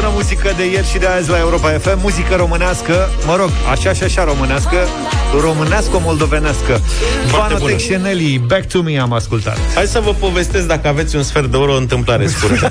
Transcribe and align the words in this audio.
bună 0.00 0.12
muzică 0.14 0.52
de 0.56 0.70
ieri 0.70 0.86
și 0.86 0.98
de 0.98 1.06
azi 1.06 1.30
la 1.30 1.38
Europa 1.38 1.68
FM 1.68 1.98
Muzică 2.02 2.34
românească, 2.34 2.94
mă 3.26 3.36
rog, 3.36 3.50
așa 3.70 3.92
și 3.92 4.02
așa 4.02 4.24
românească 4.24 4.76
Românească-moldovenească 5.40 6.80
Vanotec 7.30 7.78
și 7.78 7.96
Nelly, 8.02 8.42
Back 8.46 8.68
to 8.68 8.82
Me 8.82 8.98
am 8.98 9.12
ascultat 9.12 9.58
Hai 9.74 9.86
să 9.86 10.00
vă 10.00 10.12
povestesc 10.12 10.66
dacă 10.66 10.88
aveți 10.88 11.16
un 11.16 11.22
sfert 11.22 11.50
de 11.50 11.56
oră 11.56 11.72
o 11.72 11.76
întâmplare 11.76 12.26
scurtă 12.26 12.68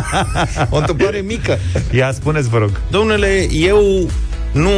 O 0.74 0.76
întâmplare 0.76 1.18
mică 1.18 1.58
Ia, 1.90 2.12
spuneți 2.12 2.48
vă 2.48 2.58
rog 2.58 2.70
Domnule, 2.90 3.46
eu 3.50 4.10
nu 4.52 4.70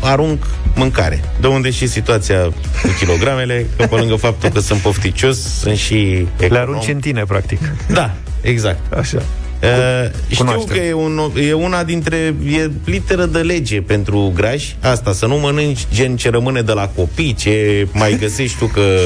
arunc 0.00 0.46
mâncare. 0.74 1.24
De 1.40 1.46
unde 1.46 1.70
și 1.70 1.86
situația 1.86 2.42
cu 2.82 2.88
kilogramele, 2.98 3.66
că 3.76 3.86
pe 3.86 3.94
lângă 3.94 4.14
faptul 4.14 4.48
că 4.48 4.60
sunt 4.60 4.80
pofticios, 4.80 5.38
sunt 5.58 5.76
și 5.76 6.26
econom. 6.36 6.52
Le 6.52 6.58
arunci 6.58 6.88
în 6.88 7.00
tine, 7.00 7.24
practic. 7.24 7.60
Da, 7.88 8.14
exact. 8.40 8.92
Așa. 8.92 9.22
Uh, 9.62 10.10
știu 10.28 10.64
că 10.68 10.76
e, 10.76 10.92
un, 10.92 11.32
e 11.36 11.52
una 11.52 11.84
dintre 11.84 12.34
e 12.46 12.70
literă 12.84 13.26
de 13.26 13.38
lege 13.38 13.80
pentru 13.80 14.32
grași. 14.34 14.76
Asta, 14.80 15.12
să 15.12 15.26
nu 15.26 15.36
mănânci 15.36 15.86
gen 15.92 16.16
ce 16.16 16.30
rămâne 16.30 16.62
de 16.62 16.72
la 16.72 16.88
copii 16.88 17.34
Ce 17.34 17.86
mai 17.92 18.16
găsești 18.20 18.58
tu 18.58 18.66
că 18.66 18.98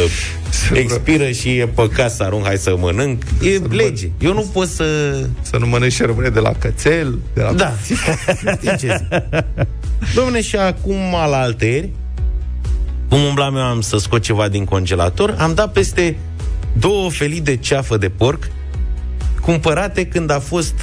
expiră 0.73 1.31
și 1.31 1.49
e 1.49 1.67
păcat 1.67 2.11
să 2.11 2.23
arunc 2.23 2.45
Hai 2.45 2.57
să 2.57 2.77
mănânc. 2.79 3.23
E 3.43 3.53
să 3.53 3.63
lege, 3.71 4.07
mănânc. 4.07 4.23
eu 4.23 4.33
nu 4.33 4.51
pot 4.53 4.69
să... 4.69 4.85
Să 5.43 5.57
nu 5.57 5.67
mănânci 5.67 5.95
ce 5.95 6.05
rămâne 6.05 6.29
de 6.29 6.41
la 6.41 6.53
cățel 6.59 7.19
de 7.35 7.43
la... 7.43 7.53
Da, 7.53 7.73
Domne, 10.15 10.41
și 10.41 10.57
acum 10.57 11.13
la 11.31 11.41
alteri 11.41 11.91
Cum 13.09 13.23
umblam 13.23 13.57
eu 13.57 13.63
am 13.63 13.81
să 13.81 13.97
scot 13.97 14.23
ceva 14.23 14.49
din 14.49 14.65
congelator 14.65 15.35
Am 15.39 15.55
dat 15.55 15.73
peste 15.73 16.17
două 16.73 17.11
felii 17.11 17.41
de 17.41 17.57
ceafă 17.57 17.97
de 17.97 18.09
porc 18.09 18.51
cumpărate 19.41 20.07
când 20.07 20.31
a 20.31 20.39
fost 20.39 20.75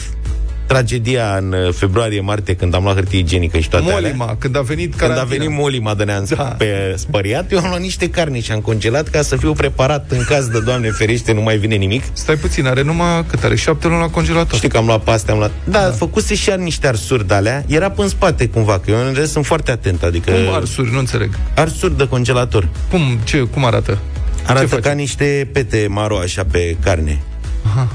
tragedia 0.67 1.35
în 1.37 1.53
uh, 1.53 1.73
februarie-martie 1.73 2.55
când 2.55 2.75
am 2.75 2.83
luat 2.83 2.95
hârtie 2.95 3.19
igienică 3.19 3.57
și 3.57 3.69
toate 3.69 3.91
Molima, 3.91 4.23
alea. 4.23 4.35
când 4.39 4.57
a 4.57 4.61
venit 4.61 4.95
Când 4.95 5.17
a 5.17 5.23
venit 5.23 5.49
Molima 5.49 5.93
de 5.93 6.03
ne 6.03 6.19
da. 6.35 6.43
pe 6.43 6.93
spăriat, 6.97 7.51
eu 7.51 7.57
am 7.57 7.65
luat 7.67 7.79
niște 7.79 8.09
carne 8.09 8.39
și 8.39 8.51
am 8.51 8.59
congelat 8.59 9.07
ca 9.07 9.21
să 9.21 9.35
fiu 9.35 9.53
preparat 9.53 10.11
în 10.11 10.23
caz 10.27 10.47
de 10.47 10.59
Doamne 10.59 10.89
ferește 10.89 11.33
nu 11.33 11.41
mai 11.41 11.57
vine 11.57 11.75
nimic. 11.75 12.03
Stai 12.13 12.35
puțin, 12.35 12.67
are 12.67 12.83
numai 12.83 13.25
cât 13.29 13.43
are 13.43 13.55
șapte 13.55 13.87
luni 13.87 13.99
la 13.99 14.09
congelator. 14.09 14.55
Știi 14.55 14.69
că 14.69 14.77
am 14.77 14.85
luat 14.85 15.03
paste, 15.03 15.31
am 15.31 15.37
luat... 15.37 15.51
Da, 15.63 15.79
da. 15.79 15.91
făcuse 15.91 16.35
și 16.35 16.51
niște 16.57 16.87
arsuri 16.87 17.27
de 17.27 17.33
alea. 17.33 17.63
Era 17.67 17.89
pe 17.89 18.01
în 18.01 18.07
spate 18.07 18.47
cumva, 18.47 18.79
că 18.79 18.91
eu 18.91 18.97
în 19.07 19.13
rest 19.13 19.31
sunt 19.31 19.45
foarte 19.45 19.71
atent, 19.71 20.03
adică... 20.03 20.31
Cum 20.31 20.53
arsuri? 20.53 20.91
Nu 20.91 20.99
înțeleg. 20.99 21.39
Arsuri 21.55 21.97
de 21.97 22.07
congelator. 22.07 22.67
Cum? 22.89 23.19
Ce? 23.23 23.37
Cum 23.37 23.65
arată? 23.65 23.97
Arată 24.45 24.75
Ce 24.75 24.81
ca 24.81 24.91
niște 24.91 25.49
pete 25.53 25.87
maro 25.89 26.17
așa 26.17 26.45
pe 26.51 26.75
carne. 26.83 27.21
Aha. 27.65 27.87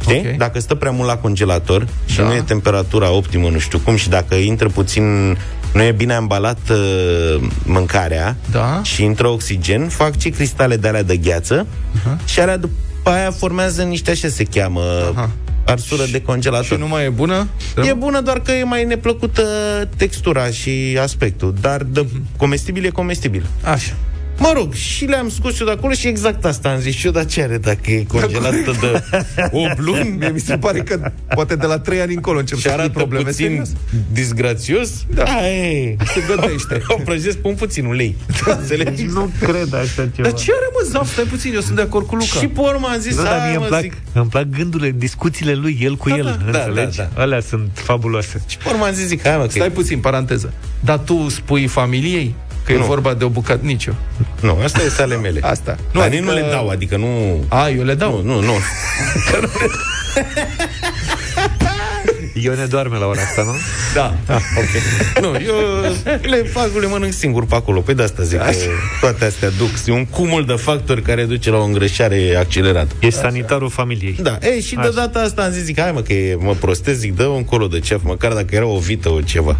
Știi? 0.00 0.18
Okay. 0.18 0.34
Dacă 0.38 0.60
stă 0.60 0.74
prea 0.74 0.90
mult 0.90 1.08
la 1.08 1.16
congelator 1.16 1.86
și 2.06 2.16
da. 2.16 2.22
nu 2.22 2.34
e 2.34 2.40
temperatura 2.40 3.10
optimă, 3.10 3.48
nu 3.48 3.58
știu 3.58 3.78
cum, 3.78 3.96
și 3.96 4.08
dacă 4.08 4.34
intră 4.34 4.68
puțin 4.68 5.36
nu 5.72 5.82
e 5.82 5.92
bine 5.92 6.14
ambalat 6.14 6.58
uh, 6.70 7.42
mâncarea 7.64 8.36
da. 8.50 8.80
și 8.82 9.04
intră 9.04 9.28
oxigen, 9.28 9.88
fac 9.88 10.16
ce 10.16 10.28
cristale 10.28 10.76
de 10.76 10.88
alea 10.88 11.02
de 11.02 11.16
gheață 11.16 11.66
uh-huh. 11.66 12.24
și 12.24 12.40
alea 12.40 12.56
după 12.56 13.10
aia 13.10 13.30
formează 13.30 13.82
niște, 13.82 14.10
așa 14.10 14.28
se 14.28 14.44
cheamă, 14.44 14.82
uh-huh. 14.82 15.28
arsură 15.64 16.02
de 16.10 16.22
congelator. 16.22 16.64
Și 16.64 16.74
nu 16.78 16.88
mai 16.88 17.04
e 17.04 17.08
bună? 17.08 17.48
E 17.82 17.92
bună, 17.92 18.20
doar 18.20 18.40
că 18.40 18.52
e 18.52 18.64
mai 18.64 18.84
neplăcută 18.84 19.42
textura 19.96 20.46
și 20.46 20.98
aspectul, 21.02 21.54
dar 21.60 21.82
de 21.82 22.04
uh-huh. 22.04 22.36
comestibil 22.36 22.84
e 22.84 22.90
comestibil. 22.90 23.46
Așa. 23.64 23.92
Mă 24.42 24.52
rog, 24.54 24.72
și 24.72 25.04
le-am 25.04 25.28
scos 25.28 25.60
eu 25.60 25.66
de 25.66 25.72
acolo 25.72 25.92
și 25.92 26.06
exact 26.06 26.44
asta 26.44 26.68
am 26.68 26.78
zis 26.80 26.94
și 26.94 27.06
eu, 27.06 27.12
dar 27.12 27.26
ce 27.26 27.42
are 27.42 27.58
dacă 27.58 27.90
e 27.90 28.04
congelată 28.08 28.76
de 28.80 29.02
8 29.52 29.78
luni? 29.78 30.08
Mie 30.18 30.28
mi 30.28 30.40
se 30.40 30.58
pare 30.58 30.80
că 30.80 31.12
poate 31.34 31.56
de 31.56 31.66
la 31.66 31.78
3 31.78 32.00
ani 32.00 32.14
încolo 32.14 32.38
încep 32.38 32.58
și 32.58 32.68
arată 32.68 32.88
probleme 32.88 33.24
puțin 33.24 33.46
serios. 33.46 33.68
disgrațios. 34.12 34.90
Da. 35.14 35.22
Aie, 35.22 35.96
se 36.14 36.22
gătește. 36.26 36.82
o 36.96 37.00
prăjesc 37.04 37.36
pe 37.36 37.48
un 37.48 37.54
puțin 37.54 37.84
ulei. 37.84 38.16
Da. 38.46 38.52
Înțelegi? 38.60 39.04
Nu 39.04 39.30
cred 39.40 39.74
așa 39.74 40.08
ceva. 40.14 40.28
Dar 40.28 40.32
ce 40.32 40.52
are, 40.52 40.68
mă, 40.72 40.88
zaf, 40.90 41.12
stai 41.12 41.24
puțin, 41.24 41.54
eu 41.54 41.60
sunt 41.60 41.76
de 41.76 41.82
acord 41.82 42.06
cu 42.06 42.14
Luca. 42.14 42.38
Și 42.38 42.46
pe 42.46 42.60
urmă 42.60 42.88
am 42.92 42.98
zis, 43.00 43.16
da, 43.16 43.22
dar 43.22 43.46
mie 43.46 43.56
îmi 43.56 43.66
plac, 43.66 43.80
zic... 43.80 43.92
îmi 44.12 44.28
plac 44.28 44.44
gândurile, 44.56 44.94
discuțiile 44.96 45.54
lui, 45.54 45.78
el 45.82 45.96
cu 45.96 46.08
da, 46.08 46.16
el, 46.16 46.24
da, 46.50 46.58
înțelegi? 46.58 46.96
Da, 46.96 47.08
da. 47.14 47.20
Alea 47.22 47.40
sunt 47.40 47.70
fabuloase. 47.72 48.42
Și 48.46 48.56
pe 48.56 48.68
urmă 48.68 48.84
am 48.84 48.92
zis, 48.92 49.06
zic, 49.06 49.22
hai 49.22 49.36
mă, 49.36 49.46
Stai 49.48 49.70
puțin, 49.70 49.98
paranteză. 49.98 50.52
Dar 50.80 50.98
tu 50.98 51.28
spui 51.28 51.66
familiei? 51.66 52.34
Că 52.72 52.78
nu. 52.78 52.84
e 52.84 52.86
vorba 52.86 53.14
de 53.14 53.24
o 53.24 53.28
bucată 53.28 53.64
nicio. 53.64 53.92
Nu, 54.40 54.58
asta 54.64 54.82
este 54.82 55.02
ale 55.02 55.16
mele. 55.16 55.40
Asta. 55.42 55.76
Nu, 55.92 56.00
Dar 56.00 56.08
adică... 56.08 56.24
nu 56.24 56.32
le 56.32 56.44
dau, 56.50 56.68
adică 56.68 56.96
nu... 56.96 57.44
A, 57.48 57.68
eu 57.68 57.82
le 57.82 57.94
dau? 57.94 58.22
Nu, 58.24 58.34
nu, 58.34 58.40
nu. 58.40 58.52
Eu 62.34 62.54
ne 62.54 62.64
doarme 62.64 62.98
la 62.98 63.06
ora 63.06 63.20
asta, 63.20 63.42
nu? 63.42 63.52
Da. 63.94 64.14
Ah, 64.26 64.42
ok. 64.58 65.22
Nu, 65.22 65.28
eu 65.46 65.54
le 66.22 66.36
fac, 66.36 66.68
le 66.80 66.86
mănânc 66.86 67.12
singur 67.12 67.46
pe 67.46 67.54
acolo. 67.54 67.80
Păi 67.80 67.94
de 67.94 68.02
asta 68.02 68.22
zic 68.22 68.40
Așa. 68.40 68.48
că 68.50 68.56
toate 69.00 69.24
astea 69.24 69.48
duc. 69.58 69.68
E 69.86 69.92
un 69.92 70.06
cumul 70.06 70.44
de 70.46 70.52
factori 70.52 71.02
care 71.02 71.24
duce 71.24 71.50
la 71.50 71.56
o 71.56 71.62
îngrășare 71.62 72.36
accelerată. 72.38 72.94
E 73.00 73.10
sanitarul 73.10 73.70
familiei. 73.70 74.16
Da. 74.22 74.38
Ei, 74.42 74.60
și 74.60 74.74
Așa. 74.78 74.88
de 74.88 74.94
data 74.94 75.20
asta 75.20 75.42
am 75.42 75.50
zis, 75.50 75.62
zic, 75.62 75.80
hai 75.80 75.92
mă, 75.92 76.00
că 76.00 76.12
e, 76.12 76.34
mă 76.34 76.54
prostez, 76.54 76.98
zic, 76.98 77.16
dă 77.16 77.24
un 77.24 77.44
colo 77.44 77.66
de 77.66 77.78
ceaf, 77.80 78.00
măcar 78.02 78.32
dacă 78.32 78.54
era 78.54 78.66
o 78.66 78.78
vită 78.78 79.08
o 79.08 79.20
ceva. 79.20 79.56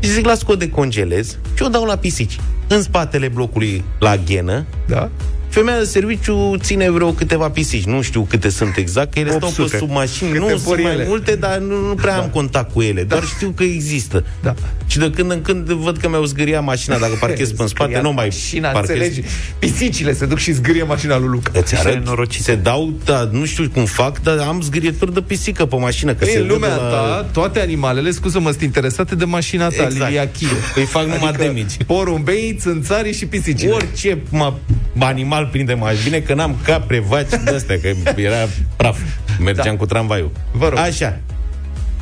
Și 0.00 0.10
zic, 0.10 0.24
las 0.26 0.42
că 0.42 0.52
o 0.52 0.56
decongelez 0.56 1.38
și 1.54 1.62
o 1.62 1.68
dau 1.68 1.84
la 1.84 1.96
pisici. 1.96 2.38
În 2.68 2.82
spatele 2.82 3.28
blocului 3.28 3.84
la 3.98 4.16
ghenă, 4.16 4.64
da? 4.86 5.10
Femeia 5.48 5.78
de 5.78 5.84
serviciu 5.84 6.56
ține 6.60 6.90
vreo 6.90 7.10
câteva 7.10 7.50
pisici. 7.50 7.84
Nu 7.84 8.02
știu 8.02 8.26
câte 8.28 8.48
sunt 8.48 8.76
exact, 8.76 9.12
că 9.12 9.18
ele 9.18 9.30
800. 9.30 9.52
stau 9.52 9.66
pe 9.66 9.76
sub 9.76 9.90
mașini. 9.90 10.30
Câte 10.30 10.52
nu 10.52 10.56
sunt 10.56 10.82
mai 10.82 11.04
multe, 11.06 11.34
dar 11.34 11.58
nu, 11.58 11.86
nu 11.86 11.94
prea 11.94 12.16
da. 12.16 12.22
am 12.22 12.28
contact 12.28 12.72
cu 12.72 12.82
ele. 12.82 13.02
Da. 13.02 13.14
Doar 13.14 13.28
știu 13.28 13.50
că 13.50 13.62
există. 13.62 14.24
Da. 14.42 14.54
Și 14.86 14.98
de 14.98 15.10
când 15.10 15.30
în 15.30 15.42
când 15.42 15.66
văd 15.66 15.96
că 15.96 16.08
mi-au 16.08 16.24
zgâriat 16.24 16.64
mașina, 16.64 16.98
dacă 16.98 17.12
parchez 17.20 17.52
pe 17.52 17.62
în 17.62 17.68
spate, 17.68 18.00
nu 18.00 18.12
mai 18.12 18.24
mașina, 18.24 18.68
parchez. 18.68 18.96
Înțelegi? 18.96 19.22
Pisicile 19.58 20.12
se 20.14 20.26
duc 20.26 20.38
și 20.38 20.52
zgârie 20.52 20.82
mașina 20.82 21.18
lui 21.18 21.28
Luca. 21.28 21.50
Îți 21.54 21.76
arăt, 21.76 22.32
se 22.32 22.54
dau, 22.54 22.92
da, 23.04 23.28
nu 23.32 23.44
știu 23.44 23.70
cum 23.72 23.84
fac, 23.84 24.22
dar 24.22 24.38
am 24.38 24.60
zgârieturi 24.60 25.14
de 25.14 25.20
pisică 25.20 25.66
pe 25.66 25.76
mașină. 25.76 26.14
Că 26.14 26.24
Ei, 26.24 26.32
se 26.32 26.38
în 26.38 26.46
lumea 26.46 26.76
la... 26.76 26.76
ta, 26.76 27.28
toate 27.32 27.60
animalele, 27.60 28.10
scuză-mă, 28.10 28.50
sunt 28.50 28.62
interesate 28.62 29.14
de 29.14 29.24
mașina 29.24 29.68
ta, 29.68 29.82
exact. 29.82 29.92
Lilia 29.92 30.28
Chie. 30.28 30.48
Îi 30.74 30.84
fac 30.84 31.02
adică 31.02 31.16
numai 31.16 31.32
damage. 31.32 31.76
Porumbei, 31.86 32.56
țânțarii 32.60 33.12
și 33.12 33.26
pisicile. 33.26 33.72
Orice 33.72 34.18
mă, 34.30 34.54
animal 34.98 35.37
prinde 35.46 35.74
mai 35.74 35.96
bine 36.04 36.18
că 36.18 36.34
n-am 36.34 36.56
capre, 36.64 36.98
vaci 36.98 37.28
de 37.44 37.50
astea, 37.54 37.78
că 37.80 37.88
era 38.16 38.48
praf. 38.76 38.98
Mergeam 39.38 39.74
da. 39.74 39.80
cu 39.80 39.86
tramvaiul. 39.86 40.32
Vă 40.52 40.68
rog. 40.68 40.78
Așa. 40.78 41.20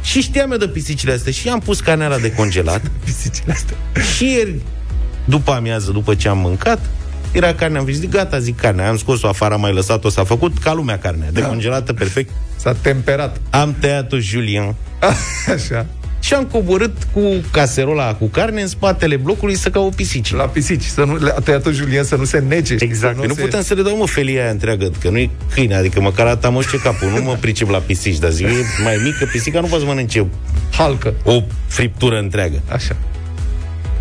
Și 0.02 0.20
știam 0.20 0.52
eu 0.52 0.58
de 0.58 0.68
pisicile 0.68 1.12
astea 1.12 1.32
și 1.32 1.48
am 1.48 1.58
pus 1.58 1.80
canela 1.80 2.18
de 2.18 2.32
congelat. 2.32 2.82
pisicile 3.04 3.52
astea. 3.52 3.76
Și 4.16 4.24
ieri, 4.24 4.54
după 5.24 5.52
amiază, 5.52 5.90
după 5.90 6.14
ce 6.14 6.28
am 6.28 6.38
mâncat, 6.38 6.80
era 7.32 7.54
carne, 7.54 7.78
am 7.78 7.86
zis, 7.86 8.08
gata, 8.08 8.38
zic 8.38 8.56
carne. 8.56 8.82
Am 8.82 8.96
scos-o 8.96 9.28
afară, 9.28 9.54
am 9.54 9.60
mai 9.60 9.72
lăsat-o, 9.72 10.08
s-a 10.08 10.24
făcut 10.24 10.58
ca 10.58 10.72
lumea 10.72 10.98
carnea, 10.98 11.30
da. 11.30 11.40
decongelată 11.40 11.92
perfect. 11.92 12.30
S-a 12.56 12.72
temperat. 12.72 13.40
Am 13.50 13.76
tăiat-o 13.80 14.18
Julien. 14.18 14.74
Așa 15.54 15.86
și 16.26 16.34
am 16.34 16.44
coborât 16.44 16.96
cu 17.12 17.20
caserola 17.50 18.14
cu 18.14 18.26
carne 18.26 18.60
în 18.60 18.68
spatele 18.68 19.16
blocului 19.16 19.54
să 19.54 19.70
o 19.74 19.88
pisici. 19.88 20.32
La 20.32 20.44
pisici, 20.44 20.82
să 20.82 21.04
nu, 21.04 21.16
le-a 21.16 21.32
tăiat 21.44 21.66
Julien 21.66 22.04
să 22.04 22.16
nu 22.16 22.24
se 22.24 22.38
nege. 22.38 22.76
Exact. 22.78 23.16
Nu, 23.16 23.26
nu 23.26 23.34
se... 23.34 23.40
putem 23.40 23.62
să 23.62 23.74
le 23.74 23.82
dau, 23.82 23.96
mă, 23.96 24.06
felia 24.06 24.42
aia 24.42 24.50
întreagă, 24.50 24.90
că 25.00 25.10
nu 25.10 25.18
e 25.18 25.30
câine, 25.54 25.74
adică 25.74 26.00
măcar 26.00 26.26
ata 26.26 26.48
moște 26.48 26.78
capul, 26.78 27.08
nu 27.08 27.22
mă 27.22 27.36
pricep 27.40 27.68
la 27.68 27.78
pisici, 27.78 28.18
dar 28.18 28.30
zic, 28.30 28.46
e 28.46 28.50
mai 28.82 29.00
mică, 29.02 29.28
pisica 29.32 29.60
nu 29.60 29.66
poate 29.66 29.84
să 29.84 29.88
mănânce 29.90 30.26
halcă. 30.70 31.14
O 31.24 31.42
friptură 31.66 32.18
întreagă. 32.18 32.62
Așa. 32.68 32.96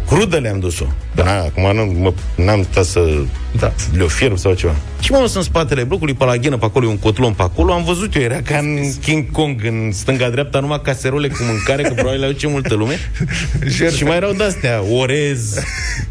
Crudă 0.07 0.37
le-am 0.37 0.59
dus-o. 0.59 0.85
Da. 1.15 1.23
Na, 1.23 1.41
acum 1.41 1.75
nu, 1.75 1.99
mă, 1.99 2.13
n-am 2.35 2.63
stat 2.71 2.85
să 2.85 3.23
da. 3.59 3.73
le-o 3.97 4.07
fierb 4.07 4.37
sau 4.37 4.53
ceva. 4.53 4.75
Și 4.99 5.11
m-am 5.11 5.21
dus 5.21 5.35
în 5.35 5.41
spatele 5.41 5.83
blocului, 5.83 6.13
pe 6.13 6.25
la 6.25 6.37
ghenă, 6.37 6.57
pe 6.57 6.65
acolo, 6.65 6.87
un 6.87 6.97
cotlon 6.97 7.33
pe 7.33 7.41
acolo, 7.41 7.73
am 7.73 7.83
văzut 7.83 8.15
eu, 8.15 8.21
era 8.21 8.41
ca 8.41 8.57
în 8.57 8.77
King 9.01 9.31
Kong, 9.31 9.65
în 9.65 9.91
stânga-dreapta, 9.91 10.59
numai 10.59 10.81
caserole 10.83 11.27
cu 11.27 11.37
mâncare, 11.41 11.83
că 11.83 11.93
probabil 11.93 12.19
le 12.19 12.33
ce 12.33 12.47
multă 12.47 12.73
lume. 12.73 12.99
și 13.95 14.03
mai 14.03 14.15
erau 14.15 14.33
de-astea, 14.33 14.83
orez, 14.91 15.59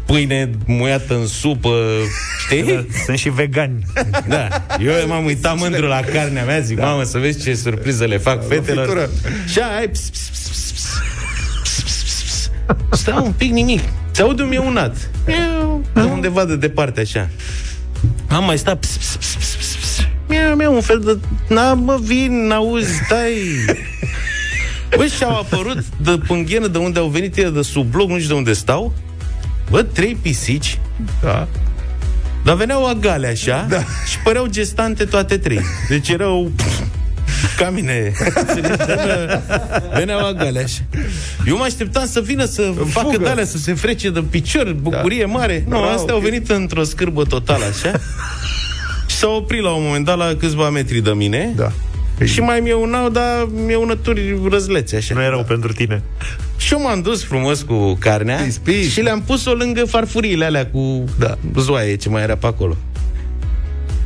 pâine 0.05 0.49
muiată 0.65 1.15
în 1.15 1.27
supă, 1.27 1.85
știi? 2.45 2.63
Da, 2.63 2.85
sunt 3.05 3.17
și 3.17 3.29
vegani. 3.29 3.83
Da. 4.27 4.47
Eu 4.79 5.07
m-am 5.07 5.25
uitat 5.25 5.57
mândru 5.57 5.87
la 5.87 5.99
carnea 6.13 6.43
mea, 6.43 6.59
zic, 6.59 6.77
da. 6.77 6.85
mamă, 6.85 7.03
să 7.03 7.17
vezi 7.17 7.43
ce 7.43 7.55
surpriză 7.55 8.05
le 8.05 8.17
fac 8.17 8.47
fetelor. 8.47 9.09
Și 9.47 9.59
ai, 9.77 9.91
pss, 12.65 12.77
pss, 12.89 12.89
pss, 12.89 12.89
pss, 12.89 12.99
Stai 12.99 13.21
un 13.23 13.31
pic 13.31 13.51
nimic. 13.51 13.81
Se 14.11 14.21
aude 14.21 14.41
un 14.41 14.49
mieunat. 14.49 15.09
De 15.93 16.01
undeva 16.01 16.45
de 16.45 16.55
departe, 16.55 16.99
așa. 16.99 17.29
Am 18.27 18.43
mai 18.43 18.57
stat... 18.57 18.79
Ps, 18.79 18.97
ps, 18.97 19.15
ps, 19.15 19.35
ps, 19.35 19.55
ps, 19.55 19.75
ps. 19.75 20.07
Miau, 20.27 20.55
miau, 20.55 20.73
un 20.73 20.81
fel 20.81 20.99
de... 20.99 21.17
Na, 21.53 21.73
mă, 21.73 21.97
vin, 22.01 22.47
n-auzi, 22.47 22.93
stai... 23.05 23.33
Băi, 24.95 25.07
și-au 25.07 25.39
apărut 25.39 25.83
de 26.01 26.19
pânghenă 26.27 26.67
de 26.67 26.77
unde 26.77 26.99
au 26.99 27.07
venit 27.07 27.37
ele 27.37 27.49
de 27.49 27.61
sub 27.61 27.91
bloc, 27.91 28.09
nu 28.09 28.15
știu 28.15 28.27
de 28.27 28.33
unde 28.33 28.53
stau. 28.53 28.93
Bă, 29.69 29.83
trei 29.83 30.15
pisici. 30.21 30.79
Da. 31.21 31.47
Dar 32.43 32.55
veneau 32.55 32.85
agale 32.87 33.27
așa 33.27 33.65
da. 33.69 33.79
și 34.09 34.19
păreau 34.23 34.47
gestante 34.47 35.05
toate 35.05 35.37
trei. 35.37 35.61
Deci 35.89 36.09
erau 36.09 36.51
Ca 37.57 37.69
mine. 37.69 38.11
Venea 39.97 40.15
la 40.15 40.33
galeaș. 40.33 40.73
Eu 41.47 41.57
mă 41.57 41.63
așteptam 41.63 42.05
să 42.05 42.21
vină 42.21 42.45
să 42.45 42.61
În 42.61 42.85
facă 42.85 43.07
fugă. 43.11 43.33
de 43.35 43.43
să 43.43 43.57
se 43.57 43.73
frece 43.73 44.09
de 44.09 44.21
picior, 44.29 44.73
bucurie 44.81 45.25
da. 45.25 45.31
mare. 45.31 45.63
Nu, 45.67 45.77
Bravo, 45.77 45.85
astea 45.93 46.13
au 46.13 46.19
ok. 46.19 46.23
venit 46.25 46.49
într-o 46.49 46.83
scârbă 46.83 47.23
totală, 47.23 47.63
așa. 47.65 47.91
și 49.07 49.15
s-au 49.15 49.35
oprit 49.35 49.61
la 49.61 49.69
un 49.69 49.83
moment 49.83 50.05
dat 50.05 50.17
la 50.17 50.35
câțiva 50.39 50.69
metri 50.69 50.99
de 51.01 51.11
mine. 51.11 51.53
Da. 51.55 51.71
Și 52.23 52.39
mai 52.39 52.59
mi 52.59 52.71
unau, 52.71 53.09
dar 53.09 53.47
mi 53.65 53.73
unături 53.73 54.39
răzlețe, 54.49 54.95
așa. 54.95 55.13
Nu 55.13 55.21
erau 55.21 55.43
pentru 55.43 55.73
tine. 55.73 56.01
Și 56.57 56.73
eu 56.73 56.81
m-am 56.81 57.01
dus 57.01 57.23
frumos 57.23 57.61
cu 57.61 57.93
carnea 57.99 58.35
Pis, 58.43 58.57
pis. 58.57 58.91
și 58.91 59.01
le-am 59.01 59.21
pus-o 59.21 59.53
lângă 59.53 59.85
farfuriile 59.85 60.45
alea 60.45 60.65
cu 60.67 61.03
Da. 61.19 61.37
zoaie 61.57 61.95
ce 61.95 62.09
mai 62.09 62.21
era 62.21 62.35
pe 62.35 62.45
acolo. 62.45 62.77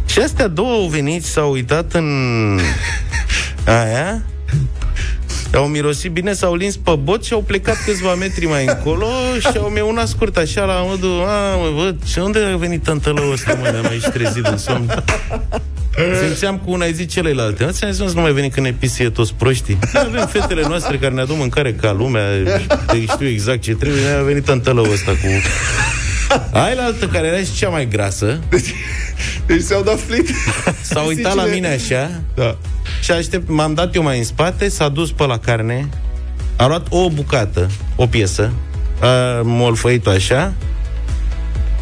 Și 0.06 0.20
astea 0.20 0.48
două 0.48 0.72
au 0.74 0.88
venit, 0.88 1.24
s-au 1.24 1.52
uitat 1.52 1.94
în 1.94 2.60
aia, 3.70 4.22
au 5.54 5.68
mirosit 5.68 6.12
bine, 6.12 6.34
s-au 6.34 6.56
lins 6.56 6.78
pe 6.78 6.96
bot 7.04 7.26
și 7.26 7.34
au 7.34 7.42
plecat 7.42 7.76
câțiva 7.86 8.14
metri 8.14 8.46
mai 8.46 8.66
încolo 8.66 9.08
și 9.40 9.58
au 9.58 9.70
meunat 9.70 10.08
scurt 10.08 10.38
așa 10.38 10.64
la 10.64 10.74
modul, 10.74 11.24
a, 11.28 11.56
mă, 11.56 11.84
văd, 11.84 12.06
și 12.06 12.20
unde 12.20 12.40
a 12.54 12.58
venit 12.58 12.84
tântălăul 12.84 13.32
ăsta, 13.32 13.54
mă, 13.62 13.70
ne-am 13.70 13.86
aici 13.86 14.08
trezit 14.08 14.46
în 14.46 14.58
somn. 14.58 15.04
Simțeam 16.24 16.58
cu 16.58 16.72
una 16.72 16.84
ai 16.84 16.94
zis 16.94 17.12
celelalte. 17.12 17.64
Nu 17.66 17.72
ți-am 17.72 17.92
zis, 17.92 18.14
nu 18.14 18.22
mai 18.22 18.32
veni 18.32 18.50
când 18.50 18.66
ne 18.66 18.72
pisie 18.72 19.10
toți 19.10 19.34
proștii. 19.34 19.80
Noi 19.94 20.04
avem 20.08 20.28
fetele 20.28 20.62
noastre 20.68 20.98
care 20.98 21.14
ne 21.14 21.22
aduc 21.22 21.38
mâncare 21.38 21.74
ca 21.74 21.92
lumea, 21.92 22.24
de 22.88 23.06
știu 23.08 23.28
exact 23.28 23.62
ce 23.62 23.74
trebuie, 23.74 24.02
ne-a 24.02 24.22
venit 24.22 24.46
tântălăul 24.46 24.92
ăsta 24.92 25.12
cu... 25.12 25.28
Ai 26.52 26.76
la 26.76 26.84
altă 26.84 27.08
care 27.08 27.28
era 27.28 27.38
și 27.38 27.54
cea 27.54 27.70
mai 27.70 27.88
grasă, 27.88 28.40
Deci 29.46 29.62
s-au 29.62 29.82
dat 29.84 30.00
flit. 30.00 30.30
s-a 30.82 31.02
uitat 31.02 31.36
la 31.36 31.44
mine 31.46 31.68
așa 31.68 32.10
Da. 32.36 32.58
și 33.02 33.12
aștept, 33.12 33.50
m-am 33.50 33.74
dat 33.74 33.96
eu 33.96 34.04
mai 34.04 34.18
în 34.18 34.24
spate, 34.24 34.70
s-a 34.70 34.90
dus 34.90 35.12
pe 35.12 35.26
la 35.26 35.38
carne, 35.40 35.90
a 36.56 36.68
luat 36.68 36.88
o 36.90 37.10
bucată, 37.10 37.70
o 37.96 38.06
piesă, 38.08 38.52
a 39.02 39.42
molfăit-o 39.44 40.10
așa 40.10 40.54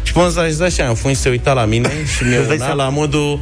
și 0.02 0.12
până 0.12 0.28
s-a 0.28 0.40
așezat 0.40 0.66
așa 0.66 0.84
în 0.88 0.94
fund 0.94 1.14
și 1.14 1.20
se 1.20 1.28
uita 1.28 1.52
la 1.52 1.64
mine 1.64 1.90
și 2.16 2.24
mi-a 2.24 2.38
Îți 2.38 2.46
dai 2.46 2.56
una 2.56 2.64
seama? 2.66 2.82
la 2.82 2.88
modul 2.88 3.40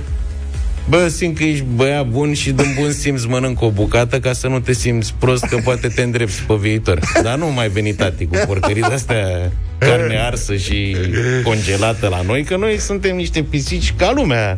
Bă, 0.88 1.08
simt 1.08 1.36
că 1.36 1.44
ești 1.44 1.64
băiat 1.74 2.06
bun 2.06 2.34
și 2.34 2.50
din 2.50 2.74
bun 2.78 2.92
simț 2.92 3.24
mănânc 3.24 3.62
o 3.62 3.70
bucată 3.70 4.20
ca 4.20 4.32
să 4.32 4.48
nu 4.48 4.60
te 4.60 4.72
simți 4.72 5.14
prost 5.18 5.44
că 5.44 5.56
poate 5.64 5.88
te 5.88 6.02
îndrepți 6.02 6.42
pe 6.42 6.54
viitor. 6.54 7.00
Dar 7.22 7.38
nu 7.38 7.46
mai 7.46 7.68
veni 7.68 7.94
tati 7.94 8.26
cu 8.26 8.36
porcării 8.46 8.82
de-astea 8.82 9.52
carne 9.78 10.18
arsă 10.18 10.56
și 10.56 10.96
congelată 11.42 12.08
la 12.08 12.22
noi, 12.22 12.44
că 12.44 12.56
noi 12.56 12.78
suntem 12.78 13.16
niște 13.16 13.42
pisici 13.42 13.94
ca 13.96 14.12
lumea. 14.14 14.56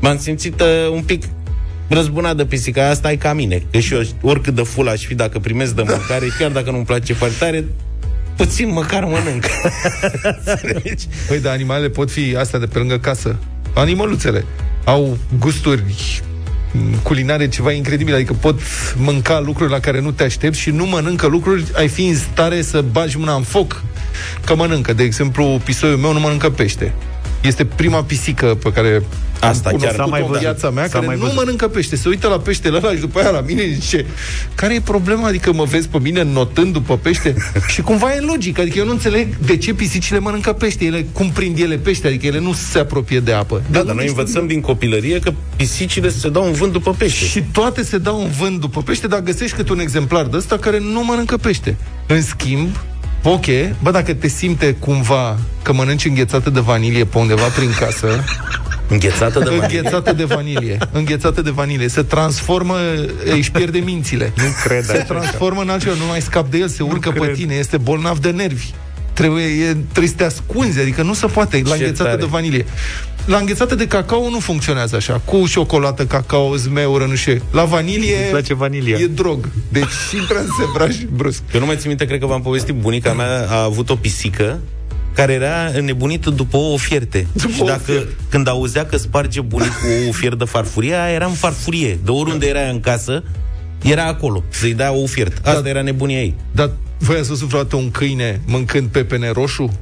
M-am 0.00 0.18
simțit 0.18 0.60
uh, 0.60 0.90
un 0.92 1.02
pic 1.02 1.22
răzbunat 1.88 2.36
de 2.36 2.44
pisica 2.44 2.88
asta 2.88 3.12
e 3.12 3.16
ca 3.16 3.32
mine. 3.32 3.62
Că 3.70 3.78
și 3.78 3.94
eu, 3.94 4.02
oricât 4.20 4.54
de 4.54 4.62
full 4.62 4.88
aș 4.88 5.04
fi 5.04 5.14
dacă 5.14 5.38
primesc 5.38 5.74
de 5.74 5.82
mâncare, 5.86 6.26
chiar 6.38 6.50
dacă 6.50 6.70
nu-mi 6.70 6.84
place 6.84 7.12
foarte 7.12 7.36
tare, 7.38 7.64
puțin 8.36 8.72
măcar 8.72 9.04
mănânc. 9.04 9.44
Înțelegi? 10.44 11.06
Păi, 11.28 11.40
dar 11.40 11.52
animalele 11.52 11.88
pot 11.88 12.10
fi 12.10 12.36
astea 12.38 12.58
de 12.58 12.66
pe 12.66 12.78
lângă 12.78 12.98
casă. 12.98 13.36
Animăluțele 13.74 14.44
au 14.84 15.18
gusturi 15.38 15.82
m, 16.72 16.94
culinare 17.02 17.48
ceva 17.48 17.72
incredibil, 17.72 18.14
adică 18.14 18.32
pot 18.32 18.60
mânca 18.96 19.40
lucruri 19.40 19.70
la 19.70 19.80
care 19.80 20.00
nu 20.00 20.10
te 20.10 20.22
aștepți 20.22 20.60
și 20.60 20.70
nu 20.70 20.86
mănâncă 20.86 21.26
lucruri, 21.26 21.64
ai 21.74 21.88
fi 21.88 22.06
în 22.06 22.16
stare 22.16 22.62
să 22.62 22.80
bagi 22.80 23.18
mâna 23.18 23.34
în 23.34 23.42
foc 23.42 23.82
că 24.44 24.54
mănâncă. 24.54 24.92
De 24.92 25.02
exemplu, 25.02 25.60
pisoiul 25.64 25.98
meu 25.98 26.12
nu 26.12 26.20
mănâncă 26.20 26.50
pește. 26.50 26.94
Este 27.40 27.64
prima 27.64 28.02
pisică 28.02 28.46
pe 28.62 28.72
care 28.72 29.02
Asta 29.40 29.68
am 29.68 29.76
chiar. 29.76 29.94
cunoscut-o 29.94 30.02
S-a 30.02 30.04
mai 30.10 30.20
în 30.20 30.26
văzut. 30.26 30.40
viața 30.42 30.70
mea, 30.70 30.84
S-a 30.84 30.90
care 30.92 31.06
mai 31.06 31.14
nu 31.14 31.20
văzut. 31.20 31.36
mănâncă 31.36 31.68
pește. 31.68 31.96
Se 31.96 32.08
uită 32.08 32.28
la 32.28 32.38
peștele 32.38 32.76
ăla 32.76 32.92
și 32.92 33.00
după 33.00 33.18
aia 33.20 33.30
la 33.30 33.40
mine 33.40 33.62
zice 33.80 34.06
care 34.54 34.74
e 34.74 34.80
problema? 34.80 35.26
Adică 35.26 35.52
mă 35.52 35.64
vezi 35.64 35.88
pe 35.88 35.98
mine 35.98 36.22
notând 36.22 36.72
după 36.72 36.96
pește? 36.96 37.34
și 37.72 37.80
cumva 37.82 38.14
e 38.14 38.20
logic. 38.20 38.58
Adică 38.58 38.78
eu 38.78 38.84
nu 38.84 38.90
înțeleg 38.90 39.36
de 39.36 39.56
ce 39.56 39.74
pisicile 39.74 40.18
mănâncă 40.18 40.52
pește. 40.52 40.84
Ele, 40.84 41.06
cum 41.12 41.30
prind 41.30 41.58
ele 41.58 41.76
pește? 41.76 42.06
Adică 42.06 42.26
ele 42.26 42.38
nu 42.40 42.52
se 42.52 42.78
apropie 42.78 43.20
de 43.20 43.32
apă. 43.32 43.62
Da, 43.70 43.78
nu 43.78 43.84
dar 43.84 43.94
noi 43.94 44.06
știu- 44.06 44.16
învățăm 44.18 44.46
din 44.46 44.60
copilărie 44.60 45.18
că 45.18 45.32
pisicile 45.56 46.08
se 46.08 46.28
dau 46.28 46.44
în 46.46 46.52
vânt 46.52 46.72
după 46.72 46.90
pește. 46.98 47.24
și 47.24 47.42
toate 47.52 47.82
se 47.82 47.98
dau 47.98 48.22
în 48.22 48.30
vânt 48.30 48.60
după 48.60 48.82
pește, 48.82 49.06
dar 49.06 49.20
găsești 49.20 49.56
câte 49.56 49.72
un 49.72 49.78
exemplar 49.80 50.24
de 50.26 50.36
ăsta 50.36 50.58
care 50.58 50.78
nu 50.78 51.04
mănâncă 51.04 51.36
pește. 51.36 51.76
În 52.06 52.22
schimb, 52.22 52.68
Poche, 53.22 53.74
bă, 53.82 53.90
dacă 53.90 54.14
te 54.14 54.28
simte 54.28 54.72
cumva 54.78 55.38
că 55.62 55.72
mănânci 55.72 56.04
înghețată 56.04 56.50
de 56.50 56.60
vanilie 56.60 57.04
pe 57.04 57.18
undeva 57.18 57.42
prin 57.56 57.70
casă, 57.80 58.24
Înghețată 58.90 59.38
de 59.38 59.44
vanilie. 59.44 59.78
înghețată 59.78 60.12
de 60.12 60.24
vanilie, 60.24 60.78
înghețată 60.92 61.42
de 61.42 61.50
vanilie, 61.50 61.88
se 61.88 62.02
transformă, 62.02 62.76
își 63.36 63.50
pierde 63.50 63.78
mințile. 63.78 64.32
Nu 64.36 64.42
cred 64.64 64.84
Se 64.84 64.92
așa. 64.92 65.02
transformă 65.02 65.60
în 65.60 65.68
altceva, 65.68 65.94
nu 65.98 66.04
mai 66.08 66.20
scap 66.20 66.50
de 66.50 66.58
el, 66.58 66.68
se 66.68 66.82
urcă 66.82 67.10
pe 67.10 67.18
cred. 67.18 67.34
tine, 67.34 67.54
este 67.54 67.76
bolnav 67.76 68.18
de 68.18 68.30
nervi. 68.30 68.70
Trebuie, 69.12 69.44
e, 69.44 69.76
trebuie 69.90 70.08
să 70.08 70.14
te 70.16 70.24
ascunzi, 70.24 70.80
adică 70.80 71.02
nu 71.02 71.14
se 71.14 71.26
poate 71.26 71.60
la 71.64 71.68
Ce 71.76 71.82
înghețată 71.82 72.02
tare. 72.08 72.16
de 72.20 72.26
vanilie. 72.30 72.64
La 73.28 73.36
înghețată 73.38 73.74
de 73.74 73.86
cacao 73.86 74.28
nu 74.30 74.38
funcționează 74.38 74.96
așa, 74.96 75.20
cu 75.24 75.46
ciocolată, 75.48 76.06
cacao, 76.06 76.56
zmeură, 76.56 77.04
nu 77.04 77.14
știu. 77.14 77.42
La 77.50 77.64
vanilie 77.64 78.18
Îți 78.20 78.30
place 78.30 78.54
vanilia. 78.54 78.96
e 78.98 79.06
drog. 79.06 79.48
Deci 79.68 79.84
intră 80.20 80.38
în 80.38 80.46
sevraj 80.58 80.96
brusc. 81.16 81.42
Eu 81.54 81.60
nu 81.60 81.66
mai 81.66 81.76
țin 81.76 81.88
minte, 81.88 82.04
cred 82.04 82.20
că 82.20 82.26
v-am 82.26 82.42
povestit, 82.42 82.74
bunica 82.74 83.12
mea 83.12 83.46
a 83.48 83.62
avut 83.62 83.90
o 83.90 83.94
pisică 83.96 84.58
care 85.14 85.32
era 85.32 85.70
înnebunită 85.74 86.30
după 86.30 86.56
o 86.56 86.76
fierte. 86.76 87.26
După 87.32 87.52
și 87.52 87.62
o 87.62 87.66
dacă, 87.66 87.80
fiert. 87.84 88.08
când 88.28 88.48
auzea 88.48 88.86
că 88.86 88.96
sparge 88.96 89.40
bunicul 89.40 89.88
o 90.08 90.12
fiert 90.12 90.38
de 90.38 90.44
farfurie, 90.44 90.94
aia 90.94 91.12
era 91.14 91.26
în 91.26 91.32
farfurie. 91.32 91.98
De 92.04 92.10
oriunde 92.10 92.46
era 92.46 92.60
ea 92.60 92.70
în 92.70 92.80
casă, 92.80 93.22
era 93.82 94.04
acolo, 94.06 94.44
să-i 94.48 94.74
dea 94.74 94.92
o 94.92 95.06
fiert. 95.06 95.46
Asta 95.46 95.60
Da. 95.60 95.68
era 95.68 95.82
nebunia 95.82 96.18
ei. 96.20 96.34
Dar 96.52 96.70
voi 96.98 97.16
ați 97.18 97.28
văzut 97.28 97.48
vreodată 97.48 97.76
un 97.76 97.90
câine 97.90 98.40
mâncând 98.46 98.88
pepene 98.88 99.30
roșu? 99.30 99.72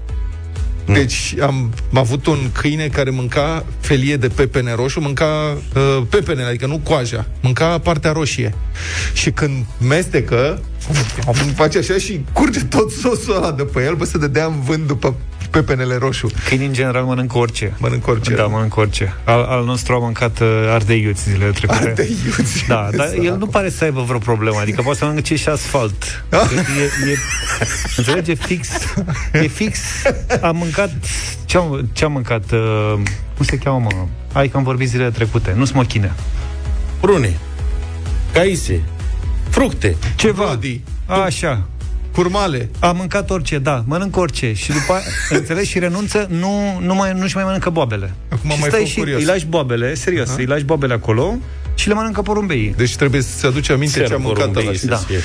Deci 0.87 1.35
am, 1.41 1.73
am 1.93 1.99
avut 1.99 2.27
un 2.27 2.39
câine 2.53 2.87
care 2.87 3.11
mânca 3.11 3.65
felie 3.81 4.17
de 4.17 4.29
pepene 4.29 4.75
roșu, 4.75 5.01
mânca 5.01 5.57
uh, 5.75 6.03
pepene, 6.09 6.43
adică 6.43 6.67
nu 6.67 6.79
coaja, 6.79 7.27
mânca 7.41 7.79
partea 7.79 8.13
roșie. 8.13 8.55
Și 9.13 9.31
când 9.31 9.65
mestecă, 9.81 10.63
face 11.55 11.79
așa 11.79 11.95
și 11.95 12.21
curge 12.33 12.65
tot 12.65 12.91
sosul 12.91 13.37
ăla 13.37 13.53
de 13.53 13.63
pe 13.63 13.85
el, 13.85 13.95
bă, 13.95 14.05
să 14.05 14.19
dădea 14.19 14.45
în 14.45 14.61
vânt 14.61 14.87
după 14.87 15.15
pepenele 15.57 15.97
roșu. 15.97 16.31
Câinii 16.45 16.67
în 16.67 16.73
general 16.73 17.05
mănâncă 17.05 17.39
orice. 17.39 17.75
Mănâncă 17.79 18.11
orice. 18.11 18.35
Da, 18.35 18.47
mănâncă 18.47 18.81
orice. 18.81 19.15
Al, 19.25 19.43
al 19.43 19.65
nostru 19.65 19.95
a 19.95 19.99
mâncat 19.99 20.41
uh, 20.41 20.49
ardei 20.69 21.03
iuți 21.03 21.23
zilele 21.23 21.51
trecute. 21.51 21.89
Ardei 21.89 22.17
iuți. 22.27 22.65
Da, 22.69 22.89
dar 22.97 23.13
el 23.23 23.37
nu 23.37 23.47
pare 23.47 23.71
să 23.71 23.85
aibă 23.85 24.03
vreo 24.03 24.19
problemă. 24.19 24.59
Adică 24.61 24.83
poate 24.83 24.99
să 24.99 25.05
mănânce 25.05 25.37
și 25.37 25.49
asfalt. 25.49 26.25
E, 26.31 27.11
e, 27.11 27.17
înțelege? 27.97 28.35
Fix. 28.35 28.69
E 29.33 29.47
fix. 29.47 29.79
A 30.41 30.51
mâncat... 30.51 30.91
Ce 31.45 31.59
a, 31.59 31.63
ce 31.93 32.05
a 32.05 32.09
mâncat? 32.09 32.51
Uh, 32.53 32.95
cum 33.37 33.45
se 33.45 33.59
cheamă, 33.59 33.79
mă? 33.83 34.07
Hai 34.33 34.49
că 34.49 34.57
am 34.57 34.63
vorbit 34.63 34.89
zilele 34.89 35.11
trecute. 35.11 35.53
Nu 35.57 35.65
smochine. 35.65 36.15
Prune, 37.01 37.39
caise, 38.33 38.83
fructe. 39.49 39.97
Ceva. 40.17 40.45
Brody. 40.45 40.81
Așa. 41.07 41.67
Curmale. 42.17 42.69
A 42.79 42.93
mâncat 42.93 43.31
orice, 43.31 43.59
da, 43.59 43.85
mănâncă 43.87 44.21
orice 44.21 44.53
Și 44.53 44.69
după 44.73 44.93
aia, 44.93 45.03
înțelegi, 45.39 45.71
și 45.71 45.79
renunță 45.79 46.27
Nu, 46.31 46.79
nu 46.81 46.95
mai, 46.95 47.13
nu-și 47.19 47.35
mai 47.35 47.45
mănâncă 47.45 47.71
boabele 47.71 48.15
Acum 48.29 48.51
am 48.51 48.55
și 48.57 48.61
mai 48.61 48.69
stai 48.69 48.81
fost 48.81 48.93
și 48.93 48.99
curios. 48.99 49.19
îi 49.21 49.25
lași 49.27 49.47
boabele, 49.47 49.95
serios, 49.95 50.29
îi 50.37 50.45
lași 50.47 50.65
boabele 50.65 50.93
acolo 50.95 51.35
Și 51.75 51.89
le 51.89 51.95
mănâncă 51.95 52.23
porumbeii 52.23 52.75
Deci 52.77 52.97
trebuie 52.97 53.21
să 53.21 53.47
aduce 53.47 53.73
aminte 53.73 53.99
Ser 53.99 54.07
ce 54.07 54.15
a 54.15 54.17
mâncat 54.17 54.37
porumbei 54.39 54.67
ăla. 54.67 54.77
să 54.77 54.87
Da. 54.87 54.97
fie. 54.97 55.19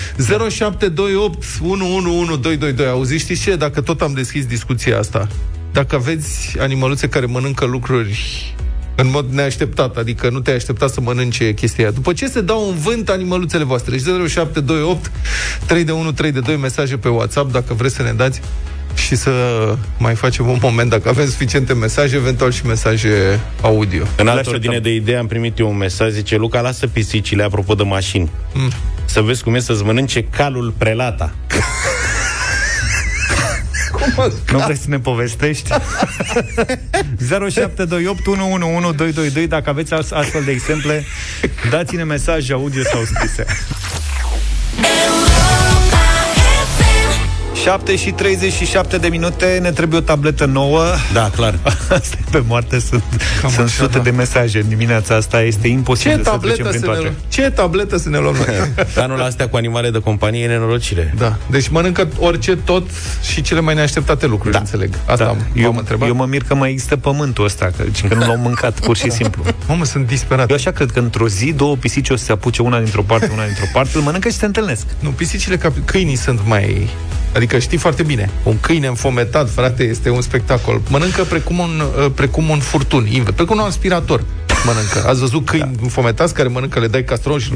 0728 0.50 1.44
111222 1.62 2.88
Auziți, 2.88 3.24
știți 3.24 3.42
ce? 3.42 3.56
Dacă 3.56 3.82
tot 3.82 4.02
am 4.02 4.14
deschis 4.14 4.46
discuția 4.46 4.98
asta 5.00 5.28
Dacă 5.74 5.96
aveți 5.96 6.56
animăluțe 6.60 7.08
care 7.10 7.26
mănâncă 7.26 7.66
lucruri 7.66 8.20
în 9.02 9.10
mod 9.10 9.26
neașteptat, 9.32 9.98
adică 9.98 10.30
nu 10.30 10.40
te-ai 10.40 10.56
așteptat 10.56 10.90
să 10.90 11.02
mănânce 11.02 11.54
chestia 11.54 11.84
aia. 11.84 11.94
După 11.94 12.14
ce 12.14 12.28
se 12.28 12.42
dau 12.42 12.70
în 12.70 12.76
vânt 12.76 13.10
animăluțele 13.10 13.64
voastre? 13.64 13.92
Deci 13.92 14.02
0728 14.30 15.12
3 15.66 15.84
de 15.84 15.92
1 15.92 16.12
3 16.12 16.32
de 16.32 16.40
2 16.40 16.56
mesaje 16.56 16.98
pe 16.98 17.08
WhatsApp 17.08 17.52
dacă 17.52 17.74
vreți 17.74 17.96
să 17.96 18.04
ne 18.04 18.14
dați 18.14 18.42
și 18.96 19.16
să 19.16 19.32
mai 19.98 20.16
facem 20.16 20.48
un 20.48 20.58
moment 20.62 20.90
dacă 20.90 21.10
avem 21.10 21.26
suficiente 21.26 21.74
mesaje, 21.74 22.16
eventual 22.16 22.52
și 22.52 22.66
mesaje 22.66 23.40
audio. 23.62 24.04
În 24.18 24.28
altă 24.28 24.40
așteptăm. 24.40 24.54
ordine 24.54 24.80
de 24.80 24.94
idee 24.94 25.18
am 25.18 25.28
primit 25.28 25.60
eu 25.60 25.70
un 25.70 25.78
mesaj, 25.78 26.12
zice 26.12 26.36
Luca, 26.36 26.62
lasă 26.62 26.88
pisicile, 26.88 27.44
apropo 27.44 27.74
de 27.74 27.84
mașini. 27.84 28.30
Mm. 28.54 28.72
Să 29.06 29.22
vezi 29.22 29.44
cum 29.44 29.56
e 29.56 29.60
să-ți 29.60 29.84
mănânce 29.84 30.24
calul 30.24 30.74
prelata. 30.78 31.34
Nu 34.52 34.60
vrei 34.60 34.78
să 34.78 34.86
ne 34.88 35.00
povestești? 35.00 35.70
0728 37.30 38.26
111222 38.28 39.48
Dacă 39.48 39.70
aveți 39.70 39.94
ast- 39.94 40.12
astfel 40.14 40.44
de 40.44 40.52
exemple 40.52 41.04
Dați-ne 41.70 42.04
mesaje 42.04 42.54
audio 42.54 42.84
sau 42.84 43.04
scrise 43.04 43.46
7 47.64 47.96
și 47.96 48.12
37 48.12 48.98
de 48.98 49.08
minute, 49.08 49.58
ne 49.62 49.72
trebuie 49.72 50.00
o 50.00 50.02
tabletă 50.02 50.46
nouă. 50.46 50.84
Da, 51.14 51.30
clar. 51.36 51.60
Asta 51.90 52.18
e 52.20 52.30
pe 52.32 52.44
moarte, 52.48 52.80
sunt, 52.80 53.04
Cam 53.42 53.50
sunt 53.50 53.66
așa, 53.68 53.84
sute 53.84 53.98
da. 53.98 54.04
de 54.04 54.10
mesaje 54.10 54.60
în 54.60 54.68
dimineața 54.70 55.16
asta, 55.16 55.42
este 55.42 55.68
imposibil 55.68 56.18
Ce 56.18 56.24
să 56.24 56.38
trecem 56.38 56.40
tabletă, 56.40 56.70
prin 56.70 56.80
să 56.80 56.86
ne 56.86 56.92
toate. 56.94 57.00
luăm? 57.02 57.14
Ce 57.28 57.42
tabletă 57.50 57.98
să 57.98 58.10
ne 58.10 58.18
luăm 58.18 58.36
noi? 58.36 58.72
Anul 59.04 59.22
astea 59.22 59.50
cu 59.50 59.56
animale 59.56 59.90
de 59.90 60.00
companie 60.00 60.44
e 60.44 60.48
nenorocire. 60.48 61.14
da. 61.18 61.36
Deci 61.50 61.68
mănâncă 61.68 62.08
orice, 62.20 62.56
tot 62.56 62.84
și 63.32 63.42
cele 63.42 63.60
mai 63.60 63.74
neașteptate 63.76 64.26
lucruri, 64.26 64.54
da. 64.54 64.60
înțeleg. 64.60 64.94
Asta 65.06 65.24
Da. 65.24 65.30
am, 65.30 65.38
Eu, 65.54 65.70
am 65.70 65.78
întrebat. 65.78 66.08
eu 66.08 66.16
mă 66.16 66.26
mir 66.26 66.44
că 66.44 66.56
mai 66.56 66.70
există 66.72 66.96
pământul 66.98 67.46
ăsta, 67.46 67.72
că, 67.78 67.84
că 68.08 68.14
nu 68.16 68.26
l-au 68.26 68.38
mâncat, 68.38 68.80
pur 68.80 68.98
și 68.98 69.12
simplu. 69.12 69.44
Mamă, 69.68 69.86
sunt 69.86 70.08
disperat. 70.08 70.50
Eu 70.50 70.56
așa 70.56 70.72
cred 70.72 70.92
că 70.92 71.00
într-o 71.00 71.28
zi 71.28 71.54
două 71.54 71.76
pisici 71.76 72.10
o 72.10 72.16
să 72.16 72.24
se 72.24 72.32
apuce 72.32 72.62
una 72.62 72.78
dintr-o 72.80 73.02
parte, 73.02 73.30
una 73.34 73.46
dintr-o 73.46 73.66
parte, 73.74 73.98
îl 73.98 74.04
mănâncă 74.04 74.30
și 74.30 74.36
se 74.36 74.46
întâlnesc. 74.46 74.86
Nu, 75.00 75.10
pisicile 75.10 75.58
ca 75.58 75.74
câinii 75.86 76.16
sunt 76.16 76.40
mai... 76.46 76.90
Adică 77.36 77.60
știi 77.60 77.78
foarte 77.78 78.04
bine. 78.04 78.30
Un 78.44 78.60
câine 78.60 78.88
înfometat, 78.88 79.50
frate, 79.50 79.84
este 79.84 80.10
un 80.10 80.22
spectacol. 80.22 80.82
Mănâncă 80.90 81.24
precum 81.24 81.60
un, 81.60 81.82
uh, 82.06 82.12
precum 82.16 82.50
un 82.50 82.60
furtun, 82.60 83.08
invers, 83.12 83.36
precum 83.36 83.58
un 83.58 83.64
aspirator. 83.66 84.24
Mănâncă. 84.66 85.10
Ați 85.10 85.20
văzut 85.20 85.46
câini 85.46 85.72
da. 85.76 85.80
înfometați 85.82 86.34
care 86.34 86.48
mănâncă, 86.48 86.80
le 86.80 86.88
dai 86.88 87.04
castron 87.04 87.40
și... 87.40 87.50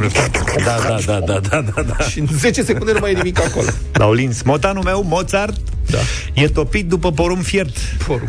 Da, 0.63 0.75
da, 0.87 0.97
da, 1.05 1.19
da, 1.19 1.39
da, 1.49 1.61
da, 1.75 1.81
da. 1.81 2.03
și 2.03 2.19
în 2.19 2.27
10 2.37 2.63
secunde 2.63 2.91
nu 2.91 2.97
mai 3.01 3.11
e 3.11 3.15
nimic 3.15 3.39
acolo. 3.39 3.67
L-au 3.93 4.13
lins. 4.13 4.41
Motanul 4.41 4.83
meu, 4.83 5.03
Mozart, 5.07 5.57
Da. 5.89 5.97
e 6.33 6.47
topit 6.47 6.87
după 6.87 7.11
porumb 7.11 7.43
fiert. 7.43 7.77
Forum. 7.97 8.27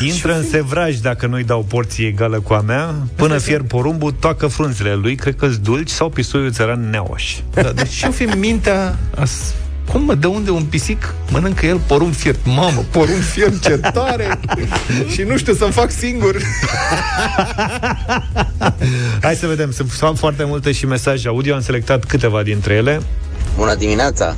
Intră 0.00 0.36
în 0.36 0.44
sevraj 0.50 0.96
dacă 0.96 1.26
nu-i 1.26 1.44
dau 1.44 1.62
porție 1.68 2.06
egală 2.06 2.40
cu 2.40 2.52
a 2.52 2.60
mea. 2.60 2.94
Până 3.14 3.38
fier 3.46 3.62
porumbul, 3.62 4.10
toacă 4.10 4.46
frunzele 4.46 4.94
lui, 4.94 5.14
cred 5.14 5.36
că-s 5.36 5.58
dulci 5.58 5.90
sau 5.90 6.08
pisoiul 6.08 6.52
țăran 6.52 6.90
neoș. 6.90 7.36
Da, 7.54 7.72
deci 7.72 7.90
și-o 7.90 8.10
fi 8.10 8.24
mintea... 8.24 8.98
As... 9.16 9.54
Cum 9.92 10.02
mă, 10.02 10.14
de 10.14 10.26
unde 10.26 10.50
un 10.50 10.64
pisic 10.64 11.14
mănâncă 11.30 11.66
el 11.66 11.80
porumb 11.86 12.14
fiert? 12.14 12.38
Mamă, 12.44 12.84
porumb 12.90 13.22
fiert, 13.22 13.62
ce 13.62 13.76
tare! 13.76 14.40
și 15.12 15.22
nu 15.22 15.36
știu 15.36 15.54
să-mi 15.54 15.72
fac 15.72 15.90
singur. 15.90 16.36
Hai 19.22 19.34
să 19.34 19.46
vedem, 19.46 19.70
sunt 19.70 19.90
sunt 19.90 20.18
foarte 20.18 20.44
multe 20.44 20.72
și 20.72 20.86
mesaje 20.86 21.28
audio, 21.28 21.54
am 21.54 21.60
selectat 21.60 22.04
câteva 22.04 22.42
dintre 22.42 22.74
ele. 22.74 23.02
Bună 23.56 23.74
dimineața! 23.74 24.34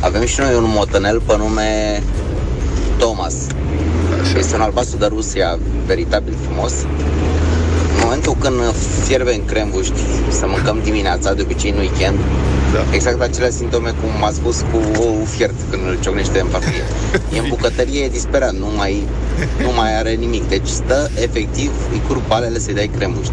Avem 0.00 0.26
și 0.26 0.40
noi 0.40 0.54
un 0.54 0.64
motanel 0.66 1.20
pe 1.20 1.36
nume 1.36 2.02
Thomas. 2.98 3.34
Este 4.36 4.54
un 4.54 4.60
albastru 4.60 4.98
de 4.98 5.06
Rusia, 5.06 5.58
veritabil 5.86 6.34
frumos. 6.44 6.72
În 7.94 8.02
momentul 8.02 8.36
când 8.40 8.54
fierbe 9.04 9.34
în 9.34 9.44
crembuști 9.44 10.00
să 10.28 10.46
mâncăm 10.48 10.80
dimineața, 10.84 11.34
de 11.34 11.42
obicei 11.42 11.70
în 11.70 11.78
weekend, 11.78 12.18
Da. 12.76 12.94
exact 12.94 13.20
aceleași 13.20 13.52
simptome 13.54 13.90
cum 13.90 14.24
a 14.24 14.30
spus 14.30 14.60
cu 14.60 14.80
ou 15.00 15.24
fiert 15.24 15.54
când 15.70 15.82
îl 15.86 15.98
ciocnește 16.02 16.40
în 16.40 16.46
farfurie. 16.46 16.84
E 17.34 17.38
în 17.38 17.48
bucătărie, 17.48 18.04
e 18.04 18.08
disperat, 18.08 18.52
nu 18.52 18.66
mai, 18.76 19.02
nu 19.60 19.72
mai 19.76 19.98
are 19.98 20.12
nimic. 20.12 20.48
Deci 20.48 20.66
stă, 20.68 21.10
efectiv, 21.22 21.70
îi 21.92 22.02
curg 22.08 22.22
balele 22.26 22.58
să-i 22.58 22.74
dai 22.74 22.90
crembuști. 22.96 23.32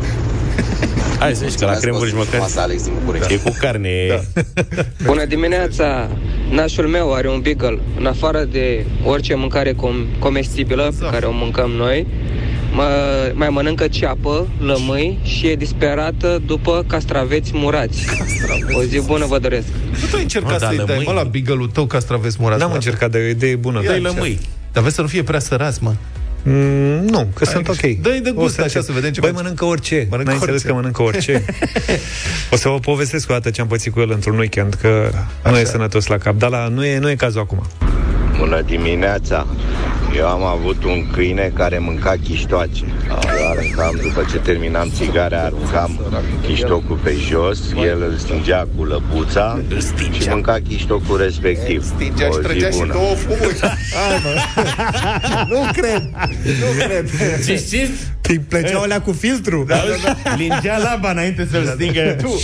Hai 1.19 1.35
să 1.35 1.45
zici 1.47 1.59
că 1.59 1.65
la 1.65 1.73
crembuși 1.73 2.13
măcar 2.13 2.27
Frumoasă, 2.27 2.59
Alex 2.59 2.83
din 2.83 2.93
București. 2.99 3.33
e 3.33 3.37
cu 3.37 3.51
carne. 3.59 3.89
Bună 5.05 5.25
dimineața! 5.25 6.09
Nașul 6.49 6.87
meu 6.87 7.13
are 7.13 7.29
un 7.29 7.39
beagle. 7.41 7.79
În 7.99 8.05
afară 8.05 8.43
de 8.51 8.85
orice 9.05 9.35
mâncare 9.35 9.73
com- 9.73 10.19
comestibilă 10.19 10.93
pe 10.99 11.07
care 11.11 11.25
o 11.25 11.31
mâncăm 11.31 11.71
noi, 11.71 12.07
mă, 12.73 12.87
mai 13.33 13.49
mănâncă 13.49 13.87
ceapă, 13.87 14.47
lămâi 14.59 15.19
și 15.23 15.47
e 15.47 15.55
disperată 15.55 16.41
după 16.45 16.83
castraveți 16.87 17.51
murați. 17.53 18.05
O 18.73 18.83
zi 18.83 19.01
bună 19.05 19.25
vă 19.25 19.39
doresc! 19.39 19.65
Nu 20.01 20.07
tu 20.09 20.15
ai 20.15 20.21
încercat 20.21 20.51
Mă, 20.51 20.57
da, 20.59 20.67
să-i 20.67 20.77
dai, 20.77 20.85
lămâi. 20.87 21.03
mă, 21.05 21.11
la 21.11 21.23
bigălul 21.23 21.67
tău 21.67 21.85
castraveți 21.85 22.37
murați? 22.39 22.59
N-am 22.59 22.69
mă? 22.69 22.75
încercat, 22.75 23.11
dar 23.11 23.21
e 23.21 23.23
o 23.25 23.27
idee 23.27 23.55
bună. 23.55 23.79
Ia 23.83 23.87
Dai 23.87 23.97
încerc. 23.97 24.15
lămâi. 24.15 24.39
Dar 24.71 24.83
vezi 24.83 24.95
să 24.95 25.01
nu 25.01 25.07
fie 25.07 25.23
prea 25.23 25.39
sărați, 25.39 25.83
mă. 25.83 25.93
Mm, 26.45 27.05
nu, 27.05 27.27
că 27.35 27.45
sunt 27.45 27.67
ok. 27.67 27.79
Dă-i 27.81 28.19
de 28.23 28.31
gust 28.31 28.45
O 28.45 28.47
să 28.47 28.53
așa, 28.53 28.63
încerc. 28.63 28.85
să 28.85 28.91
vedem 28.91 29.11
ce 29.11 29.19
Băi, 29.19 29.29
faci. 29.29 29.41
mănâncă 29.41 29.65
orice. 29.65 30.07
Mănâncă 30.09 30.23
N-ai 30.31 30.33
înțeles 30.33 30.53
orice. 30.55 30.67
că 30.67 30.73
mănâncă 30.73 31.01
orice. 31.01 31.45
o 32.53 32.55
să 32.55 32.69
vă 32.69 32.79
povestesc 32.79 33.29
o 33.29 33.33
dată 33.33 33.49
ce 33.49 33.61
am 33.61 33.67
pățit 33.67 33.91
cu 33.93 33.99
el 33.99 34.11
într-un 34.11 34.37
weekend, 34.37 34.73
că 34.73 35.11
nu 35.49 35.57
e 35.57 35.63
sănătos 35.63 36.05
la 36.07 36.17
cap. 36.17 36.37
Dar 36.37 36.49
la, 36.49 36.67
nu, 36.67 36.85
e, 36.85 36.97
nu 36.99 37.09
e 37.09 37.15
cazul 37.15 37.41
acum. 37.41 37.63
Bună 38.43 38.61
dimineața! 38.61 39.47
Eu 40.17 40.27
am 40.27 40.43
avut 40.43 40.83
un 40.83 41.11
câine 41.11 41.51
care 41.55 41.79
mânca 41.79 42.13
chiștoace. 42.23 42.83
Eu 43.39 43.49
aruncam, 43.49 43.99
după 44.01 44.25
ce 44.31 44.37
terminam 44.37 44.91
țigarea, 44.95 45.43
aruncam 45.43 45.99
chiștocul 46.41 46.99
pe 47.03 47.15
jos, 47.29 47.59
el 47.75 48.01
îl 48.01 48.17
stingea 48.17 48.67
cu 48.77 48.83
lăbuța 48.83 49.61
și 50.19 50.29
mânca 50.29 50.57
chiștocul 50.67 51.17
respectiv. 51.17 51.83
Stingea 51.83 52.25
și 52.25 52.31
O 52.31 52.37
trăgea 52.37 52.69
zi 52.69 52.73
și 52.77 52.79
bună. 52.79 52.93
două 52.93 53.13
fumuri. 53.15 53.59
Hai, 53.95 54.21
mă. 54.23 54.41
nu 55.49 55.69
cred. 55.71 56.09
Nu 56.43 56.85
cred. 56.85 57.09
Și 57.43 57.57
știți? 57.57 57.91
Îi 58.27 58.39
plăceau 58.39 58.81
alea 58.81 59.01
cu 59.01 59.11
filtru. 59.11 59.63
Da, 59.67 59.75
da. 60.03 60.35
Lingea 60.37 60.77
laba 60.77 61.11
înainte 61.11 61.47
să-l 61.51 61.65
stingă. 61.75 62.15
Tu. 62.21 62.41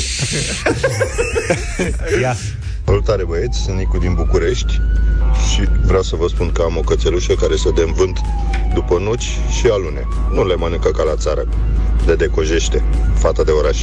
Ia. 2.22 2.36
Salutare 2.89 3.25
băieți, 3.25 3.60
sunt 3.60 3.77
Nicu 3.77 3.98
din 3.98 4.13
București 4.13 4.81
și 5.51 5.62
vreau 5.86 6.01
să 6.01 6.15
vă 6.15 6.27
spun 6.27 6.51
că 6.51 6.62
am 6.62 6.77
o 6.77 6.79
cățelușă 6.79 7.34
care 7.34 7.55
se 7.55 7.72
dă 7.72 7.81
în 7.81 7.93
vânt 7.93 8.19
după 8.74 9.00
nuci 9.00 9.38
și 9.60 9.67
alune. 9.72 10.08
Nu 10.34 10.48
le 10.48 10.55
mănâncă 10.55 10.89
ca 10.91 11.03
la 11.03 11.15
țară, 11.15 11.48
le 12.05 12.15
decojește. 12.15 12.84
Fata 13.13 13.43
de 13.43 13.51
oraș. 13.51 13.77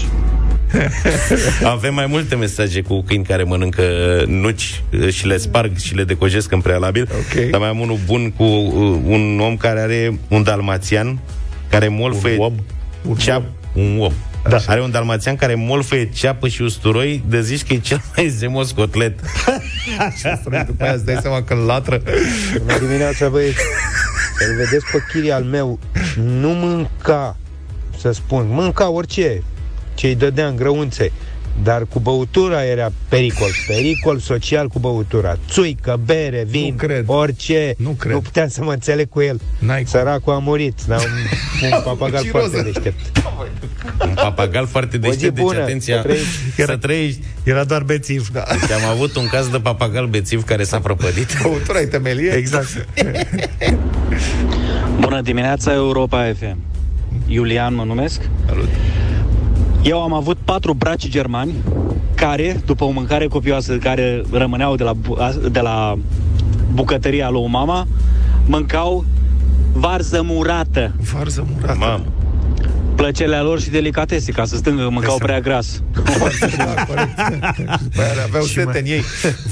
Avem 1.74 1.94
mai 1.94 2.06
multe 2.06 2.34
mesaje 2.34 2.82
cu 2.82 3.02
câini 3.02 3.24
care 3.24 3.42
mănâncă 3.42 3.82
nuci 4.26 4.82
uh, 4.92 5.08
și 5.08 5.26
le 5.26 5.36
sparg 5.36 5.76
și 5.76 5.94
le 5.94 6.04
decojesc 6.04 6.52
în 6.52 6.60
prealabil. 6.60 7.08
Ok. 7.12 7.50
Dar 7.50 7.60
mai 7.60 7.68
am 7.68 7.80
unul 7.80 7.98
bun 8.06 8.30
cu 8.30 8.44
uh, 8.44 9.00
un 9.04 9.40
om 9.40 9.56
care 9.56 9.80
are 9.80 10.18
un 10.28 10.42
dalmațian 10.42 11.18
care 11.70 11.88
molfăie 11.88 12.36
Un 12.36 12.44
om? 12.44 12.54
un 13.08 13.14
ceap, 13.14 13.42
un 13.72 13.98
om. 14.00 14.12
Da. 14.48 14.58
Are 14.66 14.82
un 14.82 14.90
dalmațian 14.90 15.36
care 15.36 15.54
molfăie 15.54 16.08
ceapă 16.14 16.48
și 16.48 16.62
usturoi 16.62 17.22
de 17.28 17.40
zici 17.42 17.62
că 17.62 17.72
e 17.72 17.78
cel 17.78 18.02
mai 18.16 18.28
zemos 18.28 18.70
cotlet. 18.70 19.20
După 20.66 20.82
aia 20.84 20.92
îți 20.92 21.04
dai 21.04 21.18
seama 21.20 21.42
că 21.42 21.54
latră. 21.54 22.02
Bună 22.58 22.78
dimineața, 22.78 23.28
băieți! 23.28 23.56
Îl 24.48 24.56
vedeți 24.56 24.84
pe 24.92 24.98
chiri 25.12 25.30
al 25.32 25.42
meu, 25.42 25.78
nu 26.24 26.48
mânca, 26.48 27.36
să 27.98 28.10
spun, 28.12 28.46
mânca 28.48 28.90
orice 28.90 29.42
ce 29.94 30.06
îi 30.06 30.14
dădea 30.14 30.46
în 30.46 30.56
grăunțe, 30.56 31.12
dar 31.62 31.84
cu 31.88 31.98
băutura 32.00 32.64
era 32.64 32.92
pericol. 33.08 33.48
Pericol 33.66 34.18
social 34.18 34.68
cu 34.68 34.78
băutura. 34.78 35.38
Țuică, 35.50 36.00
bere, 36.04 36.44
vin, 36.48 36.68
Nu 36.70 36.76
cred. 36.76 37.04
orice. 37.06 37.74
Nu 37.78 37.90
cred. 37.90 38.12
Nu 38.12 38.20
puteam 38.20 38.48
să 38.48 38.62
mă 38.62 38.72
înțeleg 38.72 39.08
cu 39.08 39.20
el. 39.20 39.40
N-ai 39.58 39.82
cum. 39.82 39.90
Săracul 39.90 40.32
a 40.32 40.38
murit. 40.38 40.78
Dar 40.86 40.98
un, 40.98 41.68
un 41.72 41.80
papagal 41.84 42.22
Ciroză. 42.22 42.48
foarte 42.48 42.70
deștept. 42.70 43.18
Un 44.06 44.12
papagal 44.14 44.66
foarte 44.66 44.96
O 44.96 45.00
zi 45.00 45.08
deștept, 45.08 45.34
deci 45.34 45.44
bună, 45.44 45.60
atenția, 45.60 45.96
să 45.96 46.02
trăiești. 46.02 46.26
să 46.56 46.76
trăiești. 46.76 47.20
Era 47.44 47.64
doar 47.64 47.82
bețiv. 47.82 48.28
Da. 48.32 48.42
Deci 48.60 48.70
am 48.70 48.90
avut 48.90 49.16
un 49.16 49.26
caz 49.26 49.48
de 49.48 49.58
papagal 49.58 50.06
bețiv 50.06 50.44
care 50.44 50.64
s-a 50.64 50.78
prăpădit. 50.78 51.38
Băutura 51.42 51.80
e 51.86 51.86
temelie. 51.86 52.30
Exact. 52.30 52.86
Bună 55.00 55.20
dimineața, 55.20 55.72
Europa 55.72 56.32
FM. 56.38 56.56
Iulian 57.26 57.74
mă 57.74 57.84
numesc. 57.84 58.20
Salut. 58.46 58.68
Eu 59.82 60.02
am 60.02 60.12
avut 60.12 60.36
patru 60.44 60.72
braci 60.74 61.08
germani 61.08 61.52
care, 62.14 62.60
după 62.66 62.84
o 62.84 62.90
mâncare 62.90 63.26
copioasă 63.26 63.76
care 63.76 64.22
rămâneau 64.30 64.76
de 64.76 64.82
la, 64.82 64.92
bu- 64.92 65.16
a- 65.20 65.34
de 65.50 65.60
la 65.60 65.98
bucătăria 66.72 67.28
lui 67.30 67.46
mama, 67.48 67.86
mâncau 68.46 69.04
varză 69.72 70.22
murată. 70.24 70.92
Varză 71.12 71.46
murată. 71.54 71.76
Mamă. 71.78 72.04
Plăcerea 72.96 73.42
lor 73.42 73.60
și 73.60 73.70
delicatese, 73.70 74.32
ca 74.32 74.44
să 74.44 74.56
stângă, 74.56 74.88
mâncau 74.88 75.18
prea 75.18 75.40
gras. 75.40 75.82
Da, 76.56 76.84
corect. 76.84 77.16
După 77.82 78.00
aia 78.00 78.22
aveau 78.26 78.44
sete 78.44 78.78
în 78.78 78.84
ei. 78.86 79.02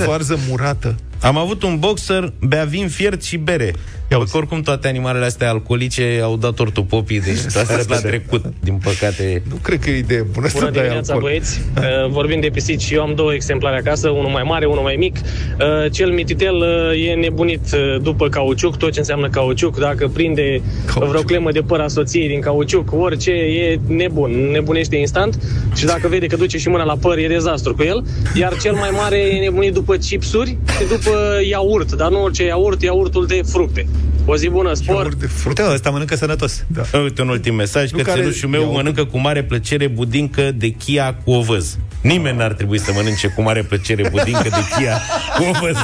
Varză 0.07 0.39
murată. 0.49 0.95
Am 1.21 1.37
avut 1.37 1.63
un 1.63 1.79
boxer, 1.79 2.33
bea 2.41 2.65
vin 2.65 2.89
fiert 2.89 3.23
și 3.23 3.37
bere. 3.37 3.73
Bă, 4.19 4.25
că 4.31 4.37
oricum 4.37 4.61
toate 4.61 4.89
animalele 4.89 5.25
astea 5.25 5.51
alcoolice 5.51 6.21
au 6.23 6.37
dat 6.37 6.59
ortopopii, 6.59 7.21
deci 7.21 7.37
asta 7.47 7.79
la 7.89 7.97
trecut, 7.97 8.45
din 8.61 8.75
păcate. 8.75 9.43
Nu 9.49 9.55
cred 9.63 9.79
că 9.79 9.91
e 9.91 9.99
idee 9.99 10.23
bună 10.33 10.49
să 10.49 10.55
Bună 10.59 10.71
dai 10.71 10.81
dimineața, 10.83 11.13
alcool. 11.13 11.31
băieți! 11.31 11.61
Uh, 11.77 12.11
vorbim 12.11 12.41
de 12.41 12.49
pisici, 12.53 12.91
eu 12.91 13.03
am 13.03 13.15
două 13.15 13.35
exemplare 13.35 13.77
acasă, 13.77 14.09
unul 14.09 14.31
mai 14.31 14.43
mare, 14.43 14.67
unul 14.67 14.83
mai 14.83 14.97
mic. 14.99 15.17
Uh, 15.17 15.91
cel 15.93 16.11
mititel 16.11 16.55
uh, 16.55 17.09
e 17.09 17.15
nebunit 17.15 17.61
uh, 17.75 18.03
după 18.03 18.29
cauciuc, 18.29 18.77
tot 18.77 18.93
ce 18.93 18.99
înseamnă 18.99 19.29
cauciuc. 19.29 19.79
Dacă 19.79 20.09
prinde 20.09 20.63
Cauciuc. 20.87 21.11
vreo 21.11 21.23
clemă 21.23 21.51
de 21.51 21.61
păr 21.61 21.81
a 21.81 21.89
soției 21.89 22.29
din 22.29 22.41
cauciuc, 22.41 22.93
orice, 22.93 23.31
e 23.31 23.81
nebun, 23.87 24.51
nebunește 24.51 24.97
instant. 24.97 25.39
Și 25.75 25.85
dacă 25.85 26.09
vede 26.09 26.27
că 26.27 26.37
duce 26.37 26.59
și 26.59 26.69
mâna 26.69 26.85
la 26.85 26.97
păr, 26.97 27.19
e 27.19 27.27
dezastru 27.27 27.75
cu 27.75 27.83
el. 27.83 28.05
Iar 28.35 28.57
cel 28.59 28.75
mai 28.75 28.91
mare 28.93 29.19
e 29.19 29.41
nebunit 29.41 29.73
după 29.73 29.97
chipsuri 29.97 30.57
și 30.79 30.89
după 30.89 31.41
iaurt, 31.49 31.93
dar 31.93 32.11
nu 32.11 32.23
orice 32.23 32.45
iaurt, 32.45 32.83
iaurtul 32.83 33.27
de 33.27 33.41
fructe. 33.47 33.87
O 34.27 34.37
zi 34.37 34.49
bună, 34.49 34.75
spor! 34.75 35.05
Uite, 35.05 35.27
fruct. 35.27 35.59
ăsta 35.59 35.91
mănâncă 35.91 36.17
sănătos. 36.17 36.65
Da. 36.67 36.99
Uite 36.99 37.23
un 37.23 37.29
ultim 37.29 37.55
mesaj, 37.55 37.91
că 37.91 38.03
care... 38.03 38.21
țelușul 38.21 38.49
meu 38.49 38.73
mănâncă 38.73 39.05
cu 39.05 39.19
mare 39.19 39.43
plăcere 39.43 39.87
budincă 39.87 40.51
de 40.51 40.69
chia 40.69 41.15
cu 41.25 41.31
ovăz. 41.31 41.79
Nimeni 42.01 42.37
n-ar 42.37 42.53
trebui 42.53 42.79
să 42.79 42.91
mănânce 42.95 43.29
cu 43.29 43.43
mare 43.43 43.63
plăcere 43.63 44.09
budincă 44.11 44.49
de 44.49 44.77
chia 44.77 45.01
cu 45.37 45.45
ovăz. 45.45 45.77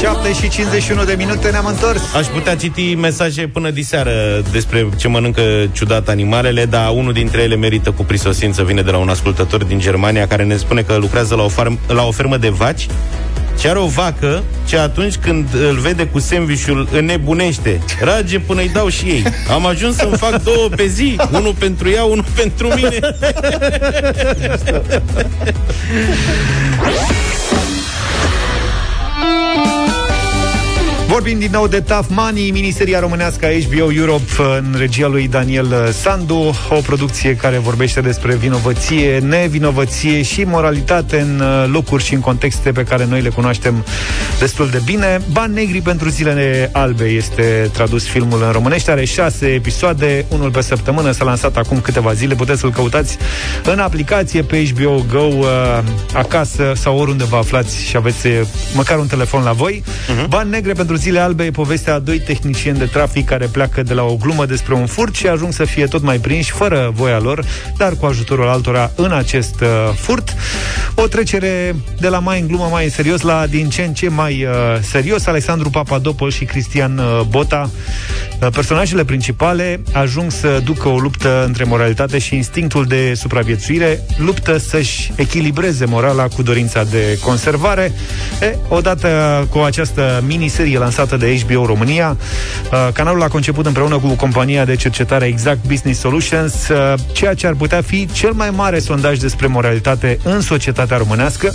7 0.00 0.32
și 0.32 0.48
51 0.48 1.04
de 1.04 1.14
minute 1.14 1.50
ne-am 1.50 1.66
întors. 1.66 2.14
Aș 2.14 2.26
putea 2.26 2.56
citi 2.56 2.94
mesaje 2.94 3.46
până 3.46 3.70
diseară 3.70 4.42
despre 4.52 4.88
ce 4.96 5.08
mănâncă 5.08 5.42
ciudat 5.72 6.08
animalele, 6.08 6.64
dar 6.64 6.90
unul 6.94 7.12
dintre 7.12 7.42
ele 7.42 7.56
merită 7.56 7.90
cu 7.90 8.04
prisosință. 8.04 8.62
Vine 8.62 8.82
de 8.82 8.90
la 8.90 8.96
un 8.96 9.08
ascultător 9.08 9.64
din 9.64 9.78
Germania 9.78 10.26
care 10.26 10.44
ne 10.44 10.56
spune 10.56 10.82
că 10.82 10.96
lucrează 10.96 11.34
la 11.34 11.42
o, 11.42 11.48
farm, 11.48 11.78
la 11.86 12.06
o 12.06 12.10
fermă 12.10 12.36
de 12.36 12.48
vaci 12.48 12.86
și 13.60 13.66
are 13.66 13.78
o 13.78 13.86
vacă 13.86 14.42
ce 14.66 14.78
atunci 14.78 15.16
când 15.16 15.48
îl 15.54 15.78
vede 15.78 16.06
cu 16.06 16.18
sandvișul 16.18 16.88
înnebunește. 16.92 17.80
Rage 18.00 18.38
până 18.38 18.60
îi 18.60 18.68
dau 18.68 18.88
și 18.88 19.04
ei. 19.04 19.24
Am 19.50 19.66
ajuns 19.66 19.96
să-mi 19.96 20.16
fac 20.16 20.42
două 20.42 20.68
pe 20.76 20.86
zi. 20.86 21.16
Unul 21.32 21.54
pentru 21.58 21.90
ea, 21.90 22.04
unul 22.04 22.24
pentru 22.34 22.74
mine. 22.74 22.98
Vorbim 31.10 31.38
din 31.38 31.50
nou 31.52 31.66
de 31.66 31.80
Tough 31.80 32.06
Money, 32.08 32.50
miniseria 32.50 33.00
românească 33.00 33.46
a 33.46 33.48
HBO 33.48 33.92
Europe 33.92 34.32
în 34.58 34.74
regia 34.78 35.06
lui 35.06 35.28
Daniel 35.28 35.90
Sandu, 35.92 36.54
o 36.68 36.80
producție 36.86 37.36
care 37.36 37.58
vorbește 37.58 38.00
despre 38.00 38.34
vinovăție, 38.34 39.18
nevinovăție 39.18 40.22
și 40.22 40.42
moralitate 40.42 41.20
în 41.20 41.40
uh, 41.40 41.68
locuri 41.72 42.04
și 42.04 42.14
în 42.14 42.20
contexte 42.20 42.72
pe 42.72 42.84
care 42.84 43.04
noi 43.04 43.20
le 43.20 43.28
cunoaștem 43.28 43.84
destul 44.38 44.68
de 44.68 44.80
bine. 44.84 45.20
Bani 45.32 45.54
negri 45.54 45.80
pentru 45.80 46.08
zilele 46.08 46.70
albe 46.72 47.04
este 47.04 47.70
tradus 47.72 48.06
filmul 48.06 48.42
în 48.42 48.52
românește, 48.52 48.90
are 48.90 49.04
șase 49.04 49.46
episoade, 49.46 50.24
unul 50.28 50.50
pe 50.50 50.60
săptămână, 50.60 51.10
s-a 51.10 51.24
lansat 51.24 51.56
acum 51.56 51.80
câteva 51.80 52.12
zile, 52.12 52.34
puteți 52.34 52.60
să-l 52.60 52.70
căutați 52.70 53.16
în 53.64 53.78
aplicație 53.78 54.42
pe 54.42 54.68
HBO 54.72 55.04
Go, 55.10 55.18
uh, 55.18 55.46
acasă 56.14 56.72
sau 56.74 56.98
oriunde 56.98 57.24
vă 57.24 57.36
aflați 57.36 57.84
și 57.84 57.96
aveți 57.96 58.26
uh, 58.26 58.40
măcar 58.74 58.98
un 58.98 59.06
telefon 59.06 59.42
la 59.42 59.52
voi. 59.52 59.82
Uh-huh. 59.84 60.28
Bani 60.28 60.50
negre 60.50 60.72
pentru 60.72 60.98
zile 61.00 61.09
albe 61.18 61.44
e 61.44 61.50
povestea 61.50 61.94
a 61.94 61.98
doi 61.98 62.20
tehnicieni 62.20 62.78
de 62.78 62.84
trafic 62.84 63.26
care 63.26 63.46
pleacă 63.46 63.82
de 63.82 63.94
la 63.94 64.02
o 64.02 64.16
glumă 64.16 64.46
despre 64.46 64.74
un 64.74 64.86
furt 64.86 65.14
și 65.14 65.26
ajung 65.26 65.52
să 65.52 65.64
fie 65.64 65.86
tot 65.86 66.02
mai 66.02 66.18
prinși, 66.18 66.50
fără 66.50 66.90
voia 66.94 67.18
lor, 67.18 67.44
dar 67.76 67.92
cu 67.96 68.06
ajutorul 68.06 68.48
altora 68.48 68.90
în 68.96 69.12
acest 69.12 69.60
uh, 69.60 69.68
furt. 69.94 70.34
O 70.94 71.06
trecere 71.06 71.76
de 71.98 72.08
la 72.08 72.18
mai 72.18 72.40
în 72.40 72.46
glumă, 72.46 72.68
mai 72.70 72.84
în 72.84 72.90
serios, 72.90 73.20
la 73.20 73.46
din 73.46 73.68
ce 73.68 73.82
în 73.82 73.92
ce 73.92 74.08
mai 74.08 74.44
uh, 74.44 74.50
serios. 74.80 75.26
Alexandru 75.26 75.70
Papadopol 75.70 76.30
și 76.30 76.44
Cristian 76.44 76.98
uh, 76.98 77.20
Bota, 77.28 77.70
uh, 78.40 78.48
personajele 78.52 79.04
principale, 79.04 79.80
ajung 79.92 80.30
să 80.30 80.60
ducă 80.64 80.88
o 80.88 80.98
luptă 80.98 81.44
între 81.46 81.64
moralitate 81.64 82.18
și 82.18 82.34
instinctul 82.34 82.84
de 82.84 83.14
supraviețuire, 83.14 84.00
luptă 84.16 84.58
să-și 84.58 85.12
echilibreze 85.16 85.84
morala 85.84 86.28
cu 86.28 86.42
dorința 86.42 86.84
de 86.84 87.18
conservare. 87.22 87.92
E, 88.42 88.56
odată 88.68 89.08
cu 89.50 89.58
această 89.58 90.22
miniserie 90.26 90.78
lansată 90.96 91.16
de 91.16 91.40
HBO 91.44 91.66
România, 91.66 92.16
uh, 92.72 92.88
canalul 92.92 93.22
a 93.22 93.28
conceput 93.28 93.66
împreună 93.66 93.98
cu 93.98 94.08
compania 94.08 94.64
de 94.64 94.76
cercetare 94.76 95.26
Exact 95.26 95.66
Business 95.66 96.00
Solutions 96.00 96.68
uh, 96.68 96.94
ceea 97.12 97.34
ce 97.34 97.46
ar 97.46 97.54
putea 97.54 97.82
fi 97.82 98.08
cel 98.12 98.32
mai 98.32 98.50
mare 98.50 98.78
sondaj 98.78 99.18
despre 99.18 99.46
moralitate 99.46 100.18
în 100.22 100.40
societatea 100.40 100.96
românească. 100.96 101.52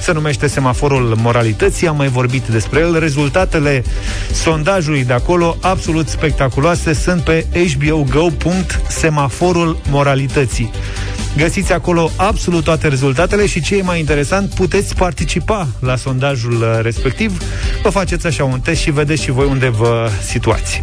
Se 0.00 0.12
numește 0.12 0.46
Semaforul 0.46 1.16
Moralității, 1.22 1.88
am 1.88 1.96
mai 1.96 2.08
vorbit 2.08 2.46
despre 2.46 2.80
el. 2.80 2.98
Rezultatele 2.98 3.84
sondajului 4.32 5.04
de 5.04 5.12
acolo, 5.12 5.56
absolut 5.60 6.08
spectaculoase, 6.08 6.92
sunt 6.92 7.22
pe 7.22 7.46
hbogo.semaforul 7.52 9.78
moralității. 9.90 10.70
Găsiți 11.38 11.72
acolo 11.72 12.10
absolut 12.16 12.64
toate 12.64 12.88
rezultatele 12.88 13.46
și 13.46 13.60
ce 13.60 13.76
e 13.76 13.82
mai 13.82 13.98
interesant, 13.98 14.54
puteți 14.54 14.94
participa 14.94 15.68
la 15.80 15.96
sondajul 15.96 16.52
uh, 16.52 16.78
respectiv. 16.82 17.38
Vă 17.82 17.88
faceți 17.88 18.26
așa 18.26 18.44
un 18.44 18.60
test 18.60 18.80
și 18.80 18.90
vedeți 18.90 19.22
și 19.22 19.30
voi 19.30 19.46
unde 19.46 19.68
vă 19.68 20.10
situați. 20.22 20.82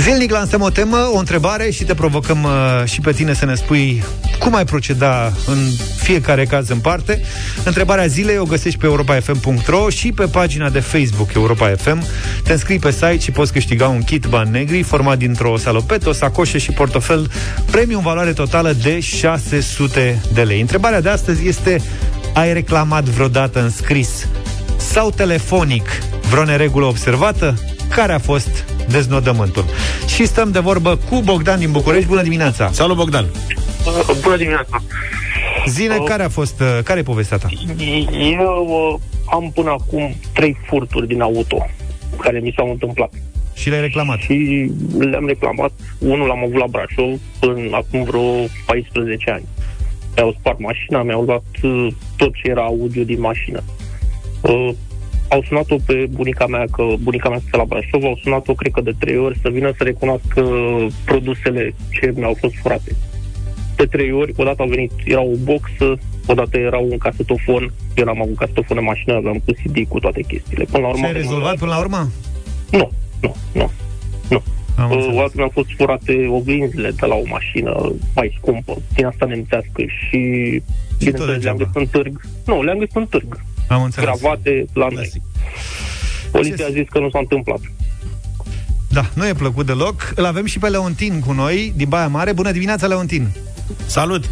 Zilnic 0.00 0.30
lansăm 0.30 0.60
o 0.60 0.70
temă, 0.70 1.10
o 1.12 1.18
întrebare 1.18 1.70
și 1.70 1.84
te 1.84 1.94
provocăm 1.94 2.42
uh, 2.42 2.84
și 2.84 3.00
pe 3.00 3.12
tine 3.12 3.34
să 3.34 3.44
ne 3.44 3.54
spui 3.54 4.04
cum 4.38 4.54
ai 4.54 4.64
proceda 4.64 5.32
în 5.46 5.58
fiecare 5.96 6.44
caz 6.44 6.68
în 6.68 6.78
parte. 6.78 7.20
Întrebarea 7.64 8.06
zilei 8.06 8.38
o 8.38 8.44
găsești 8.44 8.78
pe 8.78 8.86
europa.fm.ro 8.86 9.88
și 9.88 10.12
pe 10.12 10.26
pagina 10.26 10.68
de 10.68 10.80
Facebook 10.80 11.32
Europa 11.34 11.68
FM. 11.76 12.04
Te 12.44 12.52
înscrii 12.52 12.78
pe 12.78 12.90
site 12.90 13.18
și 13.18 13.30
poți 13.30 13.52
câștiga 13.52 13.88
un 13.88 14.02
kit 14.02 14.26
bani 14.26 14.50
negri 14.50 14.82
format 14.82 15.18
dintr-o 15.18 15.56
salopetă, 15.56 16.08
o 16.08 16.12
sacoșă 16.12 16.58
și 16.58 16.72
portofel 16.72 17.30
premiu 17.70 17.96
în 17.96 18.02
valoare 18.02 18.32
totală 18.32 18.72
de 18.82 19.00
600 19.00 20.22
de 20.32 20.42
lei. 20.42 20.60
Întrebarea 20.60 21.00
de 21.00 21.08
astăzi 21.08 21.48
este 21.48 21.82
ai 22.34 22.52
reclamat 22.52 23.04
vreodată 23.04 23.62
în 23.62 23.70
scris 23.70 24.26
sau 24.76 25.10
telefonic 25.10 25.88
vreo 26.30 26.44
neregulă 26.44 26.86
observată? 26.86 27.54
Care 27.94 28.12
a 28.12 28.18
fost 28.18 28.64
deznodământul? 28.88 29.64
Și 30.06 30.26
stăm 30.26 30.50
de 30.50 30.58
vorbă 30.58 30.98
cu 31.08 31.20
Bogdan 31.24 31.58
din 31.58 31.72
București. 31.72 32.08
Bună 32.08 32.22
dimineața! 32.22 32.70
Salut, 32.72 32.96
Bogdan! 32.96 33.24
Uh, 33.86 34.16
Bună 34.22 34.36
dimineața! 34.36 34.82
Zine, 35.66 35.96
Uh, 35.96 36.04
care 36.08 36.22
a 36.22 36.28
fost, 36.28 36.60
uh, 36.60 36.78
care 36.84 36.98
e 36.98 37.02
povestea 37.02 37.36
ta? 37.36 37.48
Eu 38.38 38.66
uh, 38.92 39.00
am 39.32 39.50
până 39.54 39.70
acum 39.70 40.14
trei 40.32 40.56
furturi 40.66 41.06
din 41.06 41.20
auto 41.20 41.66
care 42.20 42.38
mi 42.38 42.52
s-au 42.56 42.70
întâmplat. 42.70 43.12
Și 43.54 43.68
le-ai 43.68 43.80
reclamat? 43.80 44.18
Și 44.18 44.70
le-am 44.98 45.26
reclamat. 45.26 45.72
Unul 45.98 46.26
l-am 46.26 46.38
avut 46.44 46.56
la 46.58 46.66
Brașov 46.70 47.18
până 47.38 47.60
acum 47.70 48.02
vreo 48.02 48.44
14 48.66 49.30
ani. 49.30 49.44
Mi-au 50.16 50.36
spart 50.38 50.58
mașina, 50.58 51.02
mi-au 51.02 51.22
luat 51.22 51.44
uh, 51.62 51.86
tot 52.16 52.34
ce 52.34 52.48
era 52.50 52.62
audio 52.62 53.02
din 53.02 53.20
mașină. 53.20 53.62
Uh, 54.40 54.70
au 55.30 55.42
sunat-o 55.46 55.76
pe 55.86 56.06
bunica 56.10 56.46
mea, 56.46 56.64
că 56.72 56.84
bunica 57.00 57.28
mea 57.28 57.40
stă 57.46 57.56
la 57.56 57.64
Brașov, 57.64 58.04
au 58.04 58.18
sunat-o, 58.22 58.54
cred 58.54 58.72
că 58.72 58.80
de 58.80 58.94
trei 58.98 59.16
ori, 59.16 59.38
să 59.42 59.48
vină 59.48 59.72
să 59.76 59.82
recunoască 59.82 60.42
produsele 61.04 61.74
ce 62.00 62.12
mi-au 62.16 62.36
fost 62.40 62.54
furate. 62.54 62.96
De 63.76 63.84
trei 63.84 64.12
ori, 64.12 64.32
odată 64.36 64.62
au 64.62 64.68
venit, 64.68 64.92
era 65.04 65.22
o 65.22 65.34
boxă, 65.44 65.98
odată 66.26 66.58
era 66.58 66.78
un 66.78 66.98
casetofon, 66.98 67.72
eu 67.94 68.04
n-am 68.04 68.22
avut 68.22 68.36
casetofon 68.36 68.76
în 68.76 68.84
mașină, 68.84 69.14
aveam 69.14 69.42
cu 69.44 69.52
CD 69.52 69.88
cu 69.88 69.98
toate 69.98 70.22
chestiile. 70.22 70.64
Până 70.64 70.82
la 70.82 70.88
urmă... 70.88 71.00
Și 71.00 71.04
ai 71.04 71.12
rezolvat 71.12 71.56
până 71.58 71.70
la 71.70 71.78
urmă? 71.78 72.10
Nu, 72.70 72.90
nu, 73.20 73.36
nu. 73.52 73.70
nu. 74.30 74.42
Am 74.76 74.90
Uh, 74.90 74.96
înțeles. 74.96 75.16
O 75.16 75.20
dată 75.20 75.32
mi-au 75.34 75.50
fost 75.52 75.68
furate 75.76 76.26
oglinzile 76.30 76.90
de 76.90 77.06
la 77.06 77.14
o 77.14 77.22
mașină 77.28 77.92
mai 78.14 78.36
scumpă, 78.38 78.76
din 78.94 79.04
asta 79.04 79.26
nemțească 79.26 79.82
și, 79.82 80.18
bineînțeles, 80.98 81.42
le-am 81.42 81.56
găsit 81.56 81.76
în 81.76 81.86
târg. 81.86 82.20
Nu, 82.46 82.62
le-am 82.62 82.78
găsit 82.78 82.96
în 82.96 83.06
târg. 83.06 83.40
Am 83.70 83.82
înțeles. 83.82 84.20
Gravate 84.20 84.64
la 84.72 84.86
noi. 84.90 85.10
Poliția 86.30 86.66
a 86.66 86.70
zis 86.70 86.88
că 86.88 86.98
nu 86.98 87.10
s-a 87.10 87.18
întâmplat. 87.18 87.58
Da, 88.88 89.04
nu 89.14 89.26
e 89.26 89.32
plăcut 89.34 89.66
deloc. 89.66 90.12
Îl 90.14 90.24
avem 90.24 90.44
și 90.46 90.58
pe 90.58 90.68
Leontin 90.68 91.20
cu 91.26 91.32
noi, 91.32 91.72
din 91.76 91.88
Baia 91.88 92.08
Mare. 92.08 92.32
Bună 92.32 92.50
dimineața, 92.52 92.86
Leontin! 92.86 93.28
Salut! 93.86 94.30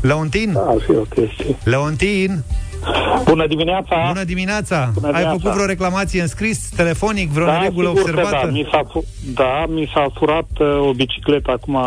Leontin? 0.00 0.52
Da, 0.52 0.74
fi 0.84 0.90
o 0.90 1.00
chestie. 1.02 1.56
Leontin! 1.64 2.42
Bună 3.24 3.46
dimineața! 3.46 4.04
Bună 4.06 4.24
dimineața! 4.24 4.90
Bună 4.94 5.06
Ai 5.06 5.12
dimineața. 5.12 5.38
făcut 5.38 5.52
vreo 5.52 5.66
reclamație 5.66 6.20
în 6.20 6.26
scris, 6.26 6.68
telefonic, 6.76 7.30
vreo 7.30 7.46
da, 7.46 7.52
neregulă 7.52 7.88
sigur 7.88 8.02
că 8.02 8.10
observată? 8.10 8.46
Da, 8.46 8.52
mi 8.52 8.68
s-a, 8.70 8.82
fu- 8.90 9.04
da, 9.34 9.64
mi 9.68 9.90
s-a 9.94 10.06
furat 10.18 10.48
uh, 10.58 10.88
o 10.88 10.92
bicicletă 10.92 11.50
acum 11.50 11.78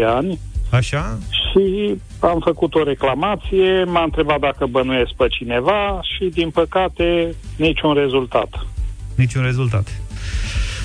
5-6 0.00 0.04
ani 0.06 0.38
Așa? 0.70 1.18
și 1.30 1.94
am 2.26 2.40
făcut 2.44 2.74
o 2.74 2.82
reclamație, 2.82 3.84
m-a 3.86 4.02
întrebat 4.02 4.40
dacă 4.40 4.66
bănuiesc 4.66 5.10
pe 5.16 5.26
cineva 5.28 6.00
și, 6.02 6.24
din 6.24 6.50
păcate, 6.50 7.34
niciun 7.56 7.94
rezultat. 7.94 8.66
Niciun 9.14 9.42
rezultat. 9.42 9.88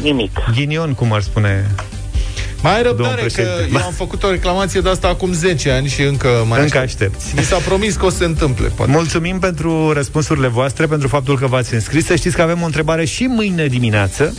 Nimic. 0.02 0.32
Ghinion, 0.56 0.94
cum 0.94 1.14
ar 1.14 1.22
spune 1.22 1.72
Mai 2.64 2.76
ai 2.76 2.84
Domnul 2.84 3.04
răbdare 3.06 3.22
că 3.28 3.34
președinte. 3.34 3.78
eu 3.80 3.86
am 3.86 3.92
făcut 3.94 4.24
o 4.24 4.30
reclamație 4.30 4.82
de 4.82 4.90
asta 4.90 5.08
acum 5.08 5.34
10 5.34 5.72
ani 5.72 5.88
și 5.88 6.02
încă 6.02 6.28
mai 6.48 6.62
Încă 6.62 6.78
aștept. 6.78 7.14
aștepți. 7.16 7.36
Mi 7.36 7.42
s-a 7.44 7.58
promis 7.58 7.96
că 7.96 8.06
o 8.06 8.10
să 8.10 8.18
se 8.18 8.26
întâmple, 8.26 8.68
poate. 8.68 8.92
Mulțumim 8.92 9.40
pentru 9.40 9.92
răspunsurile 9.92 10.48
voastre, 10.48 10.86
pentru 10.86 11.08
faptul 11.08 11.38
că 11.38 11.48
v-ați 11.48 11.74
înscris. 11.74 12.06
Să 12.06 12.16
știți 12.16 12.36
că 12.36 12.42
avem 12.42 12.62
o 12.62 12.66
întrebare 12.66 13.06
și 13.06 13.24
mâine 13.24 13.66
dimineață. 13.68 14.36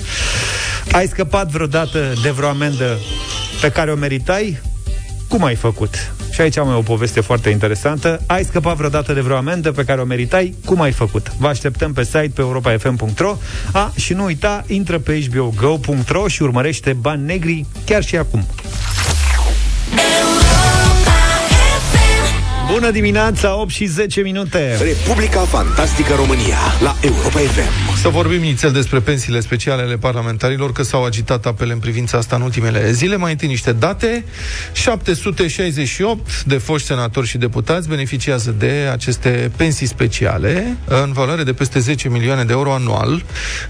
Ai 0.92 1.06
scăpat 1.06 1.50
vreodată 1.50 2.12
de 2.22 2.30
vreo 2.30 2.48
amendă 2.48 2.98
pe 3.61 3.68
care 3.70 3.90
o 3.92 3.96
meritai? 3.96 4.61
Cum 5.28 5.44
ai 5.44 5.54
făcut? 5.54 6.12
Și 6.30 6.40
aici 6.40 6.56
am 6.56 6.70
eu 6.70 6.78
o 6.78 6.82
poveste 6.82 7.20
foarte 7.20 7.50
interesantă. 7.50 8.22
Ai 8.26 8.44
scăpat 8.44 8.76
vreodată 8.76 9.12
de 9.12 9.20
vreo 9.20 9.36
amendă 9.36 9.72
pe 9.72 9.84
care 9.84 10.00
o 10.00 10.04
meritai? 10.04 10.54
Cum 10.64 10.80
ai 10.80 10.92
făcut? 10.92 11.32
Vă 11.38 11.46
așteptăm 11.46 11.92
pe 11.92 12.04
site 12.04 12.30
pe 12.34 12.40
europa.fm.ro 12.40 13.36
A, 13.72 13.92
și 13.96 14.12
nu 14.12 14.24
uita, 14.24 14.64
intră 14.66 14.98
pe 14.98 15.20
hbogo.ro 15.20 16.28
și 16.28 16.42
urmărește 16.42 16.92
Bani 16.92 17.24
Negri 17.24 17.66
chiar 17.84 18.04
și 18.04 18.16
acum. 18.16 18.46
Bună 22.72 22.90
dimineața, 22.90 23.60
8 23.60 23.70
și 23.70 23.84
10 23.84 24.20
minute. 24.20 24.76
Republica 24.80 25.40
Fantastică 25.40 26.14
România 26.14 26.58
la 26.80 26.96
Europa 27.00 27.38
FM. 27.38 27.97
Să 28.00 28.08
vorbim 28.08 28.40
nițel 28.40 28.72
despre 28.72 28.98
pensiile 28.98 29.40
speciale 29.40 29.82
ale 29.82 29.96
parlamentarilor, 29.96 30.72
că 30.72 30.82
s-au 30.82 31.04
agitat 31.04 31.46
apele 31.46 31.72
în 31.72 31.78
privința 31.78 32.18
asta 32.18 32.37
în 32.37 32.42
ultimele 32.42 32.92
zile. 32.92 33.16
Mai 33.16 33.30
întâi 33.30 33.48
niște 33.48 33.72
date. 33.72 34.24
768 34.72 36.44
de 36.44 36.58
foști 36.58 36.87
senatori 36.87 37.26
și 37.26 37.38
deputați 37.38 37.88
beneficiază 37.88 38.54
de 38.58 38.88
aceste 38.92 39.50
pensii 39.56 39.87
speciale 39.87 40.76
în 40.84 41.12
valoare 41.12 41.42
de 41.42 41.52
peste 41.52 41.78
10 41.78 42.08
milioane 42.08 42.44
de 42.44 42.52
euro 42.52 42.72
anual. 42.72 43.22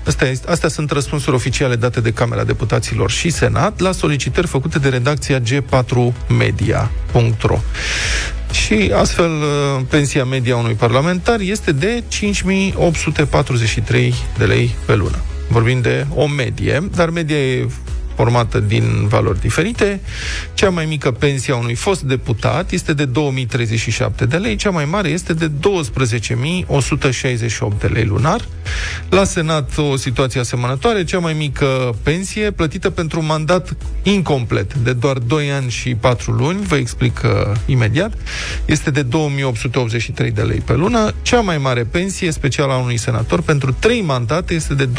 Astea, 0.06 0.32
astea 0.46 0.68
sunt 0.68 0.90
răspunsuri 0.90 1.36
oficiale 1.36 1.76
date 1.76 2.00
de 2.00 2.10
Camera 2.10 2.44
Deputaților 2.44 3.10
și 3.10 3.30
Senat 3.30 3.80
la 3.80 3.92
solicitări 3.92 4.46
făcute 4.46 4.78
de 4.78 4.88
redacția 4.88 5.40
g4media.ro. 5.40 7.58
Și 8.52 8.92
astfel, 8.94 9.30
uh, 9.30 9.80
pensia 9.88 10.24
media 10.24 10.56
unui 10.56 10.74
parlamentar 10.74 11.40
este 11.40 11.72
de 11.72 12.02
5843 12.08 14.14
de 14.38 14.44
lei 14.44 14.74
pe 14.86 14.94
lună. 14.94 15.16
Vorbim 15.48 15.80
de 15.80 16.06
o 16.14 16.26
medie, 16.26 16.88
dar 16.94 17.10
media 17.10 17.36
e 17.36 17.66
formată 18.18 18.60
din 18.60 19.06
valori 19.08 19.40
diferite. 19.40 20.00
Cea 20.54 20.70
mai 20.70 20.86
mică 20.86 21.10
pensie 21.10 21.52
a 21.52 21.56
unui 21.56 21.74
fost 21.74 22.02
deputat 22.02 22.70
este 22.70 22.92
de 22.92 23.04
2037 23.04 24.26
de 24.26 24.36
lei, 24.36 24.56
cea 24.56 24.70
mai 24.70 24.84
mare 24.84 25.08
este 25.08 25.32
de 25.32 25.50
12.168 25.50 25.52
de 27.80 27.86
lei 27.86 28.04
lunar. 28.04 28.40
La 29.08 29.24
Senat 29.24 29.76
o 29.76 29.96
situație 29.96 30.40
asemănătoare, 30.40 31.04
cea 31.04 31.18
mai 31.18 31.32
mică 31.32 31.96
pensie 32.02 32.50
plătită 32.50 32.90
pentru 32.90 33.20
un 33.20 33.26
mandat 33.26 33.76
incomplet 34.02 34.74
de 34.74 34.92
doar 34.92 35.18
2 35.18 35.50
ani 35.50 35.70
și 35.70 35.94
4 35.94 36.32
luni, 36.32 36.62
vă 36.62 36.76
explic 36.76 37.20
uh, 37.24 37.30
imediat, 37.66 38.12
este 38.64 38.90
de 38.90 39.02
2883 39.02 40.30
de 40.30 40.42
lei 40.42 40.62
pe 40.64 40.74
lună. 40.74 41.14
Cea 41.22 41.40
mai 41.40 41.58
mare 41.58 41.84
pensie 41.84 42.30
specială 42.30 42.72
a 42.72 42.76
unui 42.76 42.96
senator 42.96 43.42
pentru 43.42 43.72
3 43.72 44.00
mandate 44.00 44.54
este 44.54 44.74
de 44.74 44.88
12.167 44.88 44.96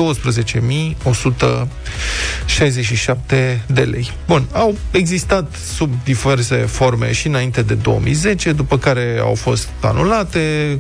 7 3.10 3.62
de 3.68 3.82
lei. 3.82 4.12
Bun, 4.28 4.48
au 4.52 4.76
existat 4.92 5.56
sub 5.76 5.94
diverse 6.04 6.56
forme 6.56 7.12
și 7.12 7.28
înainte 7.28 7.62
de 7.62 7.74
2010, 7.74 8.52
după 8.52 8.78
care 8.78 9.20
au 9.22 9.34
fost 9.34 9.70
anulate, 9.82 10.40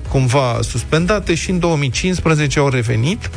cumva 0.09 0.59
suspendate 0.61 1.35
și 1.35 1.49
în 1.49 1.59
2015 1.59 2.59
au 2.59 2.69
revenit 2.69 3.29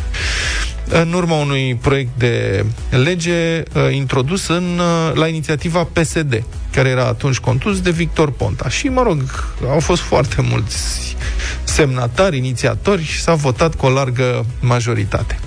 în 0.92 1.12
urma 1.12 1.34
unui 1.34 1.74
proiect 1.74 2.10
de 2.18 2.64
lege 2.90 3.62
uh, 3.74 3.94
introdus 3.94 4.48
în, 4.48 4.78
uh, 4.78 5.14
la 5.14 5.26
inițiativa 5.26 5.84
PSD, 5.92 6.44
care 6.72 6.88
era 6.88 7.06
atunci 7.06 7.38
condus 7.38 7.80
de 7.80 7.90
Victor 7.90 8.30
Ponta. 8.30 8.68
Și, 8.68 8.88
mă 8.88 9.02
rog, 9.02 9.22
au 9.68 9.80
fost 9.80 10.02
foarte 10.02 10.42
mulți 10.50 11.16
semnatari, 11.64 12.36
inițiatori 12.36 13.02
și 13.04 13.20
s-a 13.20 13.34
votat 13.34 13.74
cu 13.74 13.86
o 13.86 13.90
largă 13.90 14.46
majoritate. 14.60 15.38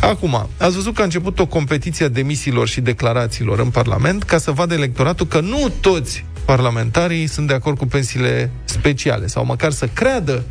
Acum, 0.00 0.48
ați 0.56 0.74
văzut 0.74 0.94
că 0.94 1.00
a 1.00 1.04
început 1.04 1.38
o 1.38 1.46
competiție 1.46 2.04
a 2.04 2.08
demisiilor 2.08 2.68
și 2.68 2.80
declarațiilor 2.80 3.58
în 3.58 3.70
Parlament 3.70 4.22
ca 4.22 4.38
să 4.38 4.50
vadă 4.50 4.74
electoratul 4.74 5.26
că 5.26 5.40
nu 5.40 5.72
toți 5.80 6.24
parlamentarii 6.44 7.26
sunt 7.26 7.46
de 7.46 7.54
acord 7.54 7.78
cu 7.78 7.86
pensiile 7.86 8.50
speciale 8.64 9.26
sau 9.26 9.44
măcar 9.44 9.70
să 9.70 9.86
creadă 9.86 10.44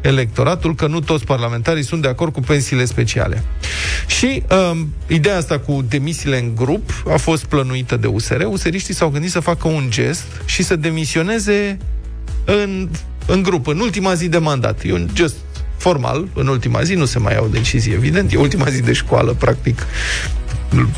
electoratul 0.00 0.74
că 0.74 0.86
nu 0.86 1.00
toți 1.00 1.24
parlamentarii 1.24 1.84
sunt 1.84 2.02
de 2.02 2.08
acord 2.08 2.32
cu 2.32 2.40
pensiile 2.40 2.84
speciale. 2.84 3.44
Și 4.06 4.42
um, 4.70 4.94
ideea 5.06 5.36
asta 5.36 5.58
cu 5.58 5.84
demisiile 5.88 6.38
în 6.38 6.54
grup 6.54 7.02
a 7.12 7.16
fost 7.16 7.44
plănuită 7.44 7.96
de 7.96 8.06
USR. 8.06 8.40
USRiștii 8.44 8.94
s-au 8.94 9.08
gândit 9.08 9.30
să 9.30 9.40
facă 9.40 9.68
un 9.68 9.86
gest 9.88 10.24
și 10.44 10.62
să 10.62 10.76
demisioneze 10.76 11.78
în, 12.44 12.88
în 13.26 13.42
grup, 13.42 13.66
în 13.66 13.80
ultima 13.80 14.14
zi 14.14 14.28
de 14.28 14.38
mandat. 14.38 14.84
E 14.84 14.92
un 14.92 15.08
gest 15.12 15.36
formal, 15.76 16.28
în 16.34 16.46
ultima 16.46 16.82
zi, 16.82 16.94
nu 16.94 17.04
se 17.04 17.18
mai 17.18 17.32
iau 17.32 17.46
decizii, 17.46 17.92
evident, 17.92 18.32
e 18.32 18.36
ultima 18.36 18.68
zi 18.68 18.80
de 18.82 18.92
școală, 18.92 19.32
practic, 19.32 19.86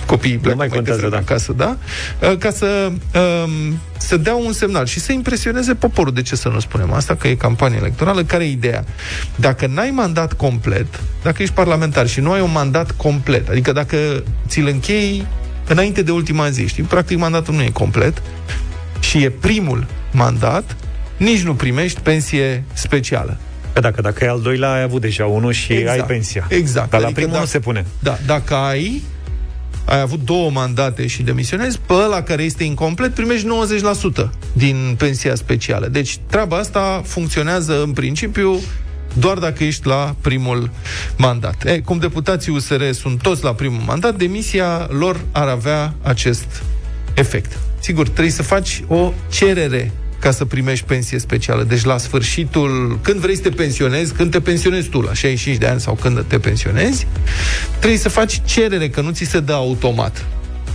copiii 0.06 0.36
pleacă 0.36 0.56
mai, 0.56 0.66
mai 0.66 0.76
contează, 0.76 1.08
da. 1.08 1.16
acasă, 1.16 1.52
da? 1.52 1.76
Uh, 2.22 2.36
ca 2.38 2.50
să, 2.50 2.92
um, 3.44 3.78
să 3.98 4.16
dea 4.16 4.34
un 4.34 4.52
semnal 4.52 4.86
și 4.86 5.00
să 5.00 5.12
impresioneze 5.12 5.74
poporul. 5.74 6.12
De 6.12 6.22
ce 6.22 6.36
să 6.36 6.48
nu 6.48 6.60
spunem 6.60 6.92
asta? 6.92 7.14
Că 7.14 7.28
e 7.28 7.34
campanie 7.34 7.78
electorală. 7.78 8.24
Care 8.24 8.44
e 8.44 8.50
ideea? 8.50 8.84
Dacă 9.36 9.66
n-ai 9.66 9.90
mandat 9.90 10.32
complet, 10.32 10.86
dacă 11.22 11.42
ești 11.42 11.54
parlamentar 11.54 12.06
și 12.06 12.20
nu 12.20 12.32
ai 12.32 12.40
un 12.40 12.52
mandat 12.52 12.90
complet, 12.90 13.48
adică 13.48 13.72
dacă 13.72 13.96
ți-l 14.48 14.66
închei 14.66 15.26
înainte 15.68 16.02
de 16.02 16.10
ultima 16.10 16.50
zi, 16.50 16.66
știi? 16.66 16.82
Practic 16.82 17.18
mandatul 17.18 17.54
nu 17.54 17.62
e 17.62 17.70
complet 17.72 18.22
și 19.00 19.22
e 19.22 19.30
primul 19.30 19.86
mandat, 20.12 20.76
nici 21.16 21.42
nu 21.42 21.54
primești 21.54 22.00
pensie 22.00 22.64
specială. 22.72 23.36
Că 23.72 23.80
dacă, 23.80 24.00
dacă 24.00 24.24
e 24.24 24.28
al 24.28 24.40
doilea, 24.40 24.72
ai 24.72 24.82
avut 24.82 25.00
deja 25.00 25.26
unul 25.26 25.52
și 25.52 25.72
exact, 25.72 26.00
ai 26.00 26.06
pensia. 26.06 26.46
Exact. 26.48 26.90
Dar 26.90 27.00
adică 27.00 27.06
la 27.06 27.12
primul 27.12 27.30
dacă, 27.30 27.42
nu 27.42 27.46
se 27.46 27.58
pune. 27.58 27.84
Da, 27.98 28.18
dacă 28.26 28.54
ai 28.54 29.02
ai 29.88 30.00
avut 30.00 30.24
două 30.24 30.50
mandate 30.50 31.06
și 31.06 31.22
demisionezi, 31.22 31.78
pe 31.86 31.92
ăla 31.92 32.22
care 32.22 32.42
este 32.42 32.64
incomplet 32.64 33.14
primești 33.14 33.46
90% 34.22 34.28
din 34.52 34.94
pensia 34.98 35.34
specială. 35.34 35.86
Deci 35.86 36.18
treaba 36.26 36.56
asta 36.56 37.02
funcționează 37.04 37.82
în 37.82 37.92
principiu 37.92 38.60
doar 39.18 39.38
dacă 39.38 39.64
ești 39.64 39.86
la 39.86 40.14
primul 40.20 40.70
mandat. 41.16 41.64
E, 41.64 41.80
cum 41.80 41.98
deputații 41.98 42.52
USR 42.52 42.90
sunt 42.90 43.22
toți 43.22 43.44
la 43.44 43.54
primul 43.54 43.82
mandat, 43.86 44.16
demisia 44.16 44.86
lor 44.90 45.20
ar 45.32 45.48
avea 45.48 45.94
acest 46.02 46.62
efect. 47.14 47.58
Sigur, 47.80 48.08
trebuie 48.08 48.32
să 48.32 48.42
faci 48.42 48.82
o 48.88 49.12
cerere 49.30 49.92
ca 50.20 50.30
să 50.30 50.44
primești 50.44 50.84
pensie 50.84 51.18
specială. 51.18 51.62
Deci 51.62 51.84
la 51.84 51.98
sfârșitul, 51.98 52.98
când 53.02 53.20
vrei 53.20 53.36
să 53.36 53.42
te 53.42 53.50
pensionezi, 53.50 54.12
când 54.12 54.30
te 54.30 54.40
pensionezi 54.40 54.88
tu 54.88 55.00
la 55.00 55.14
65 55.14 55.56
de 55.56 55.66
ani 55.66 55.80
sau 55.80 55.94
când 55.94 56.24
te 56.26 56.38
pensionezi, 56.38 57.06
trebuie 57.78 57.98
să 57.98 58.08
faci 58.08 58.40
cerere, 58.44 58.88
că 58.88 59.00
nu 59.00 59.10
ți 59.10 59.24
se 59.24 59.40
dă 59.40 59.52
automat. 59.52 60.26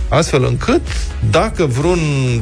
Astfel 0.08 0.44
încât, 0.44 0.80
dacă 1.30 1.66
vreun 1.66 1.98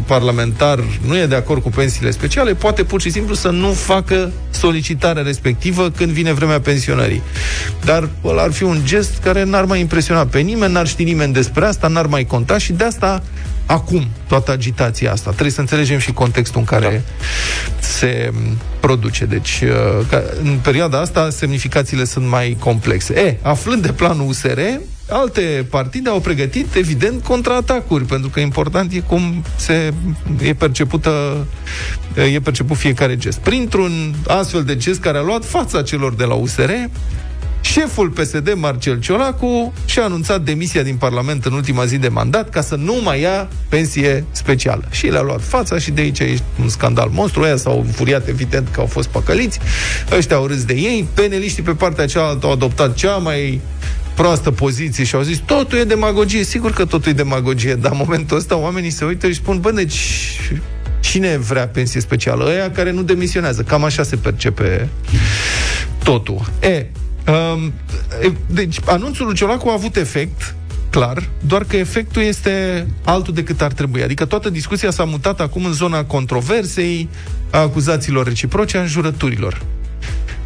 parlamentar 0.07 0.85
nu 1.07 1.17
e 1.17 1.27
de 1.27 1.35
acord 1.35 1.63
cu 1.63 1.69
pensiile 1.69 2.11
speciale, 2.11 2.55
poate 2.55 2.85
pur 2.85 3.01
și 3.01 3.11
simplu 3.11 3.35
să 3.35 3.49
nu 3.49 3.73
facă 3.73 4.33
solicitarea 4.51 5.23
respectivă 5.23 5.91
când 5.91 6.11
vine 6.11 6.33
vremea 6.33 6.61
pensionării. 6.61 7.23
Dar 7.85 8.09
ăla 8.25 8.43
ar 8.43 8.53
fi 8.53 8.63
un 8.63 8.81
gest 8.85 9.19
care 9.23 9.45
n-ar 9.45 9.65
mai 9.65 9.81
impresiona 9.81 10.27
pe 10.27 10.39
nimeni, 10.39 10.73
n-ar 10.73 10.87
ști 10.87 11.05
nimeni 11.05 11.33
despre 11.33 11.65
asta, 11.65 11.89
n-ar 11.89 12.07
mai 12.07 12.25
conta 12.25 12.59
și 12.59 12.73
de 12.73 12.85
asta 12.85 13.23
acum 13.67 14.07
toată 14.29 14.51
agitația 14.51 15.13
asta. 15.13 15.31
Trebuie 15.31 15.51
să 15.51 15.61
înțelegem 15.61 15.99
și 15.99 16.13
contextul 16.13 16.61
în 16.61 16.67
care 16.67 17.05
da. 17.05 17.27
se 17.81 18.33
produce. 18.81 19.25
Deci, 19.25 19.63
uh, 20.11 20.23
în 20.43 20.59
perioada 20.63 21.01
asta, 21.01 21.31
semnificațiile 21.31 22.05
sunt 22.05 22.27
mai 22.27 22.57
complexe. 22.59 23.15
E, 23.15 23.37
aflând 23.43 23.83
de 23.83 23.93
planul 23.93 24.29
USR, 24.29 24.59
alte 25.09 25.67
partide 25.71 26.09
au 26.09 26.21
pregătit, 26.21 26.75
evident, 26.75 27.23
contraatacuri, 27.23 28.05
pentru 28.05 28.29
că 28.29 28.41
important 28.41 28.93
e 28.93 29.01
cum 29.01 29.45
se 29.57 29.93
e 30.43 30.55
percepută 30.55 31.47
e 32.33 32.41
perceput 32.41 32.77
fiecare 32.77 33.17
gest. 33.17 33.39
Printr-un 33.39 34.15
astfel 34.27 34.65
de 34.65 34.77
gest 34.77 35.01
care 35.01 35.19
a 35.19 35.23
luat 35.23 35.45
fața 35.45 35.83
celor 35.83 36.15
de 36.15 36.25
la 36.25 36.35
USR, 36.35 36.71
Șeful 37.63 38.09
PSD, 38.09 38.53
Marcel 38.55 39.01
Ciolacu, 39.01 39.73
și-a 39.85 40.05
anunțat 40.05 40.41
demisia 40.41 40.83
din 40.83 40.97
Parlament 40.97 41.45
în 41.45 41.53
ultima 41.53 41.85
zi 41.85 41.99
de 41.99 42.09
mandat 42.09 42.51
ca 42.51 42.61
să 42.61 42.75
nu 42.75 43.01
mai 43.03 43.21
ia 43.21 43.49
pensie 43.69 44.25
specială. 44.31 44.85
Și 44.91 45.07
le-a 45.07 45.21
luat 45.21 45.43
fața 45.43 45.79
și 45.79 45.91
de 45.91 46.01
aici 46.01 46.19
e 46.19 46.39
un 46.61 46.69
scandal 46.69 47.09
monstru. 47.13 47.43
Aia 47.43 47.57
s-au 47.57 47.87
furiat 47.93 48.29
evident 48.29 48.69
că 48.69 48.81
au 48.81 48.87
fost 48.87 49.09
păcăliți. 49.09 49.59
Ăștia 50.17 50.37
au 50.37 50.47
râs 50.47 50.65
de 50.65 50.75
ei. 50.75 51.09
Peneliștii 51.15 51.63
pe 51.63 51.71
partea 51.71 52.07
cealaltă 52.07 52.47
au 52.47 52.53
adoptat 52.53 52.95
cea 52.95 53.17
mai 53.17 53.61
proastă 54.15 54.51
poziție 54.51 55.05
și 55.05 55.15
au 55.15 55.23
zis 55.23 55.39
totul 55.39 55.79
e 55.79 55.85
demagogie. 55.85 56.45
Sigur 56.45 56.73
că 56.73 56.85
totul 56.85 57.11
e 57.11 57.15
demagogie, 57.15 57.75
dar 57.75 57.91
în 57.93 57.99
momentul 58.01 58.37
ăsta 58.37 58.57
oamenii 58.57 58.91
se 58.91 59.05
uită 59.05 59.29
și 59.29 59.35
spun, 59.35 59.61
bă, 59.61 59.71
deci 59.71 60.01
cine 61.01 61.37
vrea 61.37 61.69
pensie 61.69 62.01
specială? 62.01 62.45
Ăia 62.45 62.71
care 62.71 62.91
nu 62.91 63.03
demisionează. 63.03 63.63
Cam 63.63 63.85
așa 63.85 64.03
se 64.03 64.17
percepe 64.17 64.89
totul. 66.03 66.41
E, 66.61 66.87
Um, 66.87 67.02
deci, 68.47 68.79
anunțul 68.87 69.27
lui 69.27 69.35
Ciolacu 69.35 69.69
a 69.69 69.73
avut 69.73 69.97
efect, 69.97 70.55
clar, 70.91 71.29
doar 71.47 71.65
că 71.65 71.77
efectul 71.77 72.23
este 72.23 72.87
altul 73.05 73.35
decât 73.35 73.63
ar 73.63 73.73
trebui. 73.73 74.03
Adică 74.03 74.25
toată 74.25 74.51
discuția 74.51 74.91
s-a 74.91 75.05
mutat 75.05 75.41
acum 75.41 75.65
în 75.65 75.73
zona 75.73 76.05
controversei, 76.05 77.09
a 77.51 77.59
acuzațiilor 77.59 78.27
reciproce, 78.27 78.77
a 78.77 78.81
înjurăturilor. 78.81 79.63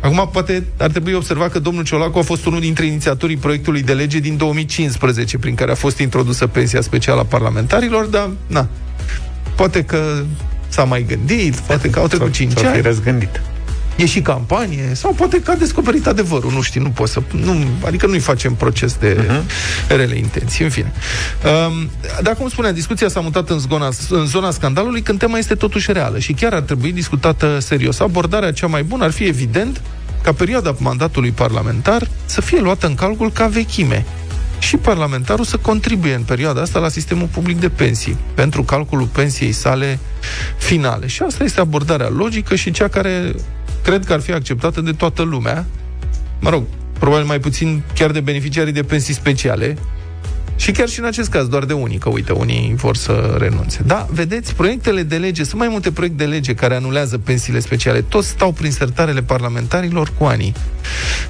Acum, 0.00 0.28
poate 0.32 0.64
ar 0.76 0.90
trebui 0.90 1.12
observat 1.12 1.50
că 1.50 1.58
domnul 1.58 1.84
Ciolacu 1.84 2.18
a 2.18 2.22
fost 2.22 2.46
unul 2.46 2.60
dintre 2.60 2.86
inițiatorii 2.86 3.36
proiectului 3.36 3.82
de 3.82 3.92
lege 3.92 4.18
din 4.18 4.36
2015, 4.36 5.38
prin 5.38 5.54
care 5.54 5.70
a 5.70 5.74
fost 5.74 5.98
introdusă 5.98 6.46
pensia 6.46 6.80
specială 6.80 7.20
a 7.20 7.24
parlamentarilor, 7.24 8.04
dar, 8.04 8.30
na, 8.46 8.68
poate 9.56 9.84
că 9.84 10.22
s-a 10.68 10.84
mai 10.84 11.04
gândit, 11.08 11.54
poate 11.54 11.90
că 11.90 11.98
au 11.98 12.06
trecut 12.06 12.32
5 12.32 12.64
ani. 12.64 12.80
răzgândit 12.80 13.40
e 13.96 14.06
și 14.06 14.20
campanie, 14.20 14.90
sau 14.94 15.12
poate 15.12 15.42
că 15.42 15.50
a 15.50 15.54
descoperit 15.54 16.06
adevărul, 16.06 16.52
nu 16.52 16.62
știu, 16.62 16.82
nu 16.82 16.90
pot 16.90 17.08
să... 17.08 17.22
Nu, 17.30 17.64
adică 17.86 18.06
nu-i 18.06 18.18
facem 18.18 18.54
proces 18.54 18.94
de 18.94 19.16
uh-huh. 19.16 19.42
rele 19.88 20.16
intenții, 20.16 20.64
în 20.64 20.70
fine. 20.70 20.92
Um, 21.66 21.90
dar, 22.22 22.34
cum 22.34 22.48
spunea, 22.48 22.72
discuția 22.72 23.08
s-a 23.08 23.20
mutat 23.20 23.50
în 23.50 23.58
zona, 23.58 23.88
în 24.08 24.26
zona 24.26 24.50
scandalului 24.50 25.02
când 25.02 25.18
tema 25.18 25.38
este 25.38 25.54
totuși 25.54 25.92
reală 25.92 26.18
și 26.18 26.32
chiar 26.32 26.52
ar 26.52 26.60
trebui 26.60 26.92
discutată 26.92 27.58
serios. 27.58 28.00
Abordarea 28.00 28.52
cea 28.52 28.66
mai 28.66 28.82
bună 28.82 29.04
ar 29.04 29.10
fi, 29.10 29.24
evident, 29.24 29.80
ca 30.22 30.32
perioada 30.32 30.76
mandatului 30.78 31.30
parlamentar 31.30 32.08
să 32.24 32.40
fie 32.40 32.60
luată 32.60 32.86
în 32.86 32.94
calcul 32.94 33.32
ca 33.32 33.46
vechime 33.46 34.06
și 34.58 34.76
parlamentarul 34.76 35.44
să 35.44 35.56
contribuie 35.56 36.14
în 36.14 36.22
perioada 36.22 36.60
asta 36.60 36.78
la 36.78 36.88
sistemul 36.88 37.28
public 37.32 37.60
de 37.60 37.68
pensii, 37.68 38.16
pentru 38.34 38.62
calculul 38.62 39.06
pensiei 39.06 39.52
sale 39.52 39.98
finale. 40.58 41.06
Și 41.06 41.22
asta 41.22 41.44
este 41.44 41.60
abordarea 41.60 42.08
logică 42.08 42.54
și 42.54 42.70
cea 42.70 42.88
care 42.88 43.34
cred 43.86 44.04
că 44.04 44.12
ar 44.12 44.20
fi 44.20 44.32
acceptată 44.32 44.80
de 44.80 44.92
toată 44.92 45.22
lumea. 45.22 45.66
Mă 46.40 46.50
rog, 46.50 46.62
probabil 46.98 47.24
mai 47.24 47.38
puțin 47.38 47.82
chiar 47.94 48.10
de 48.10 48.20
beneficiarii 48.20 48.72
de 48.72 48.82
pensii 48.82 49.14
speciale, 49.14 49.76
și 50.56 50.70
chiar 50.70 50.88
și 50.88 50.98
în 50.98 51.04
acest 51.04 51.28
caz, 51.28 51.46
doar 51.46 51.64
de 51.64 51.72
unii, 51.72 51.98
că 51.98 52.08
uite, 52.08 52.32
unii 52.32 52.74
vor 52.76 52.96
să 52.96 53.36
renunțe. 53.38 53.82
Da, 53.86 54.06
vedeți, 54.10 54.54
proiectele 54.54 55.02
de 55.02 55.16
lege, 55.16 55.44
sunt 55.44 55.60
mai 55.60 55.68
multe 55.68 55.92
proiecte 55.92 56.24
de 56.24 56.30
lege 56.30 56.54
care 56.54 56.74
anulează 56.74 57.18
pensiile 57.18 57.58
speciale, 57.58 58.00
toți 58.00 58.28
stau 58.28 58.52
prin 58.52 58.70
sertarele 58.70 59.22
parlamentarilor 59.22 60.12
cu 60.18 60.24
anii. 60.24 60.52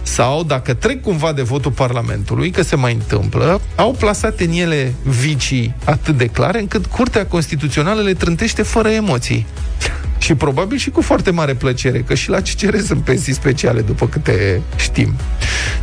Sau, 0.02 0.42
dacă 0.42 0.74
trec 0.74 1.02
cumva 1.02 1.32
de 1.32 1.42
votul 1.42 1.70
Parlamentului, 1.70 2.50
că 2.50 2.62
se 2.62 2.76
mai 2.76 2.92
întâmplă, 2.92 3.60
au 3.74 3.92
plasat 3.98 4.40
în 4.40 4.50
ele 4.50 4.94
vicii 5.02 5.74
atât 5.84 6.16
de 6.16 6.26
clare, 6.26 6.60
încât 6.60 6.86
Curtea 6.86 7.26
Constituțională 7.26 8.02
le 8.02 8.14
trântește 8.14 8.62
fără 8.62 8.88
emoții. 8.88 9.46
Și 10.18 10.34
probabil 10.34 10.78
și 10.78 10.90
cu 10.90 11.00
foarte 11.00 11.30
mare 11.30 11.54
plăcere, 11.54 12.00
că 12.02 12.14
și 12.14 12.28
la 12.28 12.40
CCR 12.40 12.76
sunt 12.76 13.04
pensii 13.04 13.32
speciale, 13.32 13.80
după 13.80 14.08
câte 14.08 14.62
știm. 14.76 15.14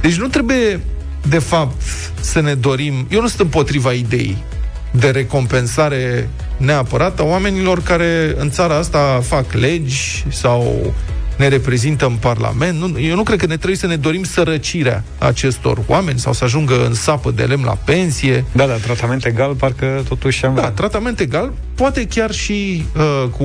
Deci 0.01 0.15
nu 0.15 0.27
trebuie 0.27 0.79
de 1.27 1.39
fapt, 1.39 1.81
să 2.19 2.41
ne 2.41 2.53
dorim... 2.53 3.07
Eu 3.09 3.21
nu 3.21 3.27
sunt 3.27 3.39
împotriva 3.39 3.91
ideii 3.91 4.43
de 4.91 5.09
recompensare 5.09 6.29
neapărat 6.57 7.19
a 7.19 7.23
oamenilor 7.23 7.81
care 7.81 8.35
în 8.37 8.49
țara 8.49 8.75
asta 8.75 9.19
fac 9.23 9.53
legi 9.53 10.25
sau 10.29 10.93
ne 11.37 11.47
reprezintă 11.47 12.05
în 12.05 12.15
Parlament. 12.19 12.79
Nu, 12.79 12.99
eu 12.99 13.15
nu 13.15 13.23
cred 13.23 13.39
că 13.39 13.45
ne 13.45 13.55
trebuie 13.55 13.77
să 13.77 13.87
ne 13.87 13.95
dorim 13.95 14.23
sărăcirea 14.23 15.03
acestor 15.17 15.79
oameni 15.87 16.19
sau 16.19 16.33
să 16.33 16.43
ajungă 16.43 16.85
în 16.85 16.93
sapă 16.93 17.31
de 17.31 17.43
lemn 17.43 17.63
la 17.63 17.77
pensie. 17.85 18.45
Da, 18.51 18.65
da, 18.65 18.73
tratament 18.73 19.25
egal, 19.25 19.53
parcă 19.53 20.03
totuși 20.07 20.45
am... 20.45 20.55
Da, 20.55 20.71
tratament 20.71 21.19
egal, 21.19 21.51
poate 21.75 22.07
chiar 22.07 22.31
și 22.31 22.85
uh, 22.95 23.29
cu 23.37 23.43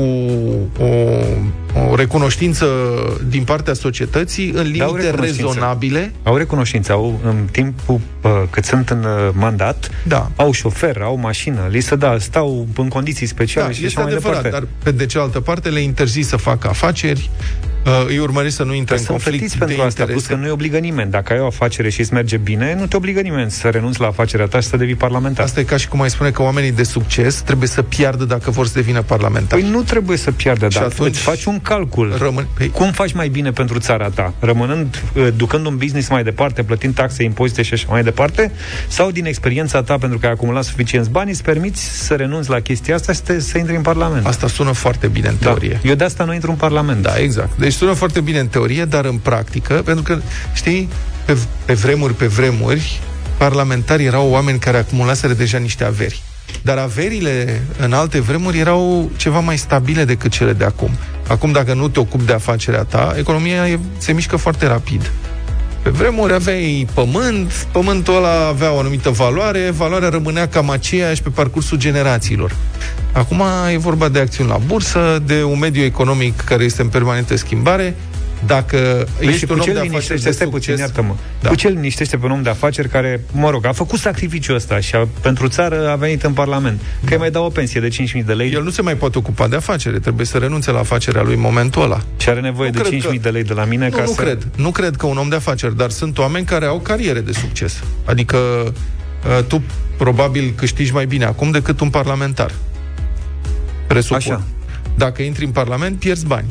o, 0.82 0.86
o 1.90 1.94
recunoștință 1.94 2.66
din 3.28 3.44
partea 3.44 3.74
societății 3.74 4.50
în 4.50 4.62
limite 4.62 4.82
au 4.82 4.94
rezonabile. 5.20 6.12
Au 6.22 6.36
recunoștință, 6.36 6.92
au 6.92 7.20
în 7.24 7.46
timpul 7.50 8.00
uh, 8.22 8.30
cât 8.50 8.64
sunt 8.64 8.90
în 8.90 9.04
uh, 9.04 9.28
mandat, 9.32 9.90
da. 10.06 10.30
au 10.36 10.52
șofer, 10.52 11.00
au 11.02 11.16
mașină, 11.16 11.68
li 11.70 11.80
se 11.80 11.96
da, 11.96 12.16
stau 12.18 12.66
în 12.76 12.88
condiții 12.88 13.26
speciale 13.26 13.66
da, 13.66 13.72
și 13.72 13.84
este 13.84 14.00
așa 14.00 14.08
adevărat, 14.08 14.42
mai 14.42 14.50
departe. 14.50 14.66
dar 14.66 14.82
pe 14.92 14.98
de 14.98 15.06
cealaltă 15.06 15.40
parte 15.40 15.68
le 15.68 15.80
interzi 15.80 16.20
să 16.20 16.36
facă 16.36 16.68
afaceri, 16.68 17.30
uh, 17.86 18.06
îi 18.08 18.18
urmări 18.18 18.50
să 18.50 18.62
nu 18.62 18.74
intre 18.74 18.96
Dar 18.96 18.98
în 18.98 19.04
sunt 19.04 19.22
conflict 19.22 19.38
plătiți 19.38 19.58
de 19.58 19.64
pentru 19.64 19.82
asta, 19.82 20.00
interese. 20.00 20.12
plus 20.12 20.36
că 20.36 20.42
nu-i 20.42 20.50
obligă 20.50 20.78
nimeni. 20.78 21.10
Dacă 21.10 21.32
ai 21.32 21.40
o 21.40 21.46
afacere 21.46 21.88
și 21.88 22.00
îți 22.00 22.12
merge 22.12 22.36
bine, 22.36 22.76
nu 22.78 22.86
te 22.86 22.96
obligă 22.96 23.20
nimeni 23.20 23.50
să 23.50 23.68
renunți 23.68 24.00
la 24.00 24.06
afacerea 24.06 24.46
ta 24.46 24.60
și 24.60 24.68
să 24.68 24.76
devii 24.76 24.94
parlamentar. 24.94 25.44
Asta 25.44 25.60
e 25.60 25.62
ca 25.62 25.76
și 25.76 25.88
cum 25.88 26.00
ai 26.00 26.10
spune 26.10 26.30
că 26.30 26.42
oamenii 26.42 26.72
de 26.72 26.82
succes 26.82 27.40
trebuie 27.40 27.68
să 27.68 27.82
piardă 27.82 28.24
dacă 28.24 28.50
vor 28.50 28.66
să 28.66 28.72
devină 28.74 29.02
parlamentari. 29.02 29.62
Păi 29.62 29.70
nu 29.70 29.82
trebuie 29.82 30.16
să 30.16 30.30
piardă, 30.30 30.68
Și 30.68 30.78
dar 30.78 30.86
atunci 30.86 31.08
îți 31.08 31.20
faci 31.20 31.44
un 31.44 31.60
calcul. 31.68 32.14
Rămân... 32.18 32.46
Păi... 32.54 32.70
Cum 32.70 32.92
faci 32.92 33.12
mai 33.12 33.28
bine 33.28 33.50
pentru 33.50 33.78
țara 33.78 34.08
ta? 34.08 34.34
Rămânând, 34.38 35.02
uh, 35.14 35.28
ducând 35.36 35.66
un 35.66 35.76
business 35.76 36.08
mai 36.08 36.22
departe, 36.22 36.62
plătind 36.62 36.94
taxe, 36.94 37.22
impozite 37.22 37.62
și 37.62 37.74
așa 37.74 37.86
mai 37.90 38.02
departe? 38.02 38.52
Sau 38.88 39.10
din 39.10 39.24
experiența 39.26 39.82
ta, 39.82 39.98
pentru 39.98 40.18
că 40.18 40.26
ai 40.26 40.32
acumulat 40.32 40.64
suficienți 40.64 41.10
bani, 41.10 41.30
îți 41.30 41.42
permiți 41.42 42.04
să 42.06 42.14
renunți 42.14 42.50
la 42.50 42.60
chestia 42.60 42.94
asta 42.94 43.12
și 43.12 43.18
să, 43.18 43.24
te, 43.24 43.40
să 43.40 43.58
intri 43.58 43.76
în 43.76 43.82
Parlament? 43.82 44.26
Asta 44.26 44.48
sună 44.48 44.72
foarte 44.72 45.06
bine 45.06 45.28
în 45.28 45.36
teorie. 45.36 45.78
Da. 45.82 45.88
Eu 45.88 45.94
de 45.94 46.04
asta 46.04 46.24
nu 46.24 46.34
intru 46.34 46.50
în 46.50 46.56
Parlament. 46.56 47.02
Da, 47.02 47.18
exact. 47.18 47.58
Deci 47.58 47.72
sună 47.72 47.92
foarte 47.92 48.20
bine 48.20 48.38
în 48.38 48.48
teorie, 48.48 48.84
dar 48.84 49.04
în 49.04 49.18
practică, 49.18 49.74
pentru 49.74 50.02
că, 50.02 50.18
știi, 50.54 50.88
pe, 51.24 51.36
pe 51.64 51.72
vremuri, 51.72 52.14
pe 52.14 52.26
vremuri, 52.26 53.00
parlamentarii 53.38 54.06
erau 54.06 54.30
oameni 54.30 54.58
care 54.58 54.76
acumulaseră 54.76 55.32
deja 55.32 55.58
niște 55.58 55.84
averi. 55.84 56.22
Dar 56.62 56.78
averile 56.78 57.62
în 57.78 57.92
alte 57.92 58.20
vremuri 58.20 58.58
erau 58.58 59.10
ceva 59.16 59.40
mai 59.40 59.58
stabile 59.58 60.04
decât 60.04 60.30
cele 60.30 60.52
de 60.52 60.64
acum. 60.64 60.90
Acum, 61.28 61.52
dacă 61.52 61.74
nu 61.74 61.88
te 61.88 62.00
ocupi 62.00 62.24
de 62.24 62.32
afacerea 62.32 62.82
ta, 62.82 63.14
economia 63.16 63.68
e, 63.68 63.78
se 63.98 64.12
mișcă 64.12 64.36
foarte 64.36 64.66
rapid. 64.66 65.10
Pe 65.82 65.90
vremuri 65.90 66.32
aveai 66.32 66.86
pământ, 66.94 67.52
pământul 67.72 68.16
ăla 68.16 68.46
avea 68.46 68.72
o 68.72 68.78
anumită 68.78 69.10
valoare, 69.10 69.70
valoarea 69.70 70.08
rămânea 70.08 70.48
cam 70.48 70.70
aceeași 70.70 71.22
pe 71.22 71.28
parcursul 71.28 71.78
generațiilor. 71.78 72.54
Acum 73.12 73.42
e 73.72 73.76
vorba 73.76 74.08
de 74.08 74.18
acțiuni 74.18 74.50
la 74.50 74.58
bursă, 74.66 75.22
de 75.26 75.42
un 75.42 75.58
mediu 75.58 75.82
economic 75.82 76.40
care 76.40 76.64
este 76.64 76.82
în 76.82 76.88
permanentă 76.88 77.36
schimbare, 77.36 77.96
dacă 78.46 79.06
Păi 79.18 79.26
ești 79.26 79.38
și 79.38 79.44
un 79.50 79.56
cu 79.56 79.60
om 79.60 79.60
ce 79.60 79.72
de 79.72 79.78
îl 79.78 79.84
afaceri 79.86 79.88
liniștește, 79.88 80.28
de 80.28 80.34
stai 80.34 80.46
succes, 80.50 80.66
puțin, 80.74 80.84
iartă-mă. 80.84 81.14
Da. 81.40 81.48
Cu 81.48 81.54
ce 81.54 81.66
îl 81.66 81.72
liniștește 81.74 82.16
pe 82.16 82.24
un 82.26 82.32
om 82.32 82.42
de 82.42 82.48
afaceri 82.50 82.88
care, 82.88 83.20
mă 83.32 83.50
rog, 83.50 83.66
a 83.66 83.72
făcut 83.72 83.98
sacrificiul 83.98 84.54
ăsta 84.54 84.80
și 84.80 84.94
a, 84.94 85.08
pentru 85.20 85.48
țară 85.48 85.88
a 85.90 85.96
venit 85.96 86.22
în 86.22 86.32
Parlament, 86.32 86.80
că 86.80 86.84
Da. 87.08 87.10
îi 87.14 87.18
mai 87.18 87.30
dau 87.30 87.44
o 87.44 87.48
pensie 87.48 87.80
de 87.80 87.88
5.000 87.88 88.24
de 88.26 88.32
lei 88.32 88.52
el 88.52 88.62
nu 88.62 88.70
se 88.70 88.82
mai 88.82 88.94
poate 88.96 89.18
ocupa 89.18 89.48
de 89.48 89.56
afacere, 89.56 89.98
trebuie 89.98 90.26
să 90.26 90.38
renunțe 90.38 90.70
la 90.70 90.78
afacerea 90.78 91.22
lui 91.22 91.34
în 91.34 91.40
momentul 91.40 91.82
ăla. 91.82 92.00
și 92.16 92.28
are 92.28 92.40
nevoie 92.40 92.70
Nu 92.70 92.74
de 92.82 92.88
cred 92.88 93.00
5.000 93.00 93.02
că- 93.10 93.18
de 93.22 93.28
lei 93.28 93.42
de 93.44 93.52
la 93.52 93.64
mine 93.64 93.88
Nu, 93.88 93.96
ca 93.96 94.02
nu 94.02 94.12
să... 94.12 94.22
cred. 94.22 94.46
Nu 94.56 94.70
cred 94.70 94.96
că 94.96 95.06
un 95.06 95.16
om 95.16 95.28
de 95.28 95.36
afaceri, 95.36 95.76
dar 95.76 95.90
sunt 95.90 96.18
oameni 96.18 96.44
care 96.44 96.64
au 96.66 96.78
cariere 96.80 97.20
de 97.20 97.32
succes. 97.32 97.82
Adică 98.04 98.36
uh, 98.36 99.44
tu 99.46 99.62
probabil 99.96 100.52
câștigi 100.56 100.92
mai 100.92 101.06
bine 101.06 101.24
acum 101.24 101.50
decât 101.50 101.80
un 101.80 101.90
parlamentar. 101.90 102.50
Presupun. 103.86 104.16
Așa. 104.16 104.42
Dacă 104.96 105.22
intri 105.22 105.44
în 105.44 105.50
parlament, 105.50 105.98
pierzi 105.98 106.26
bani. 106.26 106.46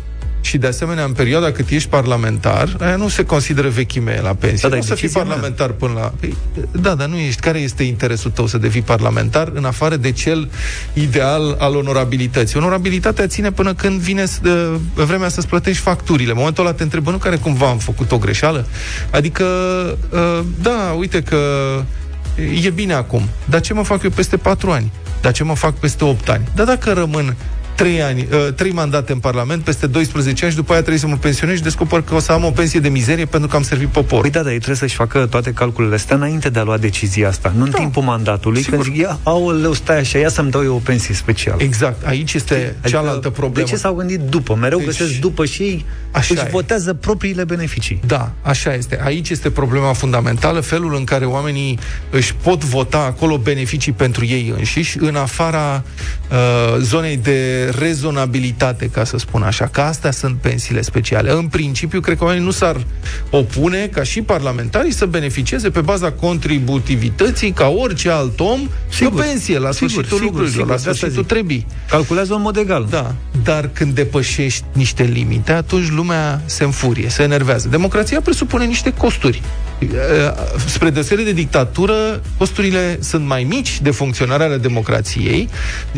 Și 0.47 0.57
de 0.57 0.67
asemenea, 0.67 1.03
în 1.03 1.12
perioada 1.12 1.51
cât 1.51 1.69
ești 1.69 1.89
parlamentar, 1.89 2.75
aia 2.79 2.95
nu 2.95 3.07
se 3.07 3.25
consideră 3.25 3.67
vechime 3.69 4.19
la 4.23 4.33
pensie. 4.33 4.69
Da, 4.69 4.75
dar 4.75 4.77
nu 4.77 4.83
e 4.83 4.88
să 4.88 4.93
fii 4.93 5.01
decizia 5.01 5.23
mea. 5.23 5.31
parlamentar 5.33 5.69
până 5.71 5.93
la... 5.93 6.13
Păi, 6.19 6.36
da, 6.71 6.95
dar 6.95 7.07
nu 7.07 7.15
ești. 7.15 7.41
Care 7.41 7.60
este 7.60 7.83
interesul 7.83 8.31
tău 8.31 8.47
să 8.47 8.57
devii 8.57 8.81
parlamentar 8.81 9.51
în 9.53 9.65
afară 9.65 9.95
de 9.95 10.12
cel 10.12 10.49
ideal 10.93 11.55
al 11.60 11.75
onorabilității? 11.75 12.57
Onorabilitatea 12.57 13.27
ține 13.27 13.51
până 13.51 13.73
când 13.73 13.99
vine 13.99 14.25
s- 14.25 14.39
uh, 14.45 14.75
vremea 14.93 15.29
să-ți 15.29 15.47
plătești 15.47 15.81
facturile. 15.81 16.31
În 16.31 16.38
momentul 16.38 16.65
ăla 16.65 16.73
te 16.73 16.83
întrebă, 16.83 17.12
nu 17.12 17.17
care 17.17 17.36
cumva 17.36 17.69
am 17.69 17.77
făcut 17.77 18.12
o 18.12 18.17
greșeală? 18.17 18.65
Adică, 19.12 19.43
uh, 20.10 20.39
da, 20.62 20.95
uite 20.97 21.21
că 21.21 21.38
e 22.63 22.69
bine 22.69 22.93
acum. 22.93 23.29
Dar 23.45 23.62
ce 23.62 23.73
mă 23.73 23.83
fac 23.83 24.03
eu 24.03 24.10
peste 24.10 24.38
patru 24.38 24.71
ani? 24.71 24.91
Dar 25.21 25.31
ce 25.31 25.43
mă 25.43 25.55
fac 25.55 25.73
peste 25.73 26.03
8 26.03 26.29
ani? 26.29 26.43
Dar 26.55 26.65
dacă 26.65 26.93
rămân 26.93 27.36
3 27.78 28.02
ani, 28.02 28.28
uh, 28.32 28.54
3 28.56 28.72
mandate 28.72 29.12
în 29.12 29.20
Parlament, 29.20 29.63
peste 29.63 29.88
12 29.88 30.44
ani 30.44 30.52
și 30.52 30.58
după 30.60 30.72
aia 30.72 30.80
trebuie 30.82 31.02
să 31.02 31.08
mă 31.08 31.18
pensionez 31.18 31.56
și 31.56 31.62
descoper 31.63 32.02
că 32.02 32.16
o 32.16 32.20
să 32.20 32.32
am 32.32 32.44
o 32.44 32.50
pensie 32.50 32.80
de 32.80 32.90
mizerie 32.90 33.26
pentru 33.26 33.50
că 33.50 33.56
am 33.56 33.63
servit 33.63 33.88
poporul. 33.88 34.22
Păi 34.22 34.30
da, 34.30 34.42
dar 34.42 34.52
ei 34.52 34.56
trebuie 34.58 34.78
să-și 34.78 34.96
facă 34.96 35.26
toate 35.26 35.52
calculele 35.52 35.96
astea 35.96 36.16
înainte 36.16 36.50
de 36.50 36.60
a 36.60 36.63
lua 36.63 36.78
decizia 36.78 37.28
asta, 37.28 37.54
nu 37.58 37.63
în 37.63 37.72
timpul 37.72 38.04
mandatului, 38.04 38.62
Sigur. 38.62 38.80
când 38.80 38.94
zic, 38.94 39.02
ia, 39.02 39.20
aoleu, 39.24 39.74
stai 39.74 40.00
așa, 40.00 40.18
ia 40.18 40.30
să-mi 40.30 40.52
dau 40.52 40.63
eu 40.63 40.76
o 40.76 40.82
pensie 40.84 41.13
specială. 41.13 41.62
Exact, 41.62 42.06
aici 42.08 42.34
este 42.34 42.76
cealaltă 42.86 43.30
problemă. 43.30 43.66
De 43.66 43.72
ce 43.72 43.78
s-au 43.78 43.94
gândit 43.94 44.20
după? 44.20 44.56
Mereu 44.56 44.78
Deci- 44.78 44.88
găsesc 44.88 45.13
după 45.20 45.46
și 45.46 45.62
ei 45.62 45.86
Așa 46.12 46.34
își 46.34 46.44
e. 46.44 46.50
votează 46.52 46.94
propriile 46.94 47.44
beneficii. 47.44 48.00
Da, 48.06 48.32
așa 48.42 48.74
este. 48.74 49.00
Aici 49.04 49.30
este 49.30 49.50
problema 49.50 49.94
fundamentală, 49.94 50.60
felul 50.60 50.96
în 50.96 51.04
care 51.04 51.26
oamenii 51.26 51.80
își 52.10 52.36
pot 52.36 52.63
vota 52.63 52.98
acolo 52.98 53.38
beneficii 53.38 53.92
pentru 53.92 54.26
ei 54.26 54.54
înșiși, 54.58 54.98
în 55.00 55.16
afara 55.16 55.84
uh, 56.32 56.78
zonei 56.80 57.18
de 57.18 57.66
rezonabilitate, 57.80 58.86
ca 58.89 59.03
să 59.03 59.17
spun 59.17 59.41
așa, 59.43 59.65
că 59.65 59.82
astea 59.82 60.12
sunt 60.12 60.36
pensiile 60.41 60.82
speciale. 60.82 61.32
În 61.32 61.47
principiu, 61.47 61.99
cred 61.99 62.17
că 62.17 62.23
oamenii 62.23 62.45
nu 62.45 62.51
s-ar 62.51 62.86
opune 63.30 63.88
ca 63.88 64.03
și 64.03 64.21
parlamentarii 64.21 64.91
să 64.91 65.06
beneficieze 65.06 65.69
pe 65.69 65.82
baza 65.82 66.12
contributivității 66.12 67.51
ca 67.51 67.67
orice 67.67 68.10
alt 68.10 68.39
om 68.39 68.60
Sigur. 68.89 69.13
de 69.13 69.19
o 69.19 69.23
pensie 69.23 69.60
la 69.60 69.71
Sigur, 69.71 69.89
sfârșitul 69.89 70.17
sigur, 70.17 70.21
lucrurilor, 70.21 70.49
sigur, 70.51 70.67
la 70.67 70.73
de 70.75 70.80
asta 70.80 70.91
sfârșitul 70.93 71.21
zic. 71.23 71.32
trebuie. 71.32 71.65
Calculează 71.89 72.34
în 72.34 72.41
mod 72.41 72.58
egal. 72.58 72.88
Da, 72.89 73.15
dar 73.43 73.69
când 73.73 73.93
depășești 73.95 74.63
niște 74.73 75.03
limite, 75.03 75.51
atunci 75.51 75.89
lumea 75.89 76.41
se 76.45 76.63
înfurie, 76.63 77.10
se 77.10 77.23
enervează. 77.23 77.67
Democrația 77.67 78.21
presupune 78.21 78.65
niște 78.65 78.93
costuri. 78.93 79.41
Uh, 79.82 79.88
Spre 80.65 80.89
deosebire 80.89 81.25
de 81.25 81.34
dictatură, 81.34 82.21
costurile 82.38 82.97
sunt 83.01 83.25
mai 83.25 83.43
mici 83.43 83.82
de 83.82 83.91
funcționare 83.91 84.43
ale 84.43 84.58
democrației, 84.58 85.49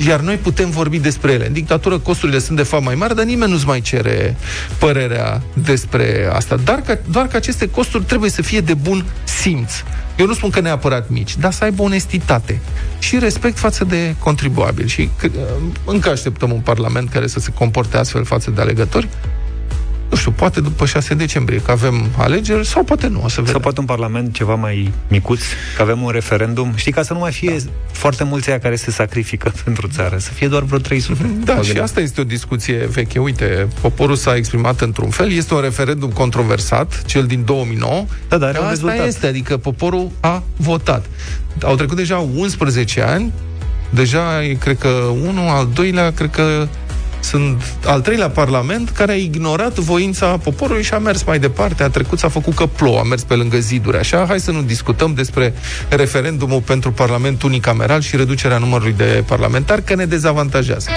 iar 0.07 0.19
noi 0.19 0.35
putem 0.35 0.69
vorbi 0.69 0.99
despre 0.99 1.31
ele. 1.31 1.49
În 1.59 1.65
dictatură 1.65 1.99
costurile 1.99 2.39
sunt 2.39 2.57
de 2.57 2.63
fapt 2.63 2.83
mai 2.83 2.95
mari, 2.95 3.15
dar 3.15 3.25
nimeni 3.25 3.51
nu-ți 3.51 3.65
mai 3.65 3.81
cere 3.81 4.35
părerea 4.77 5.41
despre 5.53 6.29
asta. 6.33 6.55
Dar 6.55 6.81
că, 6.81 6.97
doar 7.11 7.27
că 7.27 7.35
aceste 7.35 7.69
costuri 7.69 8.03
trebuie 8.03 8.29
să 8.29 8.41
fie 8.41 8.59
de 8.59 8.73
bun 8.73 9.05
simț. 9.23 9.71
Eu 10.17 10.25
nu 10.25 10.33
spun 10.33 10.49
că 10.49 10.59
neapărat 10.59 11.09
mici, 11.09 11.37
dar 11.37 11.51
să 11.51 11.63
aibă 11.63 11.81
onestitate 11.81 12.61
și 12.99 13.19
respect 13.19 13.57
față 13.57 13.83
de 13.83 14.15
contribuabil. 14.19 14.87
Și 14.87 15.09
uh, 15.23 15.29
încă 15.85 16.09
așteptăm 16.09 16.51
un 16.51 16.59
parlament 16.59 17.09
care 17.09 17.27
să 17.27 17.39
se 17.39 17.51
comporte 17.51 17.97
astfel 17.97 18.23
față 18.23 18.51
de 18.51 18.61
alegători. 18.61 19.07
Nu 20.09 20.17
știu, 20.17 20.31
poate 20.31 20.61
după 20.61 20.85
6 20.85 21.13
decembrie, 21.13 21.61
că 21.61 21.71
avem 21.71 22.09
alegeri, 22.17 22.67
sau 22.67 22.83
poate 22.83 23.07
nu, 23.07 23.21
o 23.23 23.27
să 23.27 23.35
vedem. 23.35 23.51
Sau 23.51 23.59
poate 23.59 23.79
un 23.79 23.85
parlament 23.85 24.33
ceva 24.33 24.55
mai 24.55 24.91
micuț, 25.07 25.41
că 25.75 25.81
avem 25.81 26.01
un 26.01 26.09
referendum. 26.09 26.73
Știi, 26.75 26.91
ca 26.91 27.01
să 27.03 27.13
nu 27.13 27.19
mai 27.19 27.31
fie 27.31 27.55
da. 27.63 27.71
foarte 27.91 28.23
mulți 28.23 28.49
aia 28.49 28.59
care 28.59 28.75
se 28.75 28.91
sacrifică 28.91 29.51
pentru 29.63 29.87
țară, 29.87 30.17
să 30.17 30.31
fie 30.31 30.47
doar 30.47 30.63
vreo 30.63 30.79
300. 30.79 31.29
Da, 31.43 31.61
și 31.61 31.77
asta 31.77 31.99
este 31.99 32.21
o 32.21 32.23
discuție 32.23 32.87
veche. 32.91 33.19
Uite, 33.19 33.67
poporul 33.81 34.15
s-a 34.15 34.35
exprimat 34.35 34.81
într-un 34.81 35.09
fel, 35.09 35.31
este 35.31 35.53
un 35.53 35.61
referendum 35.61 36.09
controversat, 36.09 37.05
cel 37.05 37.25
din 37.25 37.45
2009. 37.45 38.05
Da, 38.29 38.37
dar 38.37 38.49
are 38.49 38.57
asta 38.57 38.63
un 38.63 38.69
rezultat. 38.69 39.07
este, 39.07 39.27
adică 39.27 39.57
poporul 39.57 40.11
a 40.19 40.43
votat. 40.55 41.05
Au 41.63 41.75
trecut 41.75 41.95
deja 41.95 42.17
11 42.17 43.01
ani, 43.01 43.33
deja 43.89 44.43
e, 44.43 44.53
cred 44.53 44.77
că 44.77 44.87
unul, 45.27 45.47
al 45.47 45.69
doilea, 45.73 46.11
cred 46.11 46.29
că 46.29 46.67
sunt 47.19 47.63
al 47.85 48.01
treilea 48.01 48.29
parlament 48.29 48.89
care 48.89 49.11
a 49.11 49.15
ignorat 49.15 49.77
voința 49.77 50.37
poporului 50.37 50.83
și 50.83 50.93
a 50.93 50.97
mers 50.97 51.23
mai 51.23 51.39
departe, 51.39 51.83
a 51.83 51.89
trecut, 51.89 52.19
s-a 52.19 52.29
făcut 52.29 52.55
că 52.55 52.65
plouă, 52.65 52.99
a 52.99 53.03
mers 53.03 53.23
pe 53.23 53.33
lângă 53.35 53.57
ziduri. 53.57 53.97
Așa, 53.97 54.25
hai 54.27 54.39
să 54.39 54.51
nu 54.51 54.61
discutăm 54.61 55.13
despre 55.13 55.53
referendumul 55.89 56.61
pentru 56.61 56.91
Parlament 56.91 57.43
unicameral 57.43 58.01
și 58.01 58.15
reducerea 58.15 58.57
numărului 58.57 58.93
de 58.93 59.23
parlamentari, 59.27 59.83
că 59.83 59.95
ne 59.95 60.05
dezavantajează. 60.05 60.89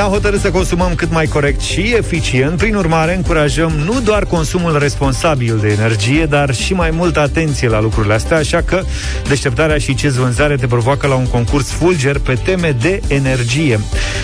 Ne-am 0.00 0.12
hotărât 0.12 0.40
să 0.40 0.50
consumăm 0.50 0.94
cât 0.94 1.10
mai 1.10 1.26
corect 1.26 1.60
și 1.60 1.94
eficient. 1.96 2.56
Prin 2.56 2.74
urmare, 2.74 3.14
încurajăm 3.14 3.70
nu 3.70 4.00
doar 4.00 4.24
consumul 4.24 4.78
responsabil 4.78 5.58
de 5.58 5.68
energie, 5.68 6.26
dar 6.26 6.54
și 6.54 6.72
mai 6.72 6.90
multă 6.90 7.20
atenție 7.20 7.68
la 7.68 7.80
lucrurile 7.80 8.14
astea, 8.14 8.36
așa 8.36 8.62
că 8.62 8.82
deșteptarea 9.28 9.78
și 9.78 9.94
ce 9.94 10.08
vânzare 10.08 10.56
te 10.56 10.66
provoacă 10.66 11.06
la 11.06 11.14
un 11.14 11.26
concurs 11.26 11.70
fulger 11.70 12.18
pe 12.18 12.38
teme 12.44 12.76
de 12.80 13.00
energie. 13.06 13.80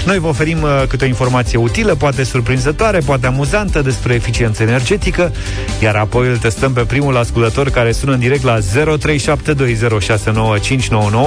Noi 0.06 0.18
vă 0.18 0.26
oferim 0.26 0.62
uh, 0.62 0.82
câte 0.88 1.04
o 1.04 1.08
informație 1.08 1.58
utilă, 1.58 1.94
poate 1.94 2.24
surprinzătoare, 2.24 2.98
poate 2.98 3.26
amuzantă 3.26 3.82
despre 3.82 4.14
eficiență 4.14 4.62
energetică, 4.62 5.32
iar 5.82 5.94
apoi 5.94 6.28
îl 6.28 6.36
testăm 6.36 6.72
pe 6.72 6.80
primul 6.80 7.16
ascultător 7.16 7.70
care 7.70 7.92
sună 7.92 8.12
în 8.12 8.18
direct 8.18 8.42
la 8.42 8.58
0372069599, 8.58 8.60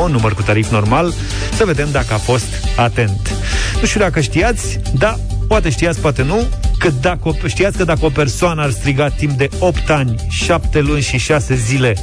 număr 0.09 0.33
cu 0.33 0.41
tarif 0.41 0.71
normal, 0.71 1.13
să 1.57 1.65
vedem 1.65 1.87
dacă 1.91 2.13
a 2.13 2.17
fost 2.17 2.47
atent. 2.75 3.31
Nu 3.81 3.85
știu 3.87 3.99
dacă 3.99 4.19
știați, 4.39 4.79
da, 4.97 5.19
poate 5.47 5.69
știați, 5.69 5.99
poate 5.99 6.23
nu, 6.23 6.47
că 6.77 6.89
dacă, 7.01 7.35
știați 7.45 7.77
că 7.77 7.83
dacă 7.83 8.05
o 8.05 8.09
persoană 8.09 8.61
ar 8.61 8.71
striga 8.71 9.07
timp 9.07 9.31
de 9.31 9.49
8 9.59 9.89
ani, 9.89 10.15
7 10.29 10.79
luni 10.79 11.01
și 11.01 11.17
6 11.17 11.55
zile, 11.55 11.97